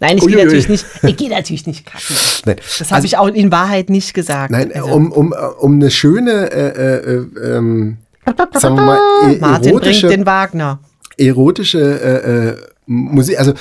Nein, 0.03 0.19
ich 0.19 0.27
gehe 0.27 0.37
natürlich 0.45 0.69
nicht. 0.69 0.85
Ich 1.03 1.17
gehe 1.17 1.31
natürlich 1.31 1.67
nicht 1.67 1.87
kacken. 1.87 2.17
nein, 2.45 2.57
Das 2.79 2.91
habe 2.93 3.07
ich 3.07 3.17
auch 3.17 3.29
in 3.29 3.51
Wahrheit 3.51 3.89
nicht 3.89 4.13
gesagt. 4.15 4.51
nein, 4.51 4.71
Also, 4.75 4.89
um, 4.93 5.11
um, 5.13 5.33
äh, 5.33 5.37
um 5.61 5.75
eine 5.75 5.91
schöne, 5.91 6.51
äh, 6.53 6.97
äh, 6.99 7.57
ähm, 7.57 7.97
sagen 8.55 8.77
wir 8.77 8.83
mal, 8.83 8.99
e 9.33 9.37
Martin 9.41 9.41
bringt 9.41 9.67
erotische, 9.67 10.09
den 10.09 10.27
Wagner. 10.27 10.81
erotische 11.17 11.79
äh, 11.81 12.49
äh, 12.49 12.57
Musik, 12.87 13.39
also 13.39 13.53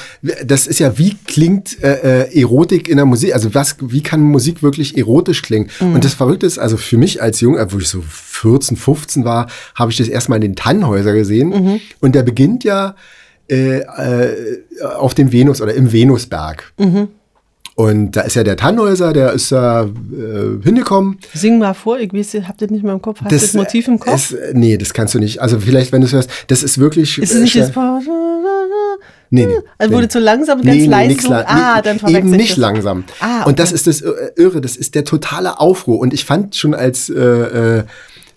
das 0.43 0.65
ist 0.65 0.79
ja, 0.79 0.97
wie 0.97 1.15
klingt 1.27 1.81
äh, 1.83 2.23
äh, 2.23 2.41
Erotik 2.41 2.89
in 2.89 2.97
der 2.97 3.05
Musik, 3.05 3.33
also 3.35 3.53
was, 3.53 3.75
wie 3.79 4.01
kann 4.01 4.19
Musik 4.21 4.63
wirklich 4.63 4.97
erotisch 4.97 5.43
klingen? 5.43 5.69
Mhm. 5.79 5.93
Und 5.93 6.03
das 6.03 6.15
Verrückte 6.15 6.47
ist, 6.47 6.57
also 6.57 6.75
für 6.75 6.97
mich 6.97 7.21
als 7.21 7.39
Jung, 7.39 7.55
wo 7.69 7.77
ich 7.77 7.87
so 7.87 8.01
14, 8.07 8.77
15 8.77 9.23
war, 9.23 9.47
habe 9.75 9.91
ich 9.91 9.97
das 9.97 10.07
erstmal 10.07 10.37
in 10.37 10.41
den 10.41 10.55
Tannhäuser 10.55 11.13
gesehen 11.13 11.49
Mhm. 11.49 11.79
und 11.99 12.15
der 12.15 12.23
beginnt 12.23 12.63
ja 12.63 12.95
äh, 13.51 13.79
äh, 13.79 14.63
auf 14.97 15.13
dem 15.13 15.31
Venus 15.31 15.61
oder 15.61 15.73
im 15.73 15.91
Venusberg. 15.91 16.71
Und 17.75 18.11
da 18.11 18.21
ist 18.21 18.35
ja 18.35 18.43
der 18.43 18.57
Tannhäuser, 18.57 19.11
der 19.13 19.33
ist 19.33 19.51
da 19.51 19.83
äh, 19.83 19.87
hingekommen. 20.63 21.17
Sing 21.33 21.57
mal 21.59 21.73
vor, 21.73 21.99
ich 21.99 22.13
weiß, 22.13 22.35
habt 22.47 22.61
ihr 22.61 22.69
nicht 22.71 22.83
mehr 22.83 22.93
im 22.93 23.01
Kopf, 23.01 23.21
hast 23.21 23.31
du 23.31 23.35
das 23.35 23.53
Motiv 23.53 23.87
im 23.87 23.99
Kopf? 23.99 24.31
Ist, 24.31 24.53
nee, 24.53 24.77
das 24.77 24.93
kannst 24.93 25.15
du 25.15 25.19
nicht. 25.19 25.41
Also 25.41 25.59
vielleicht, 25.59 25.91
wenn 25.91 26.01
du 26.01 26.07
es 26.07 26.13
hörst, 26.13 26.29
das 26.47 26.63
ist 26.63 26.77
wirklich. 26.77 27.17
ist 27.17 27.33
es 27.33 27.41
nicht 27.41 27.55
äh, 27.55 27.59
das 27.61 27.71
Nee, 29.33 29.45
nee. 29.45 29.53
Also 29.77 29.93
wurde 29.93 30.03
nee. 30.03 30.09
zu 30.09 30.19
langsam, 30.19 30.61
ganz 30.61 30.75
nee, 30.75 30.81
nee, 30.83 30.87
leise. 30.87 31.07
nix 31.07 31.23
so- 31.23 31.29
la- 31.31 31.45
ah, 31.47 31.75
nee, 31.77 31.81
dann 32.01 32.13
Eben 32.13 32.33
ich 32.33 32.37
nicht 32.37 32.51
das. 32.51 32.57
langsam. 32.57 33.05
Ah, 33.21 33.43
Und 33.45 33.59
das 33.59 33.69
okay. 33.69 33.75
ist 33.75 33.87
das 33.87 34.01
äh, 34.01 34.11
Irre, 34.35 34.59
das 34.59 34.75
ist 34.75 34.93
der 34.93 35.05
totale 35.05 35.59
Aufruhr. 35.61 35.99
Und 35.99 36.13
ich 36.13 36.25
fand 36.25 36.55
schon 36.57 36.73
als 36.73 37.09
äh, 37.09 37.83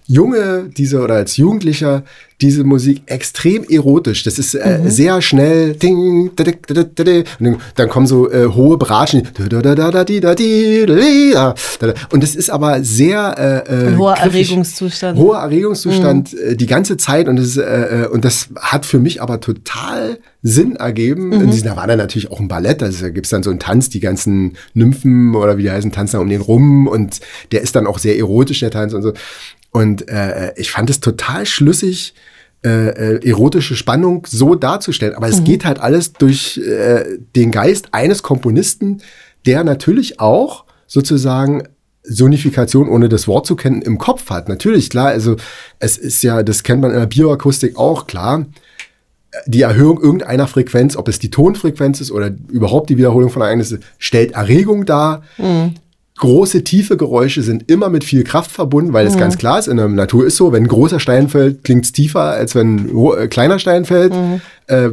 Junge 0.07 0.70
diese 0.76 1.00
oder 1.00 1.14
als 1.14 1.36
Jugendlicher 1.36 2.02
diese 2.40 2.64
Musik 2.64 3.02
extrem 3.07 3.64
erotisch. 3.64 4.22
Das 4.24 4.38
ist 4.38 4.55
äh, 4.55 4.78
Mhm. 4.82 4.90
sehr 4.90 5.22
schnell. 5.22 5.74
Ding, 5.74 6.30
da, 6.36 6.44
da, 6.44 6.52
da, 6.66 6.82
da, 6.82 7.05
da. 7.05 7.12
Und 7.40 7.59
dann- 7.76 7.88
kommen 7.88 8.07
so 8.07 8.30
äh, 8.30 8.46
hohe 8.48 8.76
Bratschen. 8.76 9.22
Und 12.11 12.22
das 12.22 12.34
ist 12.34 12.50
aber 12.50 12.82
sehr 12.84 13.64
äh, 13.68 13.72
äh, 13.72 13.86
Ein 13.88 13.98
hoher 13.98 14.14
griffig. 14.14 14.48
Erregungszustand. 14.50 15.18
Mhm. 15.18 15.22
Hoher 15.22 15.38
Erregungszustand 15.38 16.34
äh, 16.34 16.57
die 16.57 16.66
ganze 16.66 16.96
Zeit 16.96 17.28
und 17.28 17.36
das, 17.36 17.57
äh, 17.57 17.62
äh, 18.05 18.07
und 18.09 18.24
das 18.24 18.48
hat 18.61 18.84
für 18.86 18.98
mich 18.98 19.22
aber 19.22 19.40
total 19.40 20.18
Sinn 20.42 20.76
ergeben. 20.76 21.28
Mhm. 21.28 21.50
Diesem, 21.50 21.68
da 21.68 21.76
war 21.76 21.86
dann 21.86 21.98
natürlich 21.98 22.30
auch 22.30 22.40
ein 22.40 22.48
Ballett, 22.48 22.82
also 22.82 23.05
da 23.05 23.11
gibt's 23.11 23.30
dann 23.30 23.42
so 23.42 23.50
einen 23.50 23.61
Tanz, 23.61 23.88
die 23.88 24.00
ganzen 24.00 24.55
Nymphen 24.74 25.34
oder 25.34 25.57
wie 25.57 25.62
die 25.62 25.70
heißen, 25.70 25.92
tanzen 25.92 26.16
da 26.16 26.20
um 26.20 26.28
den 26.28 26.40
rum 26.42 26.86
und 26.86 27.20
der 27.52 27.62
ist 27.62 27.74
dann 27.76 27.86
auch 27.86 27.98
sehr 27.98 28.18
erotisch, 28.18 28.61
der 28.61 28.70
Tanz 28.70 28.92
und 28.92 29.02
so. 29.02 29.12
Und 29.75 30.09
äh, 30.09 30.53
ich 30.55 30.70
fand 30.70 30.89
es 30.89 31.01
total 31.01 31.47
schlüssig, 31.47 32.14
äh, 32.64 33.16
äh, 33.16 33.29
erotische 33.29 33.75
Spannung 33.75 34.25
so 34.25 34.55
darzustellen. 34.55 35.16
Aber 35.16 35.29
es 35.29 35.43
geht 35.43 35.64
halt 35.64 35.81
alles 35.81 36.12
durch 36.12 36.59
äh, 36.59 37.18
den 37.35 37.51
Geist 37.51 37.89
eines 37.91 38.22
Komponisten, 38.22 39.03
der 39.47 39.64
natürlich 39.64 40.20
auch 40.20 40.64
sozusagen 40.87 41.64
Sonifikation, 42.05 42.89
ohne 42.89 43.09
das 43.09 43.27
Wort 43.27 43.47
zu 43.47 43.57
kennen, 43.57 43.83
im 43.83 43.99
Kopf 43.99 44.31
hat. 44.31 44.49
Natürlich, 44.49 44.91
klar, 44.91 45.09
also 45.09 45.35
es 45.81 45.99
ist 45.99 46.22
ja, 46.22 46.45
das 46.45 46.62
kennt 46.62 46.81
man 46.81 46.93
in 46.93 47.01
der 47.01 47.07
Bioakustik 47.07 47.77
auch, 47.77 48.07
klar. 48.07 48.47
Die 49.47 49.62
Erhöhung 49.62 50.01
irgendeiner 50.01 50.47
Frequenz, 50.47 50.97
ob 50.97 51.09
es 51.09 51.18
die 51.18 51.31
Tonfrequenz 51.31 52.01
ist 52.01 52.12
oder 52.12 52.31
überhaupt 52.49 52.91
die 52.91 52.97
Wiederholung 52.97 53.31
von 53.31 53.43
Ereignissen, 53.43 53.83
stellt 53.99 54.33
Erregung 54.33 54.87
dar. 54.87 55.25
Große, 56.17 56.62
tiefe 56.62 56.97
Geräusche 56.97 57.43
sind 57.43 57.69
immer 57.69 57.89
mit 57.89 58.05
viel 58.05 58.23
Kraft 58.23 58.53
verbunden, 58.53 58.93
weil 58.93 59.07
es 59.07 59.17
ganz 59.17 59.37
klar 59.37 59.59
ist, 59.59 59.67
in 59.67 59.77
der 59.79 59.89
Natur 59.89 60.25
ist 60.25 60.37
so, 60.37 60.53
wenn 60.53 60.62
ein 60.62 60.69
großer 60.69 61.01
Stein 61.01 61.29
fällt, 61.29 61.65
klingt 61.65 61.85
es 61.85 61.93
tiefer, 61.93 62.21
als 62.21 62.55
wenn 62.55 62.77
ein 62.77 63.19
äh, 63.19 63.27
kleiner 63.27 63.59
Stein 63.59 63.85
fällt. 63.85 64.12
Äh, 64.69 64.91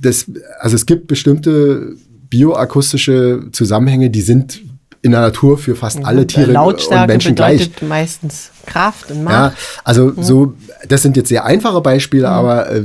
das, 0.00 0.26
also 0.58 0.74
es 0.74 0.84
gibt 0.84 1.06
bestimmte 1.06 1.94
bioakustische 2.28 3.44
Zusammenhänge, 3.52 4.10
die 4.10 4.22
sind 4.22 4.60
in 5.06 5.12
der 5.12 5.20
Natur 5.22 5.56
für 5.56 5.74
fast 5.74 6.04
alle 6.04 6.26
Tiere 6.26 6.48
und 6.48 6.52
Lautstärke 6.52 7.06
Menschen 7.12 7.34
gleich. 7.34 7.70
bedeutet 7.70 7.88
meistens 7.88 8.50
Kraft 8.66 9.10
und 9.10 9.18
Ja, 9.18 9.22
Macht. 9.22 9.56
also 9.84 10.12
so, 10.20 10.54
das 10.88 11.02
sind 11.02 11.16
jetzt 11.16 11.28
sehr 11.28 11.44
einfache 11.44 11.80
Beispiele, 11.80 12.28
aber 12.28 12.70
äh, 12.70 12.84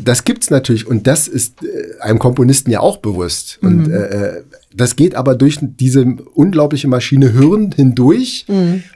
das 0.00 0.24
gibt's 0.24 0.50
natürlich 0.50 0.86
und 0.86 1.06
das 1.06 1.26
ist 1.26 1.64
äh, 1.64 2.00
einem 2.00 2.18
Komponisten 2.18 2.70
ja 2.70 2.80
auch 2.80 2.98
bewusst. 2.98 3.58
Und 3.62 3.90
äh, 3.90 4.36
äh, 4.36 4.42
das 4.74 4.96
geht 4.96 5.14
aber 5.14 5.34
durch 5.34 5.58
diese 5.60 6.04
unglaubliche 6.34 6.88
Maschine 6.88 7.32
Hirn 7.32 7.72
hindurch 7.74 8.46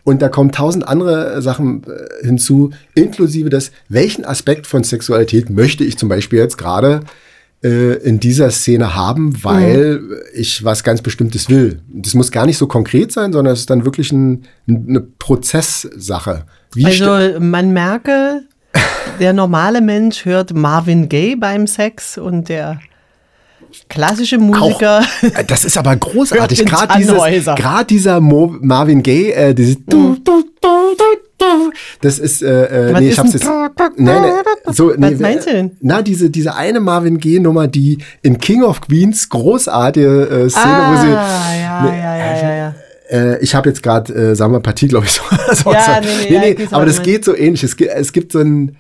und 0.05 0.23
da 0.23 0.29
kommen 0.29 0.53
tausend 0.53 0.87
andere 0.87 1.43
Sachen 1.43 1.83
äh, 1.85 2.27
hinzu, 2.27 2.71
inklusive 2.95 3.51
des, 3.51 3.73
welchen 3.89 4.25
Aspekt 4.25 4.67
von 4.67 4.85
Sexualität 4.85 5.51
möchte 5.51 5.85
ich 5.85 5.99
zum 5.99 6.09
Beispiel 6.09 6.39
jetzt 6.39 6.57
gerade 6.57 7.01
äh, 7.67 7.95
in 7.95 8.21
dieser 8.21 8.51
Szene 8.51 8.95
haben, 8.95 9.43
weil 9.43 10.01
ich 10.35 10.63
was 10.63 10.85
ganz 10.85 11.03
Bestimmtes 11.03 11.49
will. 11.49 11.81
Das 11.89 12.15
muss 12.15 12.31
gar 12.31 12.47
nicht 12.47 12.59
so 12.59 12.69
konkret 12.69 13.11
sein, 13.11 13.33
sondern 13.33 13.55
es 13.55 13.61
ist 13.61 13.71
dann 13.71 13.85
wirklich 13.85 14.13
ein, 14.13 14.45
eine 14.69 15.01
Prozesssache. 15.01 16.45
Wie 16.75 16.87
Also 16.87 17.41
man 17.41 17.73
merke, 17.73 18.43
der 19.21 19.33
normale 19.33 19.81
Mensch 19.81 20.25
hört 20.25 20.55
Marvin 20.55 21.09
Gaye 21.09 21.35
beim 21.35 21.67
Sex 21.67 22.19
und 22.19 22.49
der 22.49 22.79
klassische 23.89 24.39
Musiker. 24.39 25.01
Auch, 25.01 25.23
äh, 25.23 25.45
das 25.45 25.65
ist 25.65 25.77
aber 25.77 25.97
großartig. 25.97 26.65
Gerade 26.67 26.99
dieses, 26.99 27.51
dieser 27.89 28.21
Mo 28.21 28.55
Marvin 28.61 29.03
Gaye, 29.03 29.33
äh, 29.33 29.55
dieses 29.55 29.77
du, 29.87 30.17
du, 30.23 30.45
du, 30.61 30.95
das 32.01 32.19
ist, 32.19 32.43
äh, 32.43 32.91
äh, 32.91 32.93
Was 32.95 33.01
nee, 33.01 33.07
ist 33.09 33.13
ich 33.13 33.19
hab's 33.19 33.33
jetzt, 33.35 33.51
nee, 33.97 34.21
nee, 34.21 34.73
so, 34.73 34.93
nee, 34.97 35.13
Was 35.13 35.21
meinst 35.21 35.47
du 35.47 35.53
denn? 35.53 35.71
Na, 35.81 36.03
diese, 36.03 36.31
diese 36.31 36.55
eine 36.55 36.81
Marvin 36.81 37.19
Gaye 37.19 37.41
Nummer, 37.41 37.69
die 37.69 37.99
in 38.23 38.39
King 38.39 38.63
of 38.63 38.81
Queens 38.81 39.29
großartige 39.29 40.29
äh, 40.29 40.51
Szene, 40.51 40.65
ah, 40.65 40.93
wo 40.93 41.01
sie, 41.03 41.11
ja, 41.13 41.85
ja, 41.85 42.17
ja, 42.17 42.37
ja, 42.43 42.57
ja. 42.57 42.75
äh, 43.11 43.39
ich 43.43 43.55
habe 43.55 43.69
jetzt 43.69 43.83
gerade 43.83 44.13
äh, 44.15 44.35
Summer 44.35 44.61
Partie, 44.61 44.89
glaube 44.89 45.07
ich, 45.07 45.13
so. 45.13 45.23
so 45.53 45.73
Ja, 45.73 46.01
nee, 46.01 46.07
nee, 46.31 46.35
ja, 46.35 46.43
ich 46.45 46.59
weiß, 46.61 46.73
aber 46.73 46.87
das 46.87 47.03
geht 47.03 47.25
so 47.25 47.37
ähnlich. 47.37 47.63
Es 47.65 47.77
gibt, 47.77 47.91
es 47.93 48.13
gibt 48.13 48.33
so 48.33 48.41
ein 48.41 48.77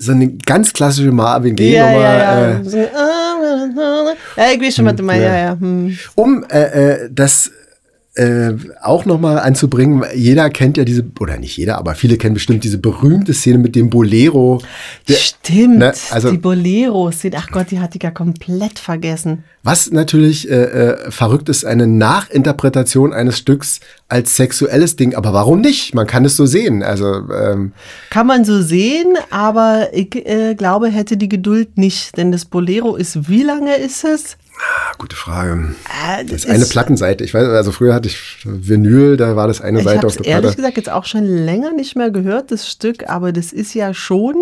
so 0.00 0.12
eine 0.12 0.28
ganz 0.46 0.72
klassische 0.72 1.10
Marvin 1.10 1.56
Gaye 1.56 1.74
Ja, 1.74 1.90
Nummer. 1.90 2.02
ja, 2.02 2.18
ja. 2.18 2.50
Äh, 2.58 2.64
So, 2.64 2.76
Ja, 4.36 4.50
ich 4.54 4.60
weiß 4.60 4.76
schon, 4.76 4.86
was 4.86 4.94
du 4.96 5.02
meinst. 5.02 5.24
Ja, 5.24 5.36
ja. 5.36 5.56
Hm. 5.58 5.98
um 6.14 6.44
äh, 6.50 6.60
äh, 7.04 7.08
das 7.12 7.50
äh, 8.18 8.54
auch 8.82 9.04
nochmal 9.04 9.38
anzubringen, 9.38 10.04
jeder 10.14 10.50
kennt 10.50 10.76
ja 10.76 10.84
diese, 10.84 11.04
oder 11.20 11.38
nicht 11.38 11.56
jeder, 11.56 11.78
aber 11.78 11.94
viele 11.94 12.16
kennen 12.16 12.34
bestimmt 12.34 12.64
diese 12.64 12.78
berühmte 12.78 13.32
Szene 13.32 13.58
mit 13.58 13.76
dem 13.76 13.90
Bolero. 13.90 14.60
Der, 15.08 15.14
Stimmt, 15.14 15.78
ne, 15.78 15.92
also- 16.10 16.30
die 16.30 16.38
Boleros 16.38 17.20
sind, 17.20 17.36
ach 17.36 17.48
Gott, 17.50 17.70
die 17.70 17.78
hatte 17.78 17.96
ich 17.96 18.02
ja 18.02 18.10
komplett 18.10 18.78
vergessen. 18.78 19.44
was 19.62 19.90
natürlich 19.92 20.50
äh, 20.50 20.54
äh, 20.54 21.10
verrückt 21.10 21.48
ist, 21.48 21.64
eine 21.64 21.86
Nachinterpretation 21.86 23.12
eines 23.12 23.38
Stücks 23.38 23.80
als 24.08 24.34
sexuelles 24.36 24.96
Ding. 24.96 25.14
Aber 25.14 25.32
warum 25.32 25.60
nicht? 25.60 25.94
Man 25.94 26.06
kann 26.06 26.24
es 26.24 26.36
so 26.36 26.46
sehen. 26.46 26.82
Also 26.82 27.06
ähm, 27.30 27.72
Kann 28.10 28.26
man 28.26 28.44
so 28.44 28.62
sehen, 28.62 29.14
aber 29.30 29.88
ich 29.92 30.14
äh, 30.26 30.54
glaube, 30.54 30.88
hätte 30.88 31.16
die 31.16 31.28
Geduld 31.28 31.76
nicht, 31.78 32.16
denn 32.16 32.32
das 32.32 32.44
Bolero 32.46 32.96
ist, 32.96 33.28
wie 33.28 33.42
lange 33.42 33.76
ist 33.76 34.04
es? 34.04 34.36
Ah, 34.58 34.92
gute 34.98 35.16
Frage. 35.16 35.74
Äh, 36.18 36.24
Das 36.24 36.44
ist 36.44 36.50
eine 36.50 36.66
Plattenseite. 36.66 37.24
Ich 37.24 37.32
weiß, 37.34 37.48
also 37.48 37.72
früher 37.72 37.94
hatte 37.94 38.08
ich 38.08 38.38
Vinyl, 38.44 39.16
da 39.16 39.36
war 39.36 39.46
das 39.48 39.60
eine 39.60 39.78
Ich 39.78 39.84
Seite 39.84 40.06
auf 40.06 40.16
der 40.16 40.26
ehrlich 40.26 40.42
Platte. 40.42 40.56
gesagt 40.56 40.76
jetzt 40.76 40.90
auch 40.90 41.04
schon 41.04 41.24
länger 41.24 41.72
nicht 41.72 41.96
mehr 41.96 42.10
gehört, 42.10 42.50
das 42.50 42.68
Stück, 42.68 43.08
aber 43.08 43.32
das 43.32 43.52
ist 43.52 43.74
ja 43.74 43.94
schon 43.94 44.34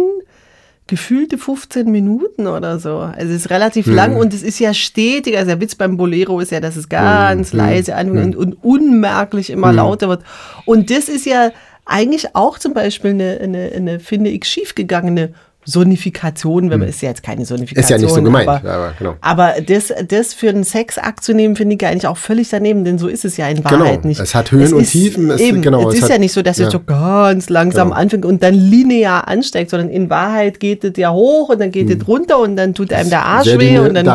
gefühlte 0.88 1.36
15 1.36 1.90
Minuten 1.90 2.46
oder 2.46 2.78
so. 2.78 2.98
Also 2.98 3.32
es 3.32 3.40
ist 3.46 3.50
relativ 3.50 3.88
Mhm. 3.88 3.94
lang 3.94 4.16
und 4.16 4.32
es 4.32 4.42
ist 4.44 4.60
ja 4.60 4.72
stetig. 4.72 5.36
Also 5.36 5.50
der 5.50 5.60
Witz 5.60 5.74
beim 5.74 5.96
Bolero 5.96 6.38
ist 6.38 6.52
ja, 6.52 6.60
dass 6.60 6.76
es 6.76 6.88
ganz 6.88 7.52
Mhm. 7.52 7.58
leise 7.58 7.96
anfängt 7.96 8.36
und, 8.36 8.54
und 8.54 8.64
unmerklich 8.64 9.50
immer 9.50 9.72
lauter 9.72 10.08
wird. 10.08 10.22
Und 10.64 10.90
das 10.90 11.08
ist 11.08 11.26
ja 11.26 11.50
eigentlich 11.84 12.36
auch 12.36 12.58
zum 12.60 12.72
Beispiel 12.72 13.10
eine, 13.10 13.38
eine, 13.42 13.72
eine 13.74 13.98
finde 14.00 14.30
ich, 14.30 14.44
schiefgegangene 14.44 15.32
Sonifikation, 15.66 16.70
wenn 16.70 16.78
man 16.80 16.88
ist 16.88 17.02
ja 17.02 17.08
jetzt 17.10 17.22
keine 17.22 17.44
Sonifikation. 17.44 17.84
Ist 17.84 17.90
ja 17.90 17.98
nicht 17.98 18.14
so 18.14 18.22
gemeint, 18.22 18.48
Aber, 18.48 18.70
aber 18.70 18.92
genau. 18.98 19.14
aber 19.20 19.54
das, 19.66 19.92
das 20.08 20.32
für 20.32 20.48
einen 20.48 20.64
Sexakt 20.64 21.24
zu 21.24 21.34
nehmen, 21.34 21.56
finde 21.56 21.74
ich 21.76 21.84
eigentlich 21.86 22.06
auch 22.06 22.16
völlig 22.16 22.48
daneben, 22.48 22.84
denn 22.84 22.98
so 22.98 23.08
ist 23.08 23.24
es 23.24 23.36
ja 23.36 23.48
in 23.48 23.56
Genau, 23.62 23.70
Wahrheit 23.80 24.04
nicht. 24.04 24.20
es 24.20 24.34
hat 24.34 24.52
Höhen 24.52 24.72
und 24.72 24.82
ist, 24.82 24.92
Tiefen, 24.92 25.28
es- 25.30 25.40
eben, 25.40 25.62
genau, 25.62 25.82
es 25.88 25.94
es 25.94 25.98
ist 25.98 26.02
hat- 26.04 26.10
ja 26.12 26.18
nicht 26.18 26.32
so, 26.32 26.42
dass 26.42 26.58
ja. 26.58 26.66
es 26.66 26.72
so 26.72 26.80
ganz 26.80 27.48
langsam 27.50 27.88
Genau. 27.88 28.00
anfängt 28.00 28.24
und 28.24 28.42
dann 28.42 28.54
linear 28.54 29.28
ansteigt, 29.28 29.70
sondern 29.70 29.88
in 29.90 30.08
Wahrheit 30.08 30.60
geht 30.60 30.84
es 30.84 30.92
ja 30.96 31.12
hoch 31.12 31.48
und 31.48 31.60
dann 31.60 31.70
geht 31.72 31.90
es 31.90 32.06
runter 32.06 32.38
und 32.38 32.56
dann 32.56 32.74
tut 32.74 32.92
einem 32.92 33.10
der 33.10 33.24
Arsch 33.24 33.46
weh 33.58 33.78
und 33.78 33.94
dann 33.94 34.06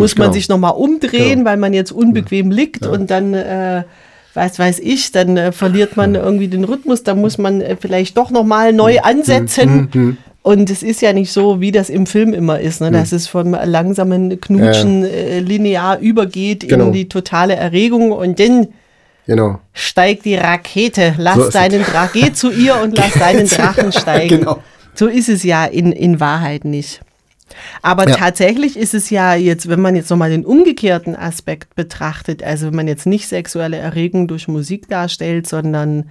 muss 0.00 0.16
man 0.16 0.26
genau. 0.26 0.32
sich 0.32 0.48
nochmal 0.48 0.72
umdrehen, 0.72 1.38
Genau. 1.40 1.50
weil 1.50 1.56
man 1.56 1.72
jetzt 1.72 1.92
unbequem 1.92 2.50
liegt 2.50 2.86
und 2.86 3.10
dann 3.10 3.34
äh, 3.34 3.84
weiß 4.34 4.58
weiß 4.58 4.78
ich, 4.80 5.12
dann 5.12 5.36
äh, 5.36 5.52
verliert 5.52 5.96
man 5.96 6.14
irgendwie 6.14 6.48
den 6.48 6.64
Rhythmus, 6.64 7.02
dann 7.02 7.20
muss 7.20 7.36
man 7.38 7.60
äh, 7.60 7.76
vielleicht 7.80 8.16
doch 8.16 8.30
nochmal 8.30 8.72
neu 8.72 9.00
ansetzen. 9.00 10.16
Und 10.42 10.70
es 10.70 10.82
ist 10.82 11.02
ja 11.02 11.12
nicht 11.12 11.32
so, 11.32 11.60
wie 11.60 11.70
das 11.70 11.90
im 11.90 12.06
Film 12.06 12.32
immer 12.32 12.58
ist, 12.60 12.80
ne? 12.80 12.90
dass 12.90 13.12
es 13.12 13.26
vom 13.26 13.50
langsamen 13.52 14.40
Knutschen 14.40 15.04
äh, 15.04 15.40
linear 15.40 15.98
übergeht 15.98 16.66
Genau. 16.68 16.86
in 16.86 16.92
die 16.92 17.08
totale 17.08 17.56
Erregung 17.56 18.12
und 18.12 18.40
dann 18.40 18.68
Genau. 19.26 19.60
steigt 19.74 20.24
die 20.24 20.36
Rakete. 20.36 21.14
Lass 21.18 21.36
So 21.36 21.50
deinen 21.50 21.82
Drachen, 21.82 22.20
geh 22.20 22.32
zu 22.32 22.50
ihr 22.50 22.80
und 22.82 22.96
lass 22.96 23.12
deinen 23.18 23.46
Drachen 23.46 23.92
steigen. 23.92 24.40
Genau. 24.40 24.62
So 24.94 25.06
ist 25.08 25.28
es 25.28 25.42
ja 25.42 25.66
in, 25.66 25.92
in 25.92 26.20
Wahrheit 26.20 26.64
nicht. 26.64 27.02
Aber 27.82 28.08
Ja. 28.08 28.16
tatsächlich 28.16 28.78
ist 28.78 28.94
es 28.94 29.10
ja 29.10 29.34
jetzt, 29.34 29.68
wenn 29.68 29.80
man 29.80 29.94
jetzt 29.94 30.08
nochmal 30.08 30.30
den 30.30 30.46
umgekehrten 30.46 31.14
Aspekt 31.16 31.74
betrachtet, 31.74 32.42
also 32.42 32.68
wenn 32.68 32.76
man 32.76 32.88
jetzt 32.88 33.06
nicht 33.06 33.28
sexuelle 33.28 33.76
Erregung 33.76 34.26
durch 34.26 34.48
Musik 34.48 34.88
darstellt, 34.88 35.46
sondern 35.46 36.10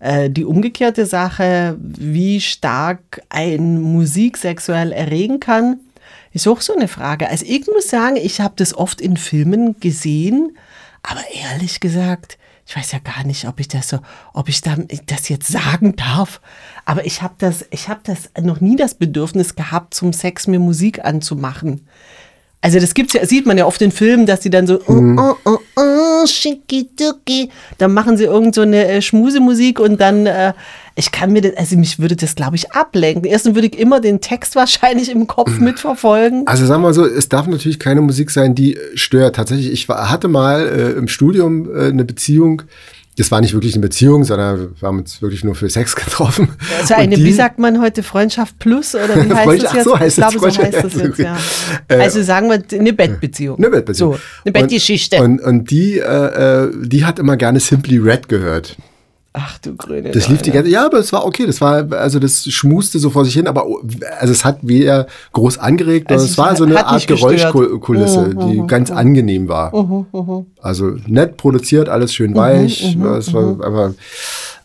die 0.00 0.44
umgekehrte 0.44 1.06
Sache, 1.06 1.76
wie 1.80 2.40
stark 2.40 3.22
ein 3.30 3.80
Musik 3.80 4.36
sexuell 4.36 4.92
erregen 4.92 5.40
kann, 5.40 5.80
ist 6.32 6.46
auch 6.46 6.60
so 6.60 6.74
eine 6.74 6.88
Frage. 6.88 7.30
Also 7.30 7.46
ich 7.48 7.66
muss 7.66 7.88
sagen, 7.88 8.16
ich 8.16 8.40
habe 8.40 8.54
das 8.56 8.76
oft 8.76 9.00
in 9.00 9.16
Filmen 9.16 9.80
gesehen, 9.80 10.56
aber 11.02 11.22
ehrlich 11.32 11.80
gesagt, 11.80 12.36
ich 12.66 12.76
weiß 12.76 12.92
ja 12.92 12.98
gar 12.98 13.24
nicht, 13.24 13.46
ob 13.46 13.60
ich 13.60 13.68
das 13.68 13.88
so, 13.88 14.00
ob 14.34 14.48
ich 14.48 14.60
da, 14.60 14.76
das 15.06 15.28
jetzt 15.28 15.48
sagen 15.48 15.94
darf, 15.96 16.40
aber 16.84 17.06
ich 17.06 17.22
habe 17.22 17.34
das, 17.38 17.64
ich 17.70 17.88
habe 17.88 18.00
das 18.02 18.30
noch 18.40 18.60
nie 18.60 18.76
das 18.76 18.94
Bedürfnis 18.94 19.54
gehabt, 19.54 19.94
zum 19.94 20.12
Sex 20.12 20.46
mir 20.46 20.58
Musik 20.58 21.04
anzumachen. 21.04 21.86
Also 22.60 22.80
das 22.80 22.94
gibt's 22.94 23.12
ja, 23.12 23.24
sieht 23.24 23.46
man 23.46 23.58
ja 23.58 23.66
oft 23.66 23.80
in 23.82 23.92
Filmen, 23.92 24.26
dass 24.26 24.40
die 24.40 24.50
dann 24.50 24.66
so 24.66 24.80
Mhm. 24.88 25.18
oh, 25.18 25.34
oh, 25.44 25.58
oh, 25.76 26.24
oh, 26.24 26.24
dann 27.78 27.92
machen 27.94 28.16
sie 28.16 28.24
irgend 28.24 28.54
so 28.54 28.62
eine 28.62 28.88
äh, 28.88 29.02
Schmusemusik 29.02 29.78
und 29.78 30.00
dann 30.00 30.26
äh, 30.26 30.52
ich 30.98 31.12
kann 31.12 31.30
mir 31.30 31.42
das, 31.42 31.56
also 31.56 31.76
mich 31.76 31.98
würde 31.98 32.16
das 32.16 32.34
glaube 32.34 32.56
ich 32.56 32.72
ablenken. 32.72 33.24
Erstens 33.24 33.54
würde 33.54 33.68
ich 33.68 33.78
immer 33.78 34.00
den 34.00 34.20
Text 34.20 34.56
wahrscheinlich 34.56 35.10
im 35.10 35.26
Kopf 35.26 35.58
mitverfolgen. 35.58 36.46
Also 36.46 36.64
sagen 36.66 36.82
wir 36.82 36.88
mal 36.88 36.94
so, 36.94 37.04
es 37.04 37.28
darf 37.28 37.46
natürlich 37.46 37.78
keine 37.78 38.00
Musik 38.00 38.30
sein, 38.30 38.54
die 38.54 38.74
äh, 38.76 38.96
stört. 38.96 39.36
Tatsächlich, 39.36 39.70
ich 39.72 39.88
war, 39.88 40.10
hatte 40.10 40.28
mal 40.28 40.66
äh, 40.66 40.98
im 40.98 41.08
Studium 41.08 41.68
äh, 41.74 41.88
eine 41.88 42.04
Beziehung. 42.04 42.62
Das 43.18 43.30
war 43.30 43.40
nicht 43.40 43.54
wirklich 43.54 43.74
eine 43.74 43.80
Beziehung, 43.80 44.24
sondern 44.24 44.74
wir 44.78 44.86
haben 44.88 44.98
uns 44.98 45.22
wirklich 45.22 45.42
nur 45.42 45.54
für 45.54 45.70
Sex 45.70 45.96
getroffen. 45.96 46.48
Also 46.80 46.94
Und 46.94 47.00
eine, 47.00 47.16
die- 47.16 47.24
wie 47.24 47.32
sagt 47.32 47.58
man 47.58 47.80
heute, 47.80 48.02
Freundschaft 48.02 48.58
plus 48.58 48.94
oder 48.94 49.08
wie 49.24 49.30
heißt 49.34 49.44
Freundschaft- 49.46 49.64
das 49.64 49.74
jetzt? 49.74 49.84
so 49.84 49.98
heißt 49.98 50.18
ich 50.18 50.24
das, 50.24 50.32
glaube, 50.34 50.50
so 50.52 50.62
heißt 50.62 50.84
das 50.84 50.94
jetzt, 51.02 51.18
ja. 51.18 51.36
Äh, 51.88 51.94
Also 52.00 52.22
sagen 52.22 52.50
wir 52.50 52.62
eine 52.78 52.92
Bettbeziehung. 52.92 53.56
Eine 53.58 53.70
Bettbeziehung. 53.70 54.12
So, 54.14 54.18
eine 54.44 54.52
Bettgeschichte. 54.52 55.16
Und, 55.22 55.40
und, 55.40 55.44
und 55.60 55.70
die, 55.70 55.98
äh, 55.98 56.02
äh, 56.64 56.70
die 56.82 57.04
hat 57.06 57.18
immer 57.18 57.36
gerne 57.36 57.58
Simply 57.60 57.98
Red 57.98 58.28
gehört. 58.28 58.76
Ach 59.38 59.58
du 59.58 59.76
grüne 59.76 60.12
Das 60.12 60.28
lief 60.28 60.40
die 60.40 60.50
ganze, 60.50 60.70
ja, 60.70 60.86
aber 60.86 60.96
es 60.98 61.12
war 61.12 61.26
okay. 61.26 61.44
Das 61.46 61.60
war, 61.60 61.92
also 61.92 62.18
das 62.18 62.44
schmuste 62.50 62.98
so 62.98 63.10
vor 63.10 63.26
sich 63.26 63.34
hin, 63.34 63.46
aber 63.46 63.66
also 64.18 64.32
es 64.32 64.46
hat 64.46 64.60
weder 64.62 65.06
groß 65.34 65.58
angeregt, 65.58 66.10
Also 66.10 66.26
sondern 66.26 66.26
es 66.26 66.30
es 66.32 66.38
war 66.38 66.56
so 66.56 66.64
eine 66.64 66.86
Art 66.86 67.06
gestört. 67.06 67.32
Mhm, 67.32 67.36
Geräuschkulisse, 67.52 68.34
die 68.34 68.66
ganz 68.66 68.90
angenehm 68.90 69.48
war. 69.48 69.74
Also 70.62 70.96
nett 71.06 71.36
produziert, 71.36 71.90
alles 71.90 72.14
schön 72.14 72.30
Mhm, 72.30 72.36
weich. 72.36 72.96
es 73.18 73.34
war, 73.34 73.58
aber, 73.62 73.94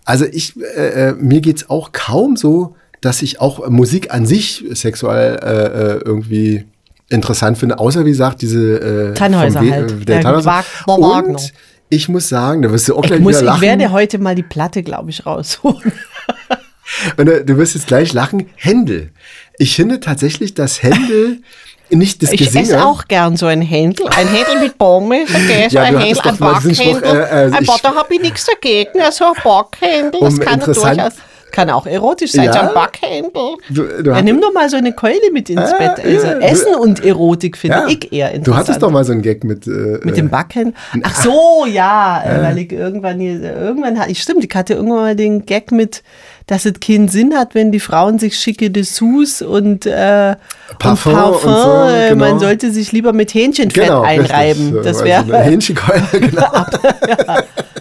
also 0.05 0.23
ich, 0.31 0.53
äh, 0.77 1.09
äh, 1.09 1.13
mir 1.19 1.41
geht's 1.41 1.69
auch 1.69 1.91
kaum 1.91 2.37
so, 2.37 2.75
dass 3.01 3.21
ich 3.23 3.41
auch 3.41 3.67
Musik 3.69 4.13
an 4.13 4.25
sich 4.25 4.63
sexuell 4.71 5.37
äh, 5.43 5.97
äh, 5.97 6.01
irgendwie 6.05 6.63
interessant 7.09 7.57
finde, 7.57 7.77
außer 7.77 8.05
wie 8.05 8.11
gesagt 8.11 8.41
diese 8.41 9.09
äh, 9.11 9.13
Tannhäuser 9.15 9.59
halt. 9.59 9.89
der 9.89 9.97
Der 10.05 10.21
Tannhäuser. 10.21 10.63
Und 10.87 11.51
ich 11.91 12.09
muss 12.09 12.27
sagen, 12.29 12.61
da 12.63 12.71
wirst 12.71 12.87
du 12.87 12.95
auch 12.95 13.03
Ich, 13.03 13.09
gleich 13.09 13.19
muss, 13.19 13.33
wieder 13.35 13.39
ich 13.41 13.45
lachen. 13.45 13.61
werde 13.61 13.91
heute 13.91 14.17
mal 14.17 14.33
die 14.33 14.41
Platte, 14.43 14.81
glaube 14.81 15.09
ich, 15.11 15.25
rausholen. 15.25 15.91
Und 17.17 17.25
du, 17.27 17.45
du 17.45 17.57
wirst 17.57 17.75
jetzt 17.75 17.87
gleich 17.87 18.11
lachen. 18.13 18.49
Händel. 18.55 19.11
Ich 19.59 19.75
finde 19.75 19.99
tatsächlich, 19.99 20.53
dass 20.53 20.81
Händel 20.83 21.41
nicht 21.89 22.23
das 22.23 22.31
Ich 22.31 22.39
Gesinge. 22.39 22.63
esse 22.63 22.85
auch 22.85 23.07
gern 23.07 23.37
so 23.37 23.45
ein 23.45 23.61
Händel. 23.61 24.07
Ein 24.07 24.27
Händel 24.27 24.59
mit 24.61 24.77
Pommes, 24.77 25.29
okay, 25.29 25.67
so 25.69 25.75
Ja, 25.77 25.83
ein 25.83 25.97
Händel, 25.99 26.21
ein 26.23 26.37
Backhändel. 26.37 27.03
äh, 27.03 27.47
äh, 27.47 27.51
ein 27.53 27.61
ich- 27.63 27.67
Bad, 27.67 27.79
da 27.83 27.95
habe 27.95 28.13
ich 28.15 28.21
nichts 28.21 28.45
dagegen. 28.45 28.99
Also 29.01 29.25
ein 29.25 29.33
Backhändel, 29.43 30.19
das 30.21 30.33
Um 30.33 30.39
kann 30.39 30.59
durchaus, 30.61 31.13
kann 31.51 31.69
auch 31.69 31.85
erotisch 31.85 32.31
sein, 32.31 32.45
Ja. 32.45 32.53
so 32.53 32.59
ein 32.59 32.73
Backhändel. 32.73 33.31
Du, 33.69 33.83
du, 34.03 34.09
Ja, 34.11 34.21
nimm 34.21 34.39
doch 34.41 34.53
mal 34.53 34.69
so 34.69 34.77
eine 34.77 34.93
Keule 34.93 35.31
mit 35.33 35.49
ins 35.49 35.59
Ah, 35.61 35.75
Bett. 35.77 36.03
Also 36.05 36.27
ja, 36.27 36.33
du- 36.35 36.39
Essen 36.41 36.75
und 36.75 37.03
Erotik 37.05 37.57
finde 37.57 37.85
ich 37.89 38.11
eher 38.11 38.31
interessant. 38.31 38.47
du 38.47 38.55
hattest 38.55 38.83
doch 38.83 38.91
mal 38.91 39.03
so 39.03 39.11
einen 39.11 39.21
Gag 39.21 39.43
mit. 39.43 39.67
Äh, 39.67 39.99
Mit 40.03 40.17
dem 40.17 40.29
Backen? 40.29 40.73
Ach 41.03 41.15
so, 41.15 41.65
ja, 41.67 42.23
äh, 42.25 42.43
weil 42.43 42.57
ich 42.59 42.71
irgendwann 42.71 43.19
hier, 43.19 43.41
irgendwann 43.41 43.99
hatte, 43.99 44.11
ich 44.11 44.21
stimmt, 44.21 44.43
ich 44.43 44.55
hatte 44.55 44.73
irgendwann 44.73 44.97
mal 44.99 45.15
den 45.15 45.45
Gag 45.45 45.71
mit, 45.71 46.03
dass 46.47 46.65
es 46.65 46.73
keinen 46.79 47.07
Sinn 47.07 47.33
hat, 47.35 47.55
wenn 47.55 47.71
die 47.71 47.79
Frauen 47.79 48.19
sich 48.19 48.37
schicke 48.37 48.71
Dessous 48.71 49.41
und, 49.41 49.85
äh, 49.85 50.35
Parfum 50.79 51.13
und 51.13 51.19
Parfum, 51.19 51.51
und 51.51 51.57
so, 51.57 52.09
genau. 52.09 52.15
man 52.15 52.39
sollte 52.39 52.71
sich 52.71 52.91
lieber 52.91 53.13
mit 53.13 53.33
Hähnchenfett 53.33 53.85
genau, 53.85 54.01
einreiben. 54.01 54.75
Richtig. 54.75 54.83
Das 54.83 54.97
Also 54.97 55.05
wäre, 55.05 55.23
eine 55.23 55.43
Hähnchenkeule, 55.43 56.07
genau. 56.11 56.65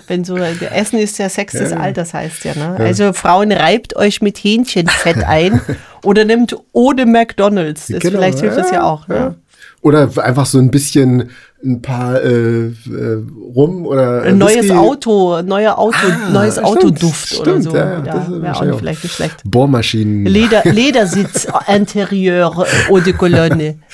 wenn 0.07 0.25
so, 0.25 0.37
Essen 0.37 0.99
ist 0.99 1.19
ja 1.19 1.29
Sex 1.29 1.53
des 1.53 1.73
Alters, 1.73 2.15
heißt 2.15 2.45
ja, 2.45 2.55
ne? 2.55 2.77
Also 2.79 3.13
Frauen, 3.13 3.53
reibt 3.53 3.97
euch 3.97 4.21
mit 4.23 4.39
Hähnchenfett 4.39 5.25
ein 5.25 5.61
oder 6.05 6.25
nimmt 6.25 6.57
ohne 6.73 7.07
McDonalds. 7.07 7.87
Das, 7.87 8.01
Genau, 8.01 8.19
vielleicht 8.19 8.41
hilft 8.41 8.57
das 8.57 8.71
ja 8.71 8.83
auch, 8.83 9.09
ja. 9.09 9.35
Oder 9.83 10.11
einfach 10.19 10.45
so 10.45 10.59
ein 10.59 10.71
bisschen 10.71 11.31
ein 11.63 11.83
paar 11.83 12.23
äh, 12.23 12.67
äh, 12.69 12.73
rum 13.55 13.85
oder. 13.87 14.23
Ein 14.23 14.39
neues 14.39 14.63
Whisky. 14.65 14.73
Auto, 14.73 15.43
neuer 15.43 15.79
Auto, 15.79 15.97
Ah, 16.03 16.31
neues 16.31 16.55
stimmt, 16.55 16.67
Autoduft 16.69 17.39
oder 17.41 17.51
stimmt, 17.51 17.63
so. 17.65 17.77
ja, 17.77 17.91
Ja, 17.93 18.01
das 18.01 18.31
wäre 18.31 18.55
auch 18.57 18.63
auch- 18.75 18.79
vielleicht 18.79 19.05
nicht 19.05 19.15
schlecht. 19.17 19.37
Bohrmaschinen. 19.45 20.25
Leder, 20.27 20.63
Ledersitz, 20.71 21.47
Interieur, 21.67 22.67
Eau 22.89 23.01
de 23.01 23.13
Cologne. 23.13 23.79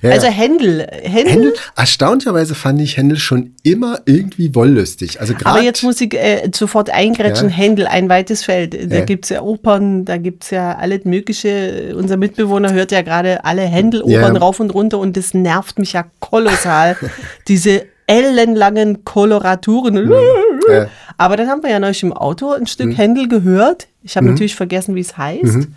Ja, 0.00 0.10
Also. 0.10 0.28
Händel, 0.28 0.86
Händel. 1.02 1.32
Händel, 1.32 1.54
erstaunlicherweise 1.74 2.54
fand 2.54 2.80
ich 2.80 2.96
Händel 2.96 3.18
schon 3.18 3.56
immer 3.64 3.98
irgendwie 4.04 4.54
wollüstig. 4.54 5.20
Also. 5.20 5.34
Aber 5.42 5.60
jetzt 5.60 5.82
muss 5.82 6.00
ich 6.00 6.14
äh, 6.14 6.48
sofort 6.54 6.88
eingrätschen, 6.90 7.48
Ja. 7.48 7.54
Händel, 7.56 7.88
ein 7.88 8.08
weites 8.08 8.44
Feld. 8.44 8.92
Da 8.92 9.00
gibt's 9.00 9.28
ja 9.30 9.42
Opern, 9.42 10.04
da 10.04 10.16
gibt's 10.18 10.50
ja 10.50 10.76
alles 10.76 11.04
Mögliche. 11.04 11.96
Unser 11.96 12.16
Mitbewohner 12.16 12.72
hört 12.74 12.92
ja 12.92 13.02
gerade 13.02 13.44
alle 13.44 13.62
Händel-Opern 13.62 14.36
rauf 14.36 14.60
und 14.60 14.70
runter 14.72 14.98
und 15.00 15.16
das 15.16 15.34
nervt 15.34 15.80
mich 15.80 15.94
ja 15.94 16.04
kolossal. 16.20 16.96
Diese 17.48 17.86
ellenlangen 18.06 19.04
Koloraturen. 19.04 20.10
Ja. 20.70 20.86
Aber 21.16 21.36
dann 21.36 21.48
haben 21.48 21.62
wir 21.62 21.70
ja 21.70 21.78
neulich 21.80 22.02
im 22.02 22.12
Auto 22.12 22.52
ein 22.52 22.62
Mhm. 22.62 22.66
Stück 22.66 22.96
Händel 22.96 23.28
gehört. 23.28 23.86
Ich 24.02 24.16
habe 24.16 24.26
natürlich 24.26 24.54
vergessen, 24.54 24.94
wie 24.94 25.00
es 25.00 25.16
heißt. 25.18 25.68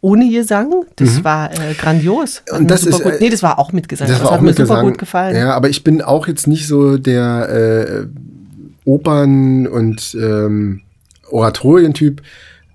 Ohne 0.00 0.28
Gesang. 0.30 0.72
Das 0.96 1.24
war 1.24 1.50
äh, 1.52 1.74
grandios. 1.74 2.42
Hat 2.50 2.52
Mhm. 2.52 2.58
Und 2.64 2.70
das 2.70 2.84
ist, 2.86 3.02
gut, 3.02 3.12
äh, 3.12 3.18
nee, 3.20 3.28
das 3.30 3.42
war 3.42 3.58
auch 3.58 3.72
mit 3.72 3.88
Gesang. 3.88 4.08
Das 4.08 4.20
Das, 4.20 4.30
hat 4.30 4.42
mir 4.42 4.50
super 4.52 4.62
Gesang. 4.62 4.86
gut 4.86 4.98
gefallen. 4.98 5.36
Ja, 5.36 5.54
aber 5.54 5.68
ich 5.68 5.82
bin 5.84 6.02
auch 6.02 6.26
jetzt 6.28 6.46
nicht 6.46 6.66
so 6.66 6.96
der 6.98 7.48
äh, 7.48 8.06
Opern- 8.88 9.66
und 9.66 10.16
ähm, 10.20 10.82
Oratorientyp. 11.30 12.22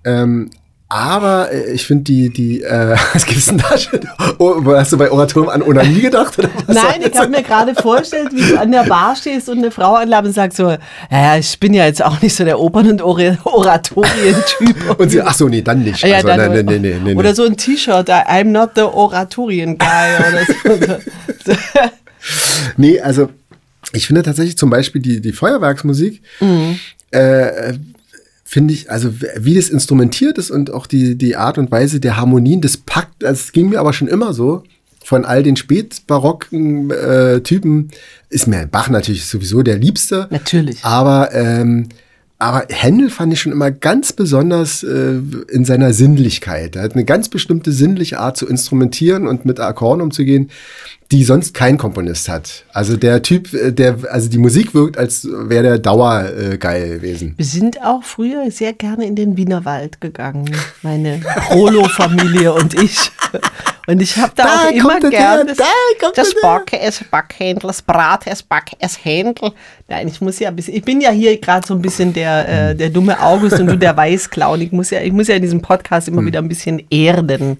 Ähm, 0.04 0.50
aber 0.94 1.50
äh, 1.52 1.72
ich 1.72 1.86
finde 1.86 2.04
die, 2.04 2.28
die, 2.30 2.62
äh, 2.62 2.94
was 3.14 3.24
gibt's 3.24 3.46
denn 3.46 3.58
da 3.58 3.78
schon? 3.78 4.00
Oh, 4.38 4.62
hast 4.74 4.92
du 4.92 4.98
bei 4.98 5.10
Oratorium 5.10 5.48
an 5.50 5.62
Onanie 5.62 6.00
gedacht? 6.02 6.38
Oder 6.38 6.50
was 6.66 6.76
Nein, 6.76 7.00
ich 7.10 7.18
habe 7.18 7.28
mir 7.30 7.42
gerade 7.42 7.74
vorgestellt, 7.74 8.28
wie 8.34 8.42
du 8.42 8.60
an 8.60 8.70
der 8.70 8.84
Bar 8.84 9.16
stehst 9.16 9.48
und 9.48 9.58
eine 9.58 9.70
Frau 9.70 9.94
anlabst 9.94 10.28
und 10.28 10.34
sagst 10.34 10.58
so, 10.58 10.76
ja, 11.10 11.36
ich 11.38 11.58
bin 11.58 11.72
ja 11.72 11.86
jetzt 11.86 12.02
auch 12.04 12.20
nicht 12.20 12.34
so 12.34 12.44
der 12.44 12.60
Opern- 12.60 12.90
und 12.90 13.00
Ora- 13.02 13.38
Oratorien-Typ. 13.44 14.98
Und 14.98 15.08
sie, 15.10 15.22
ach 15.22 15.34
so, 15.34 15.48
nee, 15.48 15.62
dann 15.62 15.82
nicht. 15.82 16.02
Ja, 16.02 16.16
also, 16.16 16.28
dann, 16.28 16.52
nein, 16.52 16.64
nee, 16.66 16.78
nee, 16.78 16.78
nee, 16.78 17.00
nee, 17.04 17.14
Oder 17.18 17.34
so 17.34 17.44
ein 17.44 17.56
T-Shirt, 17.56 18.10
I'm 18.10 18.44
not 18.44 18.70
the 18.74 18.82
Oratorien 18.82 19.78
Guy 19.78 19.88
oder 20.18 20.94
so. 20.94 21.52
Nee, 22.76 23.00
also 23.00 23.30
ich 23.92 24.06
finde 24.06 24.22
tatsächlich 24.22 24.56
zum 24.56 24.70
Beispiel 24.70 25.00
die, 25.02 25.20
die 25.20 25.32
Feuerwerksmusik, 25.32 26.22
Mhm. 26.40 26.78
äh, 27.10 27.72
finde 28.52 28.74
ich, 28.74 28.90
also 28.90 29.14
wie 29.38 29.54
das 29.54 29.70
instrumentiert 29.70 30.36
ist 30.36 30.50
und 30.50 30.70
auch 30.74 30.86
die, 30.86 31.16
die 31.16 31.36
Art 31.36 31.56
und 31.56 31.70
Weise 31.70 32.00
der 32.00 32.18
Harmonien, 32.18 32.60
das 32.60 32.76
packt, 32.76 33.22
das 33.22 33.52
ging 33.52 33.70
mir 33.70 33.80
aber 33.80 33.94
schon 33.94 34.08
immer 34.08 34.34
so. 34.34 34.62
Von 35.02 35.24
all 35.24 35.42
den 35.42 35.56
spätbarocken 35.56 36.90
äh, 36.90 37.40
Typen 37.40 37.88
ist 38.28 38.48
mir 38.48 38.66
Bach 38.66 38.90
natürlich 38.90 39.24
sowieso 39.24 39.62
der 39.62 39.78
Liebste. 39.78 40.28
Natürlich. 40.28 40.84
Aber, 40.84 41.34
ähm, 41.34 41.88
aber 42.38 42.66
Händel 42.68 43.08
fand 43.08 43.32
ich 43.32 43.40
schon 43.40 43.52
immer 43.52 43.70
ganz 43.70 44.12
besonders 44.12 44.82
äh, 44.82 45.14
in 45.48 45.64
seiner 45.64 45.94
Sinnlichkeit. 45.94 46.76
Er 46.76 46.82
hat 46.82 46.92
eine 46.92 47.06
ganz 47.06 47.30
bestimmte 47.30 47.72
sinnliche 47.72 48.20
Art 48.20 48.36
zu 48.36 48.46
instrumentieren 48.46 49.26
und 49.26 49.46
mit 49.46 49.60
Akkorden 49.60 50.02
umzugehen, 50.02 50.50
die 51.12 51.24
sonst 51.24 51.52
kein 51.54 51.76
Komponist 51.76 52.28
hat. 52.28 52.64
Also 52.72 52.96
der 52.96 53.22
Typ, 53.22 53.52
äh, 53.52 53.70
der, 53.70 53.98
also 54.10 54.28
die 54.28 54.38
Musik 54.38 54.74
wirkt, 54.74 54.96
als 54.98 55.28
wäre 55.30 55.62
der 55.62 55.78
dauergeil 55.78 56.52
äh, 56.54 56.58
geil 56.58 56.88
gewesen. 56.96 57.34
Wir 57.36 57.44
sind 57.44 57.82
auch 57.84 58.02
früher 58.02 58.50
sehr 58.50 58.72
gerne 58.72 59.04
in 59.06 59.14
den 59.14 59.36
Wienerwald 59.36 60.00
gegangen, 60.00 60.50
meine 60.82 61.20
Rolo-Familie 61.50 62.52
und 62.52 62.74
ich. 62.74 63.10
Und 63.86 64.00
ich 64.00 64.16
habe 64.16 64.32
da, 64.36 64.44
Da 64.44 64.68
auch 64.68 64.70
immer 64.70 64.90
kommt 64.90 65.04
er 65.04 65.10
gern 65.10 65.36
her, 65.38 65.44
das, 65.44 65.56
da 65.56 66.10
das. 66.14 66.34
Backe, 66.40 66.78
es 66.78 67.02
Backhändel, 67.10 67.68
das 67.68 67.82
Brat, 67.82 68.22
es 68.26 68.42
Back, 68.42 68.72
es 68.78 69.04
Händel. 69.04 69.52
Nein, 69.88 70.08
ich 70.08 70.20
muss 70.20 70.38
ja 70.38 70.48
ein 70.50 70.56
bisschen, 70.56 70.74
ich 70.74 70.82
bin 70.82 71.00
ja 71.00 71.10
hier 71.10 71.38
gerade 71.38 71.66
so 71.66 71.74
ein 71.74 71.82
bisschen 71.82 72.12
der, 72.12 72.70
äh, 72.70 72.74
der 72.76 72.90
dumme 72.90 73.20
August 73.20 73.58
und 73.58 73.66
du 73.66 73.76
der 73.76 73.96
Weißclown. 73.96 74.60
Ich 74.60 74.72
muss 74.72 74.90
ja, 74.90 75.00
ich 75.00 75.12
muss 75.12 75.28
ja 75.28 75.34
in 75.34 75.42
diesem 75.42 75.60
Podcast 75.60 76.06
Hm. 76.06 76.14
immer 76.14 76.26
wieder 76.26 76.38
ein 76.38 76.48
bisschen 76.48 76.82
erden. 76.90 77.58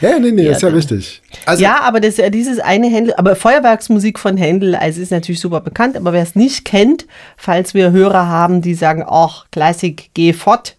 Ja, 0.00 0.18
nee, 0.18 0.32
nee, 0.32 0.48
ist 0.48 0.62
ja 0.62 0.68
richtig. 0.68 1.22
Also, 1.46 1.62
ja, 1.62 1.80
aber 1.82 2.00
das, 2.00 2.18
äh, 2.18 2.30
dieses 2.30 2.58
eine 2.58 2.89
Händel, 2.90 3.14
aber 3.16 3.34
Feuerwerksmusik 3.36 4.18
von 4.18 4.36
Händel, 4.36 4.74
also 4.74 5.00
ist 5.00 5.10
natürlich 5.12 5.40
super 5.40 5.60
bekannt, 5.60 5.96
aber 5.96 6.12
wer 6.12 6.22
es 6.22 6.34
nicht 6.34 6.64
kennt, 6.64 7.06
falls 7.36 7.72
wir 7.74 7.90
Hörer 7.92 8.26
haben, 8.26 8.60
die 8.62 8.74
sagen, 8.74 9.04
ach, 9.06 9.46
Klassik, 9.50 10.10
geh 10.14 10.32
fort. 10.32 10.76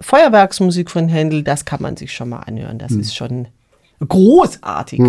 Feuerwerksmusik 0.00 0.90
von 0.90 1.08
Händel, 1.08 1.42
das 1.42 1.64
kann 1.64 1.80
man 1.80 1.96
sich 1.96 2.12
schon 2.12 2.28
mal 2.28 2.40
anhören. 2.40 2.78
Das 2.78 2.92
ist 2.92 3.14
schon 3.16 3.48
großartig. 4.06 5.00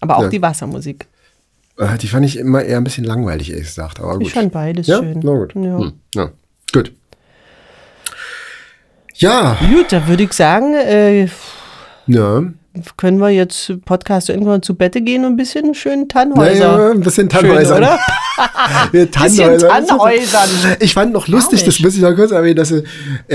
Aber 0.00 0.16
auch 0.18 0.22
Ja. 0.24 0.28
die 0.28 0.40
Wassermusik. 0.42 1.06
äh, 1.78 1.98
die 1.98 2.06
fand 2.06 2.24
ich 2.24 2.38
immer 2.38 2.62
eher 2.62 2.76
ein 2.78 2.84
bisschen 2.84 3.04
langweilig, 3.04 3.50
ehrlich 3.50 3.66
gesagt. 3.66 3.98
Aber 4.00 4.14
gut. 4.14 4.22
Ich 4.28 4.32
fand 4.32 4.52
beides 4.52 4.86
ja? 4.86 4.98
schön. 4.98 5.20
Na 5.22 5.32
gut. 5.32 5.54
Ja. 5.56 5.78
Hm. 5.78 5.92
Ja. 6.14 6.30
Gut. 6.72 6.92
Ja, 9.16 9.56
Gut, 9.72 9.92
da 9.92 10.06
würde 10.08 10.24
ich 10.24 10.32
sagen, 10.32 10.74
äh, 10.74 11.28
ja. 12.06 12.42
Können 12.96 13.18
wir 13.18 13.30
jetzt 13.30 13.72
Podcast 13.84 14.28
irgendwann 14.30 14.62
zu 14.62 14.74
Bette 14.74 15.00
gehen 15.00 15.24
und 15.24 15.34
ein 15.34 15.36
bisschen 15.36 15.74
schön 15.74 16.08
Tannhäuser. 16.08 16.76
Naja, 16.76 16.90
ein 16.90 17.00
bisschen 17.00 17.28
Tannhäuser. 17.28 17.76
Schön, 17.76 17.84
oder? 17.84 17.98
Mit 18.92 19.12
Bisschen 19.12 19.58
Tannhäusern. 19.58 20.48
Ich 20.80 20.92
fand 20.92 21.12
noch 21.12 21.28
lustig, 21.28 21.62
das 21.64 21.78
muss 21.80 21.94
ich 21.94 22.02
noch 22.02 22.14
kurz 22.16 22.32
erwähnen, 22.32 22.56
dass, 22.56 22.72
äh, 22.72 22.82
äh, 23.28 23.34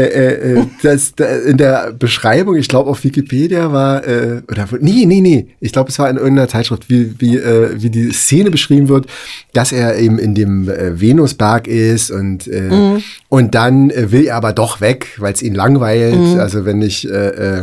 äh, 0.59 0.65
dass 0.83 1.15
da 1.15 1.25
in 1.25 1.57
der 1.57 1.93
Beschreibung, 1.93 2.55
ich 2.57 2.67
glaube 2.67 2.89
auf 2.89 3.03
Wikipedia 3.03 3.71
war, 3.71 4.05
äh, 4.05 4.41
oder 4.51 4.67
nee, 4.81 5.05
nee, 5.05 5.21
nee, 5.21 5.47
ich 5.61 5.71
glaube 5.71 5.89
es 5.89 5.99
war 5.99 6.09
in 6.09 6.17
irgendeiner 6.17 6.49
Zeitschrift, 6.49 6.89
wie, 6.89 7.15
wie, 7.19 7.37
äh, 7.37 7.81
wie 7.81 7.89
die 7.89 8.11
Szene 8.11 8.51
beschrieben 8.51 8.89
wird, 8.89 9.07
dass 9.53 9.71
er 9.71 9.95
eben 9.97 10.19
in 10.19 10.35
dem 10.35 10.69
äh, 10.69 10.99
Venusberg 10.99 11.67
ist 11.67 12.11
und, 12.11 12.47
äh, 12.47 12.59
Mhm. 12.69 13.03
und 13.29 13.55
dann 13.55 13.89
äh, 13.89 14.11
will 14.11 14.25
er 14.25 14.35
aber 14.35 14.51
doch 14.53 14.81
weg, 14.81 15.07
weil 15.17 15.33
es 15.33 15.41
ihn 15.41 15.55
langweilt. 15.55 16.15
Mhm. 16.19 16.39
Also 16.39 16.65
wenn 16.65 16.81
ich 16.81 17.09
äh, 17.09 17.59
äh, 17.59 17.61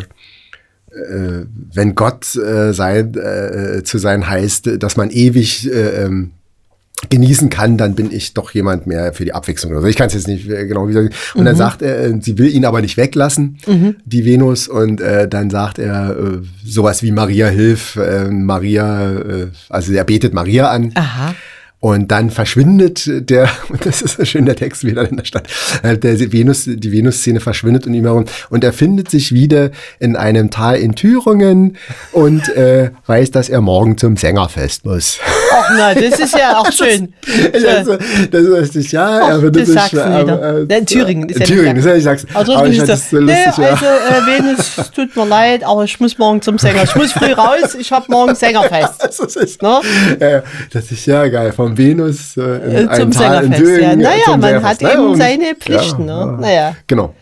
wenn 1.75 1.95
Gott 1.95 2.35
äh, 2.37 2.73
sein, 2.73 3.15
äh, 3.15 3.83
zu 3.83 3.99
sein 3.99 4.29
heißt, 4.29 4.83
dass 4.83 4.97
man 4.97 5.11
ewig 5.11 5.71
äh, 5.71 6.05
ähm, 6.05 6.31
genießen 7.11 7.51
kann, 7.51 7.77
dann 7.77 7.95
bin 7.95 8.11
ich 8.11 8.33
doch 8.33 8.51
jemand 8.53 8.87
mehr 8.87 9.13
für 9.13 9.25
die 9.25 9.35
Abwechslung. 9.35 9.75
Also 9.75 9.87
ich 9.87 9.97
kann 9.97 10.07
es 10.07 10.15
jetzt 10.15 10.29
nicht 10.29 10.49
äh, 10.49 10.67
genau 10.67 10.91
sagen. 10.91 11.11
Und 11.35 11.45
dann 11.45 11.55
sagt 11.55 11.83
er, 11.83 12.05
äh, 12.05 12.15
sie 12.21 12.39
will 12.39 12.49
ihn 12.49 12.65
aber 12.65 12.81
nicht 12.81 12.97
weglassen, 12.97 13.59
die 14.05 14.25
Venus. 14.25 14.67
Und 14.67 15.01
äh, 15.01 15.29
dann 15.29 15.51
sagt 15.51 15.79
er 15.79 16.17
äh, 16.17 16.39
sowas 16.65 17.03
wie 17.03 17.13
Maria 17.13 17.49
hilf, 17.49 17.97
äh, 17.97 18.31
Maria, 18.31 19.13
äh, 19.13 19.47
also 19.69 19.93
er 19.93 20.05
betet 20.05 20.33
Maria 20.33 20.71
an. 20.71 20.93
Aha. 20.95 21.35
Und 21.79 22.11
dann 22.11 22.31
verschwindet 22.31 23.09
der, 23.31 23.49
das 23.85 24.03
ist 24.03 24.17
so 24.17 24.25
schön 24.25 24.47
der 24.47 24.57
Text 24.57 24.85
wieder 24.85 25.09
in 25.09 25.19
der 25.19 25.25
Stadt, 25.25 25.49
äh, 25.83 25.97
der 25.97 26.19
Venus, 26.33 26.65
die 26.67 26.93
Venus-Szene 26.93 27.41
verschwindet 27.41 27.87
um 27.87 27.95
ihn 27.95 28.05
herum 28.05 28.25
und 28.51 28.65
er 28.65 28.73
findet 28.73 29.11
sich 29.11 29.33
wieder 29.33 29.71
in 29.99 30.17
einem 30.17 30.51
Tal 30.51 30.77
in 30.77 30.95
Thüringen 30.95 31.77
und 32.13 32.49
äh, 32.57 32.91
weiß, 33.07 33.31
dass 33.31 33.49
er 33.49 33.61
morgen 33.61 33.99
zum 33.99 34.17
Sängerfest 34.17 34.85
muss. 34.85 35.21
Na, 35.77 35.95
das 35.95 36.19
ist 36.21 36.39
ja 36.39 36.59
auch 36.59 36.71
schön. 36.73 37.13
Also, 37.77 37.97
das 38.31 38.77
ist, 38.77 38.93
ja, 38.93 39.37
Och, 39.37 39.41
findet 39.41 39.63
das 39.63 39.75
sagst 39.75 39.93
du 39.95 39.97
wieder. 39.99 40.69
äh, 40.71 40.79
In 40.79 40.87
Thüringen 40.87 41.29
ist 41.29 41.37
in 41.37 41.41
ja 41.43 41.47
Thüringen, 41.47 41.75
nicht 41.75 41.79
das 41.79 41.87
hätte 41.87 41.99
ich 41.99 42.05
sag's. 42.05 42.27
Also, 42.35 42.55
aber 42.55 42.67
ich 42.69 42.79
nicht 42.79 42.89
das 42.89 43.11
so 43.11 43.17
nee, 43.21 43.33
lustig, 43.45 43.65
ja. 43.65 43.71
also 43.71 43.85
äh, 43.87 44.39
Venus, 44.39 44.79
es 44.79 44.91
tut 44.91 45.17
mir 45.17 45.27
leid, 45.27 45.65
aber 45.65 45.85
ich 45.85 45.99
muss 46.01 46.17
morgen 46.19 46.41
zum 46.43 46.59
Sänger. 46.59 46.85
Ich 46.85 46.95
muss 46.95 47.13
früh 47.13 47.33
raus, 47.33 47.75
ich 47.79 47.91
habe 47.93 48.05
morgen 48.09 48.35
Sängerfest. 48.35 48.95
Das 49.03 49.19
ist, 49.37 49.63
Ne? 49.63 49.81
ja, 50.21 50.43
das 50.73 50.91
ist 50.93 51.07
ja 51.07 51.27
geil. 51.29 51.53
Vom 51.53 51.77
Venus 51.77 52.37
äh, 52.37 52.41
in 52.43 52.89
Äh, 52.89 53.01
zum 53.01 53.11
Tal 53.11 53.45
in 53.45 53.53
Sängerfest. 53.53 53.53
Ja. 53.53 53.57
Thüringen, 53.59 53.99
Naja, 54.01 54.17
man 54.29 54.41
Sängerfest. 54.43 54.65
hat 54.71 54.83
Naja, 54.83 54.95
eben 54.95 55.17
seine 55.17 55.55
Pflichten. 55.59 56.09
Ja, 56.09 56.27
ne? 56.27 56.39
Naja. 56.41 56.77
Genau. 56.87 57.15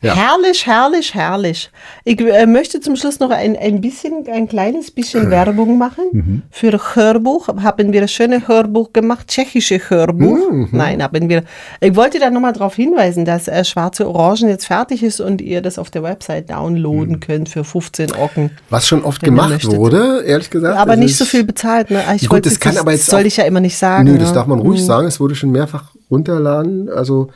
Ja. 0.00 0.14
Herrlich, 0.14 0.64
herrlich, 0.66 1.14
herrlich. 1.14 1.70
Ich 2.04 2.20
äh, 2.20 2.46
möchte 2.46 2.80
zum 2.80 2.94
Schluss 2.96 3.18
noch 3.18 3.30
ein, 3.30 3.56
ein 3.56 3.80
bisschen, 3.80 4.26
ein 4.32 4.46
kleines 4.48 4.90
bisschen 4.90 5.30
Werbung 5.30 5.76
machen 5.78 6.04
Mhm. 6.12 6.42
für 6.50 6.78
Hörbuch. 6.94 7.48
Haben 7.48 7.92
wir 7.92 8.02
ein 8.02 8.08
schönes 8.08 8.46
Hörbuch 8.46 8.92
gemacht, 8.92 9.26
tschechische 9.28 9.78
Hörbuch. 9.90 10.50
Mhm. 10.50 10.68
Nein, 10.72 11.02
haben 11.02 11.28
wir. 11.28 11.42
Ich 11.80 11.96
wollte 11.96 12.18
da 12.20 12.30
nochmal 12.30 12.52
darauf 12.52 12.76
hinweisen, 12.76 13.24
dass 13.24 13.48
äh, 13.48 13.64
Schwarze 13.64 14.08
Orangen 14.08 14.48
jetzt 14.48 14.66
fertig 14.66 15.02
ist 15.02 15.20
und 15.20 15.40
ihr 15.40 15.62
das 15.62 15.78
auf 15.78 15.90
der 15.90 16.02
Website 16.02 16.50
downloaden 16.50 17.14
Mhm. 17.14 17.20
könnt 17.20 17.48
für 17.48 17.64
15 17.64 18.14
Ocken. 18.14 18.50
Was 18.70 18.86
schon 18.86 19.02
oft 19.04 19.22
gemacht 19.22 19.66
wurde, 19.66 20.22
ehrlich 20.24 20.50
gesagt. 20.50 20.78
Aber 20.78 20.92
Das 20.92 21.00
nicht 21.04 21.16
so 21.16 21.24
viel 21.24 21.44
bezahlt. 21.44 21.90
Ne? 21.90 22.02
Ich 22.14 22.22
Gut, 22.22 22.30
wollte 22.32 22.48
das 22.48 22.60
kann 22.60 22.72
nicht- 22.74 22.80
aber 22.80 22.92
jetzt 22.92 23.06
soll 23.06 23.22
auch- 23.22 23.26
ich 23.26 23.36
ja 23.36 23.44
immer 23.44 23.60
nicht 23.60 23.76
sagen. 23.76 24.04
Nö, 24.04 24.12
ne? 24.12 24.18
das 24.18 24.32
darf 24.32 24.46
man 24.46 24.60
ruhig 24.60 24.80
Mhm. 24.80 24.84
sagen. 24.86 25.06
Es 25.08 25.18
wurde 25.18 25.34
schon 25.34 25.50
mehrfach 25.50 25.92
runterladen. 26.10 26.88
Also 26.88 27.30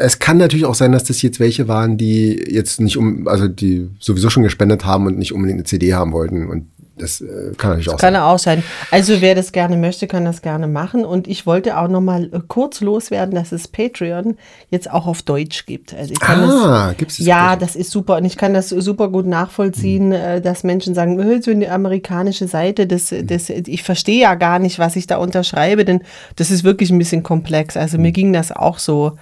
es 0.00 0.18
kann 0.18 0.38
natürlich 0.38 0.64
auch 0.64 0.74
sein, 0.74 0.92
dass 0.92 1.04
das 1.04 1.20
jetzt 1.22 1.40
welche 1.40 1.68
waren, 1.68 1.96
die 1.98 2.42
jetzt 2.48 2.80
nicht 2.80 2.96
um, 2.96 3.28
also 3.28 3.48
die 3.48 3.88
sowieso 3.98 4.30
schon 4.30 4.42
gespendet 4.42 4.84
haben 4.84 5.06
und 5.06 5.18
nicht 5.18 5.32
unbedingt 5.32 5.58
eine 5.58 5.64
CD 5.64 5.94
haben 5.94 6.12
wollten. 6.12 6.48
Und 6.48 6.66
das 6.96 7.20
äh, 7.20 7.52
kann 7.56 7.70
natürlich 7.70 7.88
auch 7.88 7.96
Kann 7.96 8.14
sein. 8.14 8.22
auch 8.22 8.38
sein. 8.38 8.62
Also 8.90 9.20
wer 9.20 9.34
das 9.34 9.52
gerne 9.52 9.76
möchte, 9.76 10.06
kann 10.06 10.24
das 10.24 10.42
gerne 10.42 10.68
machen. 10.68 11.04
Und 11.04 11.28
ich 11.28 11.46
wollte 11.46 11.78
auch 11.78 11.88
noch 11.88 12.00
mal 12.00 12.24
äh, 12.24 12.40
kurz 12.46 12.80
loswerden, 12.80 13.34
dass 13.34 13.52
es 13.52 13.68
Patreon 13.68 14.36
jetzt 14.70 14.90
auch 14.90 15.06
auf 15.06 15.22
Deutsch 15.22 15.64
gibt. 15.66 15.94
Also 15.94 16.12
ich 16.12 16.20
kann 16.20 16.40
Ah, 16.40 16.88
das, 16.88 16.96
gibt's 16.98 17.16
das 17.16 17.26
Ja, 17.26 17.56
das 17.56 17.74
ist 17.76 17.90
super. 17.90 18.16
Und 18.16 18.24
ich 18.26 18.36
kann 18.36 18.52
das 18.54 18.68
super 18.68 19.08
gut 19.08 19.26
nachvollziehen, 19.26 20.12
äh, 20.12 20.40
dass 20.40 20.62
Menschen 20.62 20.94
sagen, 20.94 21.18
"Äh, 21.18 21.40
so 21.42 21.50
eine 21.50 21.70
amerikanische 21.70 22.46
Seite, 22.48 22.86
das, 22.86 23.14
das, 23.24 23.48
ich 23.48 23.82
verstehe 23.82 24.20
ja 24.22 24.34
gar 24.34 24.58
nicht, 24.58 24.78
was 24.78 24.96
ich 24.96 25.06
da 25.06 25.16
unterschreibe, 25.16 25.84
denn 25.84 26.02
das 26.36 26.50
ist 26.50 26.64
wirklich 26.64 26.90
ein 26.90 26.98
bisschen 26.98 27.22
komplex. 27.22 27.76
Also 27.76 27.96
mir 27.98 28.12
ging 28.12 28.32
das 28.32 28.52
auch 28.52 28.78
so, 28.78 29.12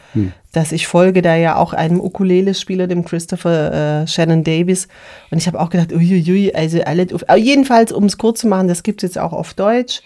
dass 0.59 0.73
ich 0.73 0.89
folge 0.89 1.23
da 1.23 1.37
ja 1.37 1.55
auch 1.55 1.73
einem 1.73 2.01
Ukulele-Spieler, 2.01 2.89
dem 2.89 3.05
Christopher 3.05 4.03
äh, 4.03 4.07
Shannon 4.09 4.43
Davis. 4.43 4.89
Und 5.31 5.39
ich 5.39 5.47
habe 5.47 5.61
auch 5.61 5.71
gedacht, 5.71 5.93
uiuiui, 5.93 6.53
also 6.53 6.83
alle, 6.83 7.07
aber 7.29 7.37
jedenfalls, 7.37 7.93
um 7.93 8.07
es 8.07 8.19
kurz 8.19 8.41
zu 8.41 8.49
machen, 8.49 8.67
das 8.67 8.83
gibt 8.83 9.05
es 9.05 9.11
jetzt 9.11 9.19
auch 9.19 9.33
auf 9.33 9.55
Deutsch. 9.55 10.03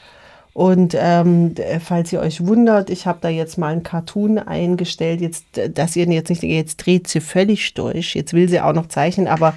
Und 0.53 0.95
ähm, 0.95 1.55
falls 1.83 2.13
ihr 2.13 2.21
euch 2.21 2.47
wundert, 2.47 2.91
ich 2.91 3.07
habe 3.07 3.17
da 3.23 3.31
jetzt 3.31 3.57
mal 3.57 3.73
einen 3.73 3.83
Cartoon 3.83 4.39
eingestellt, 4.39 5.23
jetzt, 5.23 5.57
äh, 5.57 5.71
dass 5.71 5.97
ihr 5.97 6.05
jetzt 6.05 6.29
nicht, 6.29 6.43
jetzt 6.43 6.85
dreht 6.85 7.09
sie 7.09 7.23
völlig 7.23 7.73
durch, 7.73 8.15
jetzt 8.15 8.35
will 8.35 8.47
sie 8.47 8.61
auch 8.61 8.75
noch 8.75 8.89
zeichnen, 8.89 9.29
aber 9.29 9.55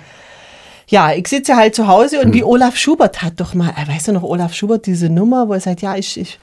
ja, 0.87 1.13
ich 1.13 1.27
sitze 1.27 1.55
halt 1.55 1.73
zu 1.73 1.87
Hause 1.87 2.21
und 2.21 2.33
wie 2.33 2.43
Olaf 2.43 2.77
Schubert 2.77 3.23
hat 3.23 3.33
doch 3.37 3.53
mal, 3.53 3.69
äh, 3.71 3.87
weißt 3.87 4.09
du 4.09 4.11
noch, 4.11 4.23
Olaf 4.23 4.53
Schubert, 4.53 4.85
diese 4.85 5.09
Nummer, 5.09 5.47
wo 5.47 5.53
er 5.53 5.59
sagt, 5.59 5.81
ja, 5.81 5.95
ich, 5.95 6.19
ich 6.19 6.39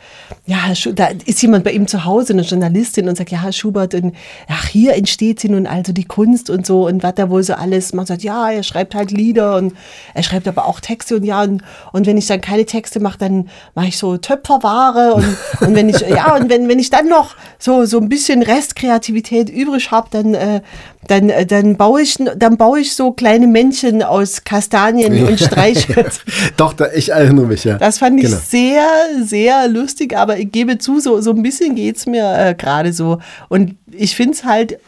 ja, 0.46 0.58
da 0.94 1.08
ist 1.24 1.40
jemand 1.42 1.64
bei 1.64 1.70
ihm 1.70 1.86
zu 1.86 2.04
Hause, 2.04 2.32
eine 2.32 2.42
Journalistin 2.42 3.08
und 3.08 3.16
sagt, 3.16 3.30
ja, 3.30 3.42
Herr 3.42 3.52
Schubert, 3.52 3.94
und, 3.94 4.16
ach, 4.48 4.66
hier 4.66 4.94
entsteht 4.94 5.38
sie 5.38 5.48
nun 5.48 5.66
also 5.66 5.92
die 5.92 6.04
Kunst 6.04 6.50
und 6.50 6.66
so 6.66 6.86
und 6.88 7.02
was 7.04 7.14
da 7.14 7.30
wohl 7.30 7.44
so 7.44 7.54
alles, 7.54 7.92
man 7.92 8.06
sagt, 8.06 8.22
ja, 8.22 8.50
er 8.50 8.64
schreibt 8.64 8.96
halt 8.96 9.12
Lieder 9.12 9.56
und 9.56 9.74
er 10.14 10.22
schreibt 10.24 10.48
aber 10.48 10.66
auch 10.66 10.80
Texte 10.80 11.16
und 11.16 11.24
ja, 11.24 11.42
und, 11.42 11.62
und 11.92 12.06
wenn 12.06 12.16
ich 12.16 12.26
dann 12.26 12.40
keine 12.40 12.66
Texte 12.66 12.98
mache, 12.98 13.18
dann 13.18 13.48
mache 13.74 13.86
ich 13.86 13.98
so 13.98 14.16
Töpferware 14.16 15.14
und, 15.14 15.36
und 15.60 15.74
wenn 15.76 15.88
ich, 15.88 16.00
ja, 16.00 16.34
und 16.34 16.50
wenn, 16.50 16.68
wenn 16.68 16.80
ich 16.80 16.90
dann 16.90 17.06
noch 17.06 17.36
so, 17.58 17.84
so 17.84 17.98
ein 18.00 18.08
bisschen 18.08 18.42
Restkreativität 18.42 19.50
übrig 19.50 19.92
habe, 19.92 20.08
dann, 20.10 20.34
äh, 20.34 20.62
dann, 21.08 21.30
äh, 21.30 21.44
dann 21.46 21.76
baue 21.76 22.02
ich, 22.02 22.16
dann 22.36 22.56
baue 22.56 22.80
ich 22.80 22.94
so 22.94 23.12
kleine 23.12 23.46
Männchen 23.46 24.02
aus 24.02 24.44
Kastanien 24.44 25.26
und 25.26 25.40
streiche. 25.40 26.06
Doch, 26.56 26.72
da, 26.72 26.86
ich 26.94 27.10
erinnere 27.10 27.46
mich, 27.46 27.64
ja. 27.64 27.78
Das 27.78 27.98
fand 27.98 28.20
ich 28.20 28.26
Genau. 28.26 28.38
sehr, 28.38 28.86
sehr 29.22 29.68
lustig, 29.68 30.16
aber 30.16 30.38
ich 30.38 30.52
gebe 30.52 30.78
zu, 30.78 31.00
so, 31.00 31.20
so 31.20 31.32
ein 31.32 31.42
bisschen 31.42 31.74
geht's 31.74 32.06
mir 32.06 32.34
äh, 32.38 32.54
gerade 32.54 32.92
so. 32.92 33.18
Und 33.48 33.76
ich 33.90 34.14
finde 34.14 34.34
es 34.34 34.44
halt 34.44 34.78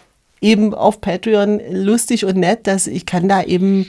eben 0.40 0.74
auf 0.74 1.00
Patreon 1.00 1.60
lustig 1.70 2.24
und 2.24 2.36
nett, 2.36 2.66
dass 2.66 2.86
ich 2.86 3.06
kann 3.06 3.28
da 3.28 3.42
eben 3.42 3.86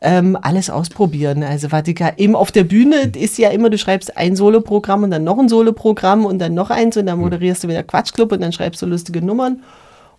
ähm, 0.00 0.38
alles 0.40 0.70
ausprobieren. 0.70 1.42
Also 1.42 1.68
ja 1.68 2.12
eben 2.16 2.36
auf 2.36 2.52
der 2.52 2.64
Bühne 2.64 3.12
ist 3.18 3.36
ja 3.36 3.50
immer, 3.50 3.68
du 3.68 3.78
schreibst 3.78 4.16
ein 4.16 4.36
Soloprogramm 4.36 5.02
und 5.02 5.10
dann 5.10 5.24
noch 5.24 5.38
ein 5.38 5.48
Soloprogramm 5.48 6.24
und 6.24 6.38
dann 6.38 6.54
noch 6.54 6.70
eins 6.70 6.96
und 6.96 7.06
dann 7.06 7.18
moderierst 7.18 7.64
du 7.64 7.68
wieder 7.68 7.82
Quatschclub 7.82 8.32
und 8.32 8.40
dann 8.40 8.52
schreibst 8.52 8.80
du 8.80 8.86
lustige 8.86 9.22
Nummern. 9.22 9.62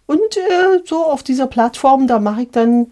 Und 0.10 0.38
äh, 0.38 0.80
so 0.86 1.06
auf 1.06 1.22
dieser 1.22 1.46
Plattform, 1.46 2.08
da 2.08 2.18
mache 2.20 2.42
ich 2.42 2.50
dann 2.52 2.88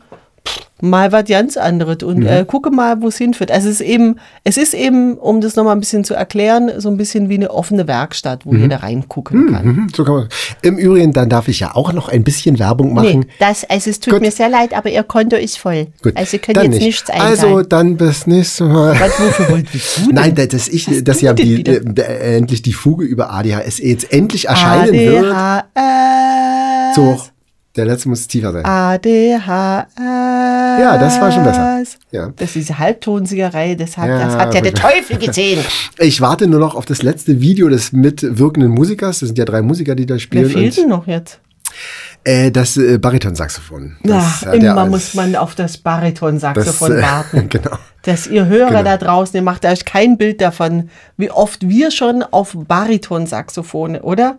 mal 0.79 1.11
was 1.11 1.25
ganz 1.25 1.57
anderes 1.57 2.03
und 2.03 2.23
äh, 2.23 2.45
gucke 2.47 2.69
mal, 2.69 3.01
wo 3.01 3.07
es 3.07 3.17
hinführt. 3.17 3.49
Also 3.49 3.67
es 3.67 3.81
ist 3.81 3.87
eben, 3.89 4.17
es 4.43 4.57
ist 4.57 4.75
eben, 4.75 5.15
um 5.17 5.41
das 5.41 5.55
nochmal 5.55 5.75
ein 5.75 5.79
bisschen 5.79 6.03
zu 6.03 6.13
erklären, 6.13 6.69
so 6.77 6.87
ein 6.89 6.97
bisschen 6.97 7.29
wie 7.29 7.33
eine 7.33 7.49
offene 7.49 7.87
Werkstatt, 7.87 8.45
wo 8.45 8.53
jeder 8.53 8.83
reingucken 8.83 9.51
kann. 9.51 9.65
Mhm, 9.65 9.87
so 9.95 10.03
kann 10.03 10.13
man. 10.13 10.27
Im 10.61 10.77
Übrigen, 10.77 11.13
dann 11.13 11.29
darf 11.29 11.47
ich 11.47 11.61
ja 11.61 11.73
auch 11.75 11.91
noch 11.93 12.09
ein 12.09 12.23
bisschen 12.23 12.59
Werbung 12.59 12.93
machen. 12.93 13.21
Nee, 13.21 13.27
das, 13.39 13.63
also 13.67 13.89
es 13.89 13.99
tut 13.99 14.13
Gut. 14.13 14.21
mir 14.21 14.29
sehr 14.29 14.49
leid, 14.49 14.75
aber 14.77 14.91
Ihr 14.91 15.01
Konto 15.01 15.35
ist 15.35 15.57
voll. 15.57 15.87
Gut, 16.03 16.15
also 16.15 16.29
Sie 16.29 16.37
können 16.37 16.53
dann 16.53 16.65
jetzt 16.65 16.73
nicht. 16.75 16.85
nichts 16.85 17.09
einzahlen. 17.09 17.29
Also 17.55 17.61
dann 17.63 17.97
bis 17.97 18.27
nächste 18.27 18.65
Mal. 18.65 18.99
was, 18.99 19.19
wofür 19.19 19.45
du 19.47 19.53
denn? 19.55 19.65
Nein, 20.13 20.35
da- 20.35 20.45
dass 20.45 20.67
ich, 20.67 20.87
Was 20.91 21.03
dass 21.03 21.21
ja 21.21 21.33
die, 21.33 21.65
äh, 21.65 22.37
endlich 22.37 22.61
die 22.61 22.73
Fuge 22.73 23.03
über 23.03 23.33
ADHS 23.33 23.79
jetzt 23.79 24.13
endlich 24.13 24.47
erscheinen 24.47 24.93
wird. 24.93 25.33
ADHS. 26.89 26.95
So 26.95 27.05
hoch. 27.13 27.29
Der 27.75 27.85
letzte 27.85 28.09
muss 28.09 28.27
tiefer 28.27 28.51
sein. 28.53 28.65
ADHS. 28.65 29.85
Ja, 30.79 30.97
das 30.97 31.19
war 31.21 31.31
schon 31.31 31.43
besser. 31.43 31.83
Ja. 32.11 32.29
Das 32.35 32.47
ist 32.49 32.55
diese 32.55 32.79
Halbtonsiegerei, 32.79 33.75
das 33.75 33.97
hat, 33.97 34.07
Ja, 34.09 34.19
das 34.25 34.35
hat 34.35 34.53
ja 34.53 34.61
der. 34.61 34.73
Teufel 34.73 35.17
gesehen. 35.17 35.59
Ich 35.99 36.21
warte 36.21 36.47
nur 36.47 36.59
noch 36.59 36.75
auf 36.75 36.85
das 36.85 37.01
letzte 37.03 37.39
Video 37.41 37.69
des 37.69 37.91
mitwirkenden 37.91 38.71
Musikers. 38.71 39.19
Das 39.19 39.27
sind 39.27 39.37
ja 39.37 39.45
drei 39.45 39.61
Musiker, 39.61 39.95
die 39.95 40.05
da 40.05 40.15
Wer 40.15 40.19
spielen. 40.19 40.49
fehlt 40.49 40.77
und, 40.77 40.83
denn 40.83 40.89
noch 40.89 41.07
jetzt? 41.07 41.39
äh, 42.23 42.49
das 42.51 42.77
äh, 42.77 42.97
Baritonsaxophon. 42.97 43.97
Das 44.03 44.43
er 44.43 44.53
immer 44.53 44.77
als- 44.81 44.89
muss 44.89 45.13
man 45.13 45.35
auf 45.35 45.53
das 45.55 45.77
Baritonsaxophon 45.77 46.89
das, 46.91 46.99
äh, 46.99 47.01
warten. 47.03 47.49
Genau. 47.49 47.77
Dass 48.03 48.25
ihr 48.27 48.45
Hörer 48.47 48.69
Genau. 48.69 48.83
da 48.83 48.97
draußen, 48.97 49.35
ihr 49.35 49.41
macht 49.43 49.65
euch 49.65 49.85
kein 49.85 50.17
Bild 50.17 50.39
davon, 50.41 50.89
wie 51.17 51.29
oft 51.31 51.67
wir 51.67 51.91
schon 51.91 52.23
auf 52.23 52.55
Baritonsaxophone, 52.55 53.97
oder? 53.97 54.37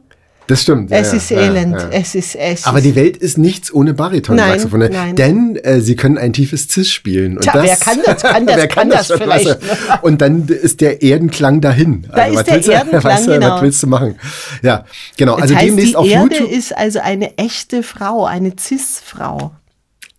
Das 0.49 0.63
stimmt. 0.63 0.91
Es 0.91 1.13
ja, 1.13 1.17
ist 1.19 1.31
ja, 1.31 1.41
elend. 1.41 1.75
ja. 1.75 1.89
Es 1.91 2.15
ist 2.15 2.35
es 2.35 2.65
Aber 2.65 2.79
ist, 2.79 2.85
die 2.87 2.95
Welt 2.97 3.19
ist 3.19 3.37
nichts 3.37 3.73
ohne 3.73 3.93
Baritonsaxophone. 3.93 4.81
Nein, 4.81 4.91
nein. 4.93 5.17
Denn 5.17 5.57
äh, 5.57 5.81
sie 5.81 5.95
können 5.95 6.17
ein 6.17 6.33
tiefes 6.33 6.69
Cis 6.69 6.91
spielen. 6.91 7.37
Und 7.37 7.43
Tja, 7.43 7.53
das, 7.55 7.65
wer 7.65 7.77
kann 7.77 7.99
das? 8.05 8.23
Kann 8.23 8.47
das? 8.47 8.57
wer 8.57 8.69
Kann 8.69 8.89
das 8.91 9.07
schon, 9.09 9.19
vielleicht, 9.19 9.47
weißt 9.47 9.61
du? 9.63 10.07
Und 10.07 10.23
dann 10.23 10.49
ist 10.49 10.81
der 10.81 11.03
Erdenklang 11.03 11.61
dahin. 11.61 12.07
Da 12.15 12.25
ist 12.25 12.37
was 12.37 12.45
der 12.45 12.55
willst 12.55 12.69
Erdenklang, 12.71 13.05
weißt 13.05 13.27
du, 13.29 13.33
genau. 13.33 13.55
Was 13.57 13.63
willst 13.63 13.83
du 13.83 13.87
machen? 13.89 14.15
Ja, 14.63 14.85
genau. 15.19 15.35
das 15.35 15.43
Also 15.43 15.55
heißt, 15.57 15.67
demnächst 15.67 15.91
die 15.93 15.97
auf 15.97 16.09
Erde 16.09 16.35
YouTube. 16.35 16.51
ist 16.51 16.77
also 16.77 17.01
eine 17.01 17.37
echte 17.37 17.83
Frau, 17.83 18.25
eine 18.25 18.53
Cis-Frau. 18.59 19.53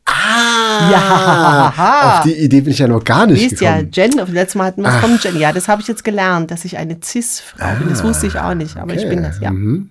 Ah, 0.06 0.90
Ja. 0.92 2.20
auf 2.20 2.24
die 2.24 2.34
Idee 2.34 2.62
bin 2.62 2.72
ich 2.72 2.80
ja 2.80 2.88
noch 2.88 3.04
gar 3.04 3.26
nicht 3.28 3.50
Siehst 3.50 3.62
ja, 3.62 3.78
gekommen. 3.78 3.92
Jen, 3.94 4.20
auf 4.20 4.30
letztes 4.30 4.56
Mal 4.56 4.66
hatten 4.66 4.82
wir 4.84 4.90
es 4.90 4.96
vom 4.98 5.18
Jen. 5.22 5.40
Ja, 5.40 5.54
das 5.54 5.68
habe 5.68 5.82
ich 5.82 5.88
jetzt 5.88 6.04
gelernt, 6.04 6.52
dass 6.52 6.66
ich 6.66 6.78
eine 6.78 6.98
Cis-Frau 7.04 7.76
bin. 7.80 7.90
Das 7.90 8.04
wusste 8.04 8.28
ich 8.28 8.40
auch 8.40 8.54
nicht, 8.54 8.78
aber 8.78 8.94
ich 8.94 9.00
okay. 9.00 9.10
bin 9.10 9.24
das, 9.24 9.40
ja. 9.40 9.52
Mhm. 9.52 9.90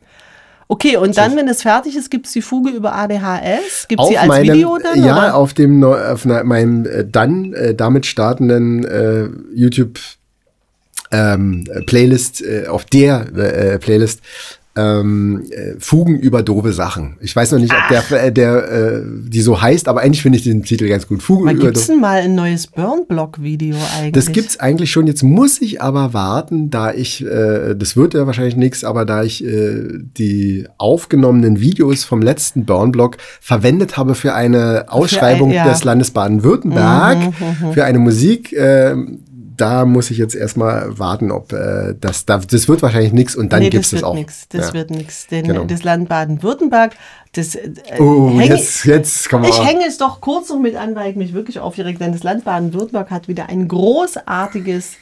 Okay, 0.71 0.99
und 0.99 1.17
dann, 1.17 1.35
wenn 1.35 1.49
es 1.49 1.63
fertig 1.63 1.97
ist, 1.97 2.11
gibt 2.11 2.27
es 2.27 2.33
die 2.33 2.43
Fuge 2.43 2.69
über 2.71 2.95
ADHS. 2.95 3.89
Gibt 3.89 4.03
es 4.03 4.09
sie 4.09 4.19
als 4.19 4.29
meinem, 4.29 4.55
Video 4.55 4.77
dann? 4.77 5.03
ja, 5.03 5.17
oder? 5.17 5.35
auf 5.35 5.55
dem 5.55 5.81
neu- 5.81 5.99
auf 6.13 6.27
na- 6.27 6.45
meinem 6.45 6.85
äh, 6.85 7.07
dann 7.11 7.55
äh, 7.55 7.75
damit 7.75 8.05
startenden 8.05 8.85
äh, 8.85 9.29
YouTube 9.55 9.99
ähm, 11.11 11.65
Playlist, 11.87 12.43
äh, 12.43 12.67
auf 12.67 12.85
der 12.85 13.35
äh, 13.35 13.79
Playlist 13.79 14.21
ähm, 14.79 15.43
äh, 15.51 15.75
Fugen 15.79 16.19
über 16.19 16.43
doofe 16.43 16.73
Sachen. 16.73 17.17
Ich 17.21 17.35
weiß 17.35 17.53
noch 17.53 17.59
nicht, 17.59 17.73
ob 17.73 17.89
der, 17.89 18.25
äh, 18.25 18.33
der 18.33 18.73
äh, 18.73 19.03
die 19.05 19.41
so 19.41 19.61
heißt, 19.61 19.89
aber 19.89 20.03
eigentlich 20.03 20.23
finde 20.23 20.39
ich 20.39 20.45
den 20.45 20.63
Titel 20.63 20.89
ganz 20.89 21.09
gut. 21.09 21.23
Fugen 21.23 21.47
Wann 21.47 21.57
über 21.57 21.67
gibt 21.67 21.77
es 21.77 21.89
denn 21.89 22.01
mal 22.01 22.21
ein 22.21 22.35
neues 22.35 22.69
Burn-Block-Video 22.69 23.77
eigentlich? 23.97 24.13
Das 24.13 24.33
gibt's 24.33 24.61
eigentlich 24.61 24.93
schon. 24.93 25.07
Jetzt 25.07 25.23
muss 25.23 25.61
ich 25.61 25.83
aber 25.83 26.15
warten, 26.15 26.71
da 26.71 26.93
ich, 26.93 27.25
äh, 27.25 27.75
das 27.75 27.97
wird 27.97 28.15
ja 28.15 28.27
wahrscheinlich 28.27 28.57
nichts, 28.57 28.85
aber 28.85 29.05
da 29.05 29.25
ich 29.25 29.45
äh, 29.45 29.99
die 30.17 30.67
aufgenommenen 30.79 31.61
Videos 31.61 32.05
vom 32.05 32.23
letzten 32.23 32.65
Burn-Blog 32.65 33.17
verwendet 33.41 33.97
habe 33.97 34.15
für 34.15 34.35
eine 34.35 34.87
Ausschreibung 34.89 35.51
ja. 35.51 35.65
Mhm, 35.65 35.69
des 35.71 35.85
Landes 35.85 36.11
Baden-Württemberg, 36.13 37.19
für 37.73 37.85
eine 37.85 37.99
Musik, 37.99 38.53
äh, 38.53 38.95
da 39.61 39.85
muss 39.85 40.11
ich 40.11 40.19
jetzt 40.19 40.35
erstmal 40.35 40.99
warten, 40.99 41.31
ob 41.31 41.53
äh, 41.53 41.95
das, 42.01 42.25
da, 42.27 42.39
das 42.39 42.69
wird 42.69 42.81
wahrscheinlich 42.83 43.13
nichts 43.13 43.37
und 43.37 43.53
dann 43.53 43.61
nee, 43.61 43.71
gibt's 43.71 43.91
das 43.91 44.01
das 44.01 44.03
wird 44.03 44.11
auch. 44.11 44.15
nix. 44.15 44.49
Das 44.49 44.69
Ja. 44.69 44.75
wird 44.75 44.91
nichts. 44.91 45.27
Denn 45.27 45.47
Genau. 45.47 45.65
das 45.65 45.83
Land 45.85 46.09
Baden-Württemberg, 46.09 46.95
das 47.35 47.55
äh, 47.55 47.71
Oh, 47.99 48.31
hänge- 48.39 48.47
jetzt, 48.57 48.85
jetzt 48.85 49.29
kann 49.29 49.43
man. 49.43 49.51
Ich 49.51 49.63
hänge 49.65 49.87
es 49.87 49.99
doch 49.99 50.21
kurz 50.21 50.49
noch 50.49 50.59
mit 50.59 50.77
an, 50.77 50.95
weil 50.95 51.11
ich 51.11 51.17
mich 51.17 51.35
wirklich 51.35 51.59
aufgeregt 51.61 52.01
Denn 52.01 52.13
das 52.13 52.23
Land 52.23 52.45
Baden-Württemberg 52.45 53.11
hat 53.11 53.29
wieder 53.29 53.49
ein 53.49 53.69
großartiges 53.69 54.93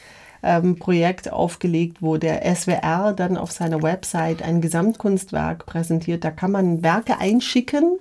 ähm, 0.43 0.77
Projekt 0.77 1.31
aufgelegt, 1.31 1.97
wo 2.01 2.17
der 2.17 2.43
SWR 2.55 3.13
dann 3.13 3.37
auf 3.37 3.51
seiner 3.51 3.81
Website 3.81 4.41
ein 4.43 4.61
Gesamtkunstwerk 4.61 5.65
präsentiert. 5.65 6.23
Da 6.23 6.31
kann 6.31 6.51
man 6.51 6.83
Werke 6.83 7.19
einschicken 7.19 7.97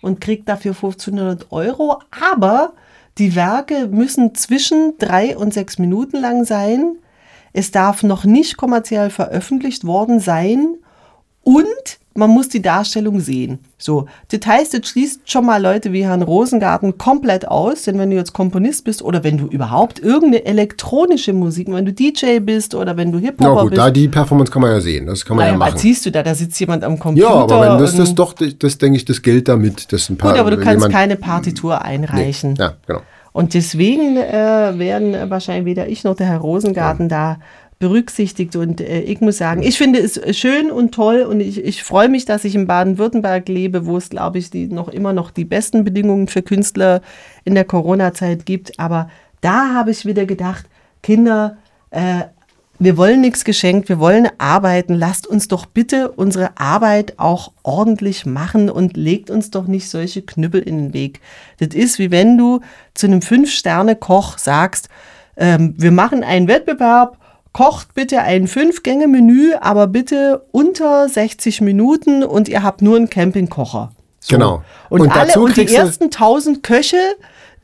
und 0.00 0.20
kriegt 0.20 0.48
dafür 0.48 0.72
1500 0.72 1.52
Euro. 1.52 2.00
Aber 2.32 2.72
die 3.18 3.34
Werke 3.34 3.88
müssen 3.88 4.34
zwischen 4.34 4.94
drei 4.98 5.36
und 5.36 5.52
sechs 5.52 5.78
Minuten 5.78 6.18
lang 6.18 6.44
sein. 6.44 6.96
Es 7.52 7.70
darf 7.70 8.02
noch 8.02 8.24
nicht 8.24 8.56
kommerziell 8.56 9.10
veröffentlicht 9.10 9.84
worden 9.84 10.20
sein 10.20 10.76
und 11.42 11.98
man 12.18 12.30
muss 12.30 12.48
die 12.48 12.60
Darstellung 12.60 13.20
sehen. 13.20 13.60
So, 13.78 14.06
das 14.30 14.40
heißt, 14.44 14.74
das 14.74 14.88
schließt 14.88 15.30
schon 15.30 15.46
mal 15.46 15.62
Leute 15.62 15.92
wie 15.92 16.04
Herrn 16.04 16.22
Rosengarten 16.22 16.98
komplett 16.98 17.46
aus, 17.46 17.82
denn 17.82 17.96
wenn 17.98 18.10
du 18.10 18.16
jetzt 18.16 18.32
Komponist 18.32 18.84
bist 18.84 19.02
oder 19.02 19.22
wenn 19.22 19.38
du 19.38 19.46
überhaupt 19.46 20.00
irgendeine 20.00 20.44
elektronische 20.44 21.32
Musik, 21.32 21.68
wenn 21.70 21.84
du 21.84 21.92
DJ 21.92 22.40
bist 22.40 22.74
oder 22.74 22.96
wenn 22.96 23.12
du 23.12 23.18
ja 23.18 23.26
Hip-Hopper 23.26 23.62
gut, 23.62 23.70
bist, 23.70 23.78
da 23.78 23.90
die 23.90 24.08
Performance 24.08 24.50
kann 24.50 24.62
man 24.62 24.72
ja 24.72 24.80
sehen. 24.80 25.06
Das 25.06 25.24
kann 25.24 25.36
man 25.36 25.46
naja, 25.46 25.54
ja 25.54 25.60
was 25.60 25.70
machen. 25.70 25.78
siehst 25.78 26.06
du 26.06 26.10
da? 26.10 26.24
Da 26.24 26.34
sitzt 26.34 26.58
jemand 26.58 26.82
am 26.82 26.98
Computer. 26.98 27.28
Ja, 27.28 27.34
aber 27.34 27.60
wenn 27.60 27.78
das, 27.78 27.94
das 27.94 28.14
doch, 28.14 28.32
das 28.32 28.78
denke 28.78 28.96
ich, 28.96 29.04
das 29.04 29.22
gilt 29.22 29.46
damit. 29.46 29.92
Das 29.92 30.10
ein 30.10 30.16
paar, 30.16 30.32
Gut, 30.32 30.40
aber 30.40 30.50
du 30.50 30.58
kannst 30.58 30.90
keine 30.90 31.16
Partitur 31.16 31.82
einreichen. 31.82 32.56
Ja, 32.56 32.74
genau. 32.86 33.02
Und 33.32 33.54
deswegen 33.54 34.16
äh, 34.16 34.78
werden 34.78 35.30
wahrscheinlich 35.30 35.66
weder 35.66 35.86
ich 35.88 36.02
noch 36.02 36.16
der 36.16 36.26
Herr 36.26 36.38
Rosengarten 36.38 37.08
da 37.08 37.38
berücksichtigt. 37.78 38.56
Und 38.56 38.80
äh, 38.80 39.00
ich 39.00 39.20
muss 39.20 39.38
sagen, 39.38 39.62
ich 39.62 39.78
finde 39.78 40.00
es 40.00 40.20
schön 40.36 40.70
und 40.70 40.92
toll 40.92 41.22
und 41.22 41.40
ich, 41.40 41.62
ich 41.64 41.82
freue 41.82 42.08
mich, 42.08 42.24
dass 42.24 42.44
ich 42.44 42.54
in 42.54 42.66
Baden-Württemberg 42.66 43.48
lebe, 43.48 43.86
wo 43.86 43.96
es, 43.96 44.10
glaube 44.10 44.38
ich, 44.38 44.50
die 44.50 44.66
noch 44.66 44.88
immer 44.88 45.12
noch 45.12 45.30
die 45.30 45.44
besten 45.44 45.84
Bedingungen 45.84 46.28
für 46.28 46.42
Künstler 46.42 47.00
in 47.44 47.54
der 47.54 47.64
Corona-Zeit 47.64 48.46
gibt. 48.46 48.78
Aber 48.80 49.10
da 49.40 49.74
habe 49.74 49.90
ich 49.90 50.06
wieder 50.06 50.26
gedacht, 50.26 50.66
Kinder, 51.02 51.56
äh, 51.90 52.22
wir 52.80 52.96
wollen 52.96 53.20
nichts 53.20 53.44
geschenkt, 53.44 53.88
wir 53.88 53.98
wollen 53.98 54.28
arbeiten. 54.38 54.94
Lasst 54.94 55.26
uns 55.26 55.48
doch 55.48 55.66
bitte 55.66 56.12
unsere 56.12 56.58
Arbeit 56.58 57.18
auch 57.18 57.52
ordentlich 57.64 58.24
machen 58.24 58.70
und 58.70 58.96
legt 58.96 59.30
uns 59.30 59.50
doch 59.50 59.66
nicht 59.66 59.90
solche 59.90 60.22
Knüppel 60.22 60.60
in 60.60 60.78
den 60.78 60.92
Weg. 60.94 61.20
Das 61.58 61.74
ist 61.74 61.98
wie 61.98 62.12
wenn 62.12 62.38
du 62.38 62.60
zu 62.94 63.06
einem 63.06 63.20
Fünf-Sterne-Koch 63.20 64.38
sagst, 64.38 64.88
ähm, 65.36 65.74
wir 65.76 65.90
machen 65.90 66.22
einen 66.22 66.46
Wettbewerb, 66.46 67.18
kocht 67.52 67.94
bitte 67.94 68.22
ein 68.22 68.46
Fünf-Gänge-Menü, 68.46 69.54
aber 69.60 69.86
bitte 69.86 70.46
unter 70.52 71.08
60 71.08 71.60
Minuten 71.60 72.22
und 72.22 72.48
ihr 72.48 72.62
habt 72.62 72.82
nur 72.82 72.96
einen 72.96 73.10
Campingkocher. 73.10 73.92
So. 74.20 74.36
Genau. 74.36 74.62
Und, 74.90 75.02
Und 75.02 75.10
alle 75.10 75.26
dazu 75.28 75.44
und 75.44 75.56
die 75.56 75.66
ersten 75.74 76.04
1000 76.04 76.62
Köche, 76.62 76.96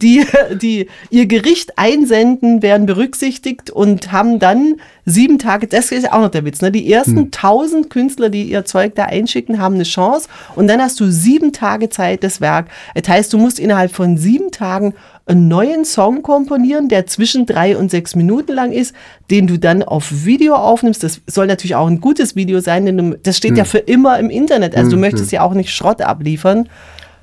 die, 0.03 0.27
die 0.61 0.89
ihr 1.11 1.27
Gericht 1.27 1.79
einsenden, 1.79 2.63
werden 2.63 2.87
berücksichtigt 2.87 3.71
und 3.71 4.13
haben 4.13 4.39
dann 4.39 4.77
sieben 5.05 5.39
Tage, 5.39 5.67
das 5.67 5.93
ist 5.93 6.11
auch 6.13 6.21
noch 6.21 6.31
der 6.31 6.45
Witz, 6.45 6.63
ne? 6.63 6.73
die 6.73 6.91
ersten 6.91 7.17
Hm. 7.17 7.25
1000 7.27 7.91
Künstler, 7.91 8.31
die 8.31 8.45
ihr 8.45 8.65
Zeug 8.65 8.95
da 8.95 9.05
einschicken, 9.05 9.59
haben 9.59 9.75
eine 9.75 9.85
Chance 9.85 10.29
und 10.57 10.67
dann 10.67 10.81
hast 10.81 10.99
du 11.01 11.11
sieben 11.11 11.53
Tage 11.53 11.91
Zeit, 11.91 12.25
das 12.25 12.41
Werk. 12.41 12.69
Das 12.95 13.09
heißt, 13.09 13.33
du 13.33 13.39
musst 13.39 13.59
innerhalb 13.59 13.93
von 13.93 14.17
sieben 14.17 14.51
Tagen 14.51 14.95
einen 15.27 15.49
neuen 15.49 15.85
Song 15.87 16.23
komponieren, 16.23 16.89
der 16.89 17.07
zwischen 17.07 17.47
drei 17.47 17.77
und 17.79 17.91
sechs 17.91 18.15
Minuten 18.15 18.53
lang 18.53 18.73
ist, 18.73 18.95
den 19.31 19.47
du 19.47 19.59
dann 19.59 19.83
auf 19.83 20.25
Video 20.27 20.55
aufnimmst. 20.55 21.03
Das 21.03 21.21
soll 21.27 21.47
natürlich 21.47 21.75
auch 21.77 21.87
ein 21.87 22.01
gutes 22.01 22.37
Video 22.37 22.61
sein, 22.61 22.85
denn 22.85 22.99
du- 22.99 23.17
das 23.23 23.37
steht 23.39 23.53
Hm. 23.53 23.57
ja 23.57 23.65
für 23.65 23.79
immer 23.79 24.19
im 24.19 24.29
Internet. 24.29 24.77
Also 24.77 24.91
du 24.91 24.97
möchtest 24.99 25.33
ja 25.33 25.43
auch 25.43 25.55
nicht 25.55 25.71
Schrott 25.71 26.03
abliefern. 26.03 26.69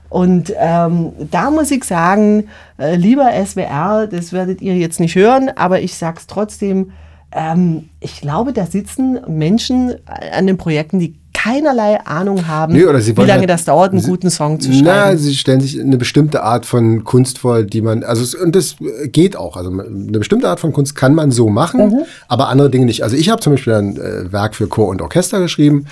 Und 0.09 0.51
ähm, 0.59 1.13
da 1.31 1.51
muss 1.51 1.71
ich 1.71 1.83
sagen, 1.85 2.47
äh, 2.77 2.95
lieber 2.95 3.31
SWR, 3.31 4.07
das 4.07 4.33
werdet 4.33 4.61
ihr 4.61 4.75
jetzt 4.75 4.99
nicht 4.99 5.15
hören, 5.15 5.49
aber 5.55 5.79
ich 5.81 5.95
sag's 5.95 6.27
trotzdem, 6.27 6.91
ähm, 7.31 7.87
ich 8.01 8.19
glaube, 8.19 8.51
da 8.51 8.65
sitzen 8.65 9.19
Menschen 9.27 9.95
an 10.33 10.47
den 10.47 10.57
Projekten, 10.57 10.99
die 10.99 11.15
keinerlei 11.43 11.99
Ahnung 12.05 12.47
haben, 12.47 12.73
Nee, 12.73 12.85
oder 12.85 13.01
sie 13.01 13.15
wie 13.17 13.21
lange 13.21 13.39
halt- 13.41 13.49
das 13.49 13.65
dauert, 13.65 13.91
einen 13.91 14.01
sie- 14.01 14.09
guten 14.09 14.29
Song 14.29 14.59
zu 14.59 14.69
Na, 14.71 14.77
schreiben. 15.05 15.17
sie 15.17 15.35
stellen 15.35 15.61
sich 15.61 15.79
eine 15.79 15.97
bestimmte 15.97 16.43
Art 16.43 16.65
von 16.65 17.03
Kunst 17.03 17.39
vor, 17.39 17.63
die 17.63 17.81
man, 17.81 18.03
also 18.03 18.21
es- 18.23 18.35
und 18.35 18.55
das 18.55 18.75
äh, 18.81 19.07
geht 19.07 19.35
auch. 19.35 19.57
Also 19.57 19.69
eine 19.71 20.19
bestimmte 20.19 20.47
Art 20.49 20.59
von 20.59 20.71
Kunst 20.73 20.95
kann 20.95 21.15
man 21.15 21.31
so 21.31 21.49
machen, 21.49 21.87
Mhm. 21.89 21.99
aber 22.27 22.49
andere 22.49 22.69
Dinge 22.69 22.85
nicht. 22.85 23.03
Also 23.03 23.15
ich 23.15 23.29
habe 23.29 23.41
zum 23.41 23.53
Beispiel 23.53 23.73
ein 23.73 23.97
äh, 23.97 24.31
Werk 24.31 24.55
für 24.55 24.67
Chor 24.67 24.87
und 24.89 25.01
Orchester 25.01 25.39
geschrieben. 25.39 25.85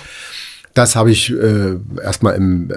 Das 0.74 0.94
habe 0.96 1.10
ich 1.10 1.30
äh, 1.32 1.76
erstmal 2.02 2.34
im 2.36 2.72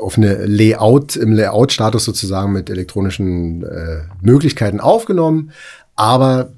auf 0.00 0.16
eine 0.16 0.46
Layout, 0.46 1.16
im 1.16 1.32
Layout-Status 1.32 2.04
sozusagen 2.04 2.52
mit 2.52 2.70
elektronischen 2.70 3.64
äh, 3.64 4.02
Möglichkeiten 4.22 4.78
aufgenommen. 4.78 5.50
Aber 5.96 6.50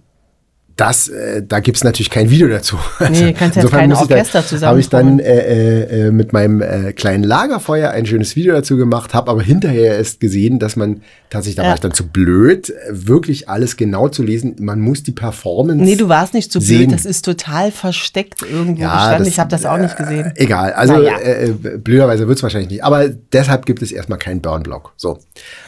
das, 0.81 1.09
äh, 1.09 1.43
da 1.47 1.61
gibt's 1.61 1.85
natürlich 1.85 2.09
kein 2.09 2.31
Video 2.31 2.49
dazu. 2.49 2.79
Nee, 3.11 3.33
kannst 3.39 3.57
ja 3.57 3.63
insofern 3.63 3.81
kein 3.81 3.93
Orchester 3.93 4.43
dann, 4.51 4.61
Habe 4.63 4.81
ich 4.81 4.89
dann 4.89 5.19
äh, 5.19 6.07
äh, 6.07 6.11
mit 6.11 6.33
meinem 6.33 6.63
äh, 6.63 6.93
kleinen 6.95 7.23
Lagerfeuer 7.23 7.91
ein 7.91 8.07
schönes 8.07 8.35
Video 8.35 8.55
dazu 8.55 8.79
gemacht, 8.79 9.13
habe 9.13 9.31
aber 9.31 9.43
hinterher 9.43 9.97
erst 9.99 10.21
gesehen, 10.21 10.59
dass 10.59 10.77
man 10.77 11.03
tatsächlich, 11.29 11.57
da 11.57 11.63
war 11.63 11.69
Ja. 11.71 11.75
ich 11.75 11.81
dann 11.81 11.93
zu 11.93 12.07
blöd, 12.07 12.71
äh, 12.71 12.75
wirklich 12.91 13.49
alles 13.51 13.77
genau 13.77 14.09
zu 14.09 14.23
lesen. 14.23 14.57
Man 14.59 14.81
muss 14.81 15.03
die 15.03 15.13
Performance. 15.13 15.85
Nee, 15.85 15.97
du 15.97 16.09
warst 16.09 16.33
nicht 16.33 16.51
blöd, 16.53 16.63
sehen. 16.63 16.91
das 16.93 17.05
ist 17.05 17.27
total 17.27 17.71
versteckt 17.73 18.41
irgendwo 18.43 18.81
Ja, 18.81 18.95
gestanden. 18.95 19.19
das- 19.19 19.29
ich 19.29 19.39
habe 19.39 19.51
das 19.51 19.67
auch 19.67 19.77
nicht 19.79 19.97
gesehen. 19.99 20.33
Äh, 20.35 20.43
egal, 20.45 20.73
also 20.73 20.95
Naja. 20.95 21.19
äh, 21.19 21.45
äh, 21.51 21.53
blöderweise 21.79 22.27
wird's 22.27 22.43
wahrscheinlich 22.43 22.71
nicht. 22.71 22.85
Aber 22.85 23.09
deshalb 23.33 23.67
gibt 23.67 23.83
es 23.83 23.93
erstmal 23.93 24.19
keinen 24.19 24.41
Burn-Block. 24.41 24.93
So. 24.97 25.19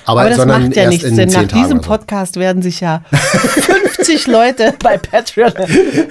Aber, 0.07 0.23
Aber 0.23 0.29
das 0.31 0.39
sondern 0.39 0.63
macht 0.63 0.77
ja 0.77 0.85
erst 0.85 0.93
nichts, 1.05 1.15
denn 1.17 1.29
nach 1.29 1.47
diesem 1.49 1.83
so. 1.83 1.89
Podcast 1.89 2.37
werden 2.37 2.63
sich 2.63 2.81
ja 2.81 3.05
50 4.05 4.27
Leute 4.27 4.75
bei 4.83 4.99
Patreon. 4.99 5.53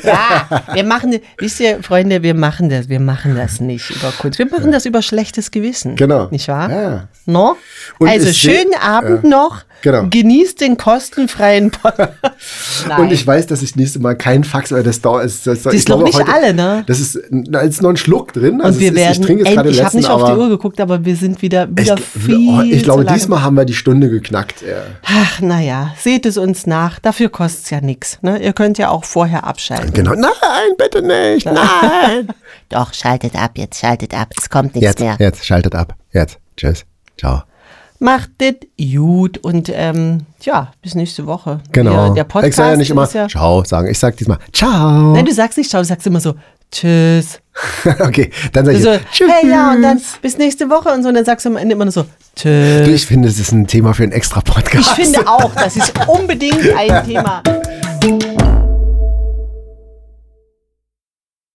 Ja, 0.03 0.63
wir 0.73 0.83
machen, 0.83 1.19
wisst 1.37 1.59
ihr, 1.59 1.83
Freunde, 1.83 2.23
wir 2.23 2.33
machen 2.33 2.69
das, 2.69 2.89
wir 2.89 2.99
machen 2.99 3.35
das 3.35 3.59
nicht 3.59 3.89
über 3.89 4.11
Kunst. 4.11 4.39
Wir 4.39 4.49
machen 4.49 4.71
das 4.71 4.85
über 4.85 5.01
schlechtes 5.01 5.51
Gewissen. 5.51 5.95
Genau. 5.95 6.27
Nicht 6.31 6.47
wahr? 6.47 6.69
Ja. 6.69 7.07
No? 7.25 7.57
Und 7.99 8.09
also 8.09 8.31
schönen 8.33 8.73
Abend 8.81 9.23
noch. 9.23 9.63
Genau. 9.82 10.05
Genießt 10.09 10.61
den 10.61 10.77
kostenfreien 10.77 11.71
Podcast. 11.71 12.13
Und 12.97 13.11
ich 13.11 13.25
weiß, 13.25 13.47
dass 13.47 13.61
ich 13.61 13.75
nächste 13.75 13.99
Mal 13.99 14.15
keinen 14.15 14.43
Fax, 14.43 14.71
weil 14.71 14.84
das 14.84 15.01
dauert. 15.01 15.25
Das, 15.25 15.43
das, 15.43 15.63
Das 15.63 15.73
ich 15.73 15.88
noch 15.88 16.03
glaube, 16.03 16.17
nicht 16.17 16.27
alle, 16.27 16.53
ne? 16.53 16.84
Das 16.88 16.99
ist, 16.99 17.19
da 17.29 17.59
ist 17.59 17.82
noch 17.82 17.89
ein 17.89 17.97
Schluck 17.97 18.34
drin. 18.34 18.61
Also 18.61 18.75
Und 18.75 18.79
wir 18.82 18.89
ist, 18.89 18.95
werden, 18.95 19.11
ich 19.11 19.21
trinke 19.21 19.43
jetzt 19.43 19.53
gerade 19.53 19.69
ich 19.69 19.84
habe 19.84 19.97
nicht 19.97 20.09
auf 20.09 20.23
die 20.23 20.38
Uhr 20.38 20.49
geguckt, 20.49 20.79
aber 20.79 21.05
wir 21.05 21.15
sind 21.15 21.41
wieder, 21.41 21.67
wieder 21.69 21.95
ich, 21.97 22.23
viel 22.23 22.49
oh, 22.49 22.61
ich 22.61 22.84
glaube, 22.84 23.05
diesmal 23.05 23.41
haben 23.41 23.55
wir 23.55 23.65
die 23.65 23.73
Stunde 23.73 24.09
geknackt. 24.09 24.61
Ja. 24.61 24.84
Ach, 25.03 25.39
naja, 25.41 25.93
seht 25.97 26.25
es 26.25 26.38
uns 26.38 26.67
nach. 26.67 26.99
Dafür 26.99 27.29
kostet 27.29 27.63
es 27.65 27.69
ja 27.69 27.82
nichts. 27.82 28.19
Ne? 28.21 28.41
Ihr 28.41 28.53
könnt 28.53 28.77
ja 28.77 28.89
auch 28.89 29.03
vorher 29.03 29.45
abschalten. 29.45 29.93
Genau. 29.93 30.13
Nein, 30.13 30.32
bitte 30.77 31.01
nicht. 31.01 31.45
Nein. 31.45 32.29
Doch, 32.69 32.93
schaltet 32.93 33.36
ab 33.36 33.51
jetzt, 33.55 33.79
schaltet 33.79 34.13
ab. 34.13 34.29
Es 34.38 34.49
kommt 34.49 34.75
nichts 34.75 34.89
jetzt, 34.89 34.99
mehr. 34.99 35.15
jetzt, 35.19 35.45
schaltet 35.45 35.75
ab. 35.75 35.95
Jetzt. 36.11 36.38
Tschüss. 36.57 36.86
Ciao. 37.17 37.43
Macht 38.01 38.31
es 38.39 38.55
gut 38.91 39.37
und 39.37 39.71
ähm, 39.73 40.25
ja, 40.41 40.73
bis 40.81 40.95
nächste 40.95 41.27
Woche. 41.27 41.59
Genau. 41.71 42.07
Der, 42.07 42.13
der 42.15 42.23
Podcast 42.23 42.49
ich 42.49 42.55
sage 42.55 42.71
ja 42.71 42.77
nicht 42.77 42.89
immer 42.89 43.07
ja, 43.13 43.27
Ciao 43.27 43.63
sagen. 43.63 43.87
Ich 43.89 43.99
sage 43.99 44.15
diesmal 44.17 44.39
Ciao. 44.51 45.13
Nein, 45.13 45.25
du 45.25 45.31
sagst 45.31 45.57
nicht 45.57 45.69
Ciao, 45.69 45.81
du 45.81 45.87
sagst 45.87 46.07
immer 46.07 46.19
so 46.19 46.33
Tschüss. 46.71 47.39
okay, 47.99 48.31
dann 48.53 48.65
sage 48.65 48.77
ich 48.77 48.83
so, 48.83 48.91
Tschüss. 49.11 49.29
hey, 49.29 49.49
ja, 49.49 49.73
und 49.73 49.81
dann 49.81 50.01
bis 50.21 50.37
nächste 50.37 50.69
Woche 50.69 50.89
und 50.89 51.03
so. 51.03 51.09
Und 51.09 51.15
dann 51.15 51.25
sagst 51.25 51.45
du 51.45 51.49
am 51.49 51.57
Ende 51.57 51.75
immer 51.75 51.85
nur 51.85 51.91
so 51.91 52.05
Tschüss. 52.35 52.87
Ich 52.87 53.05
finde, 53.05 53.27
das 53.27 53.37
ist 53.37 53.51
ein 53.51 53.67
Thema 53.67 53.93
für 53.93 54.03
einen 54.03 54.13
extra 54.13 54.41
Podcast. 54.41 54.97
Ich 54.97 55.05
finde 55.05 55.19
auch, 55.27 55.53
das 55.53 55.75
ist 55.75 55.93
unbedingt 56.07 56.73
ein 56.75 57.05
Thema. 57.05 57.43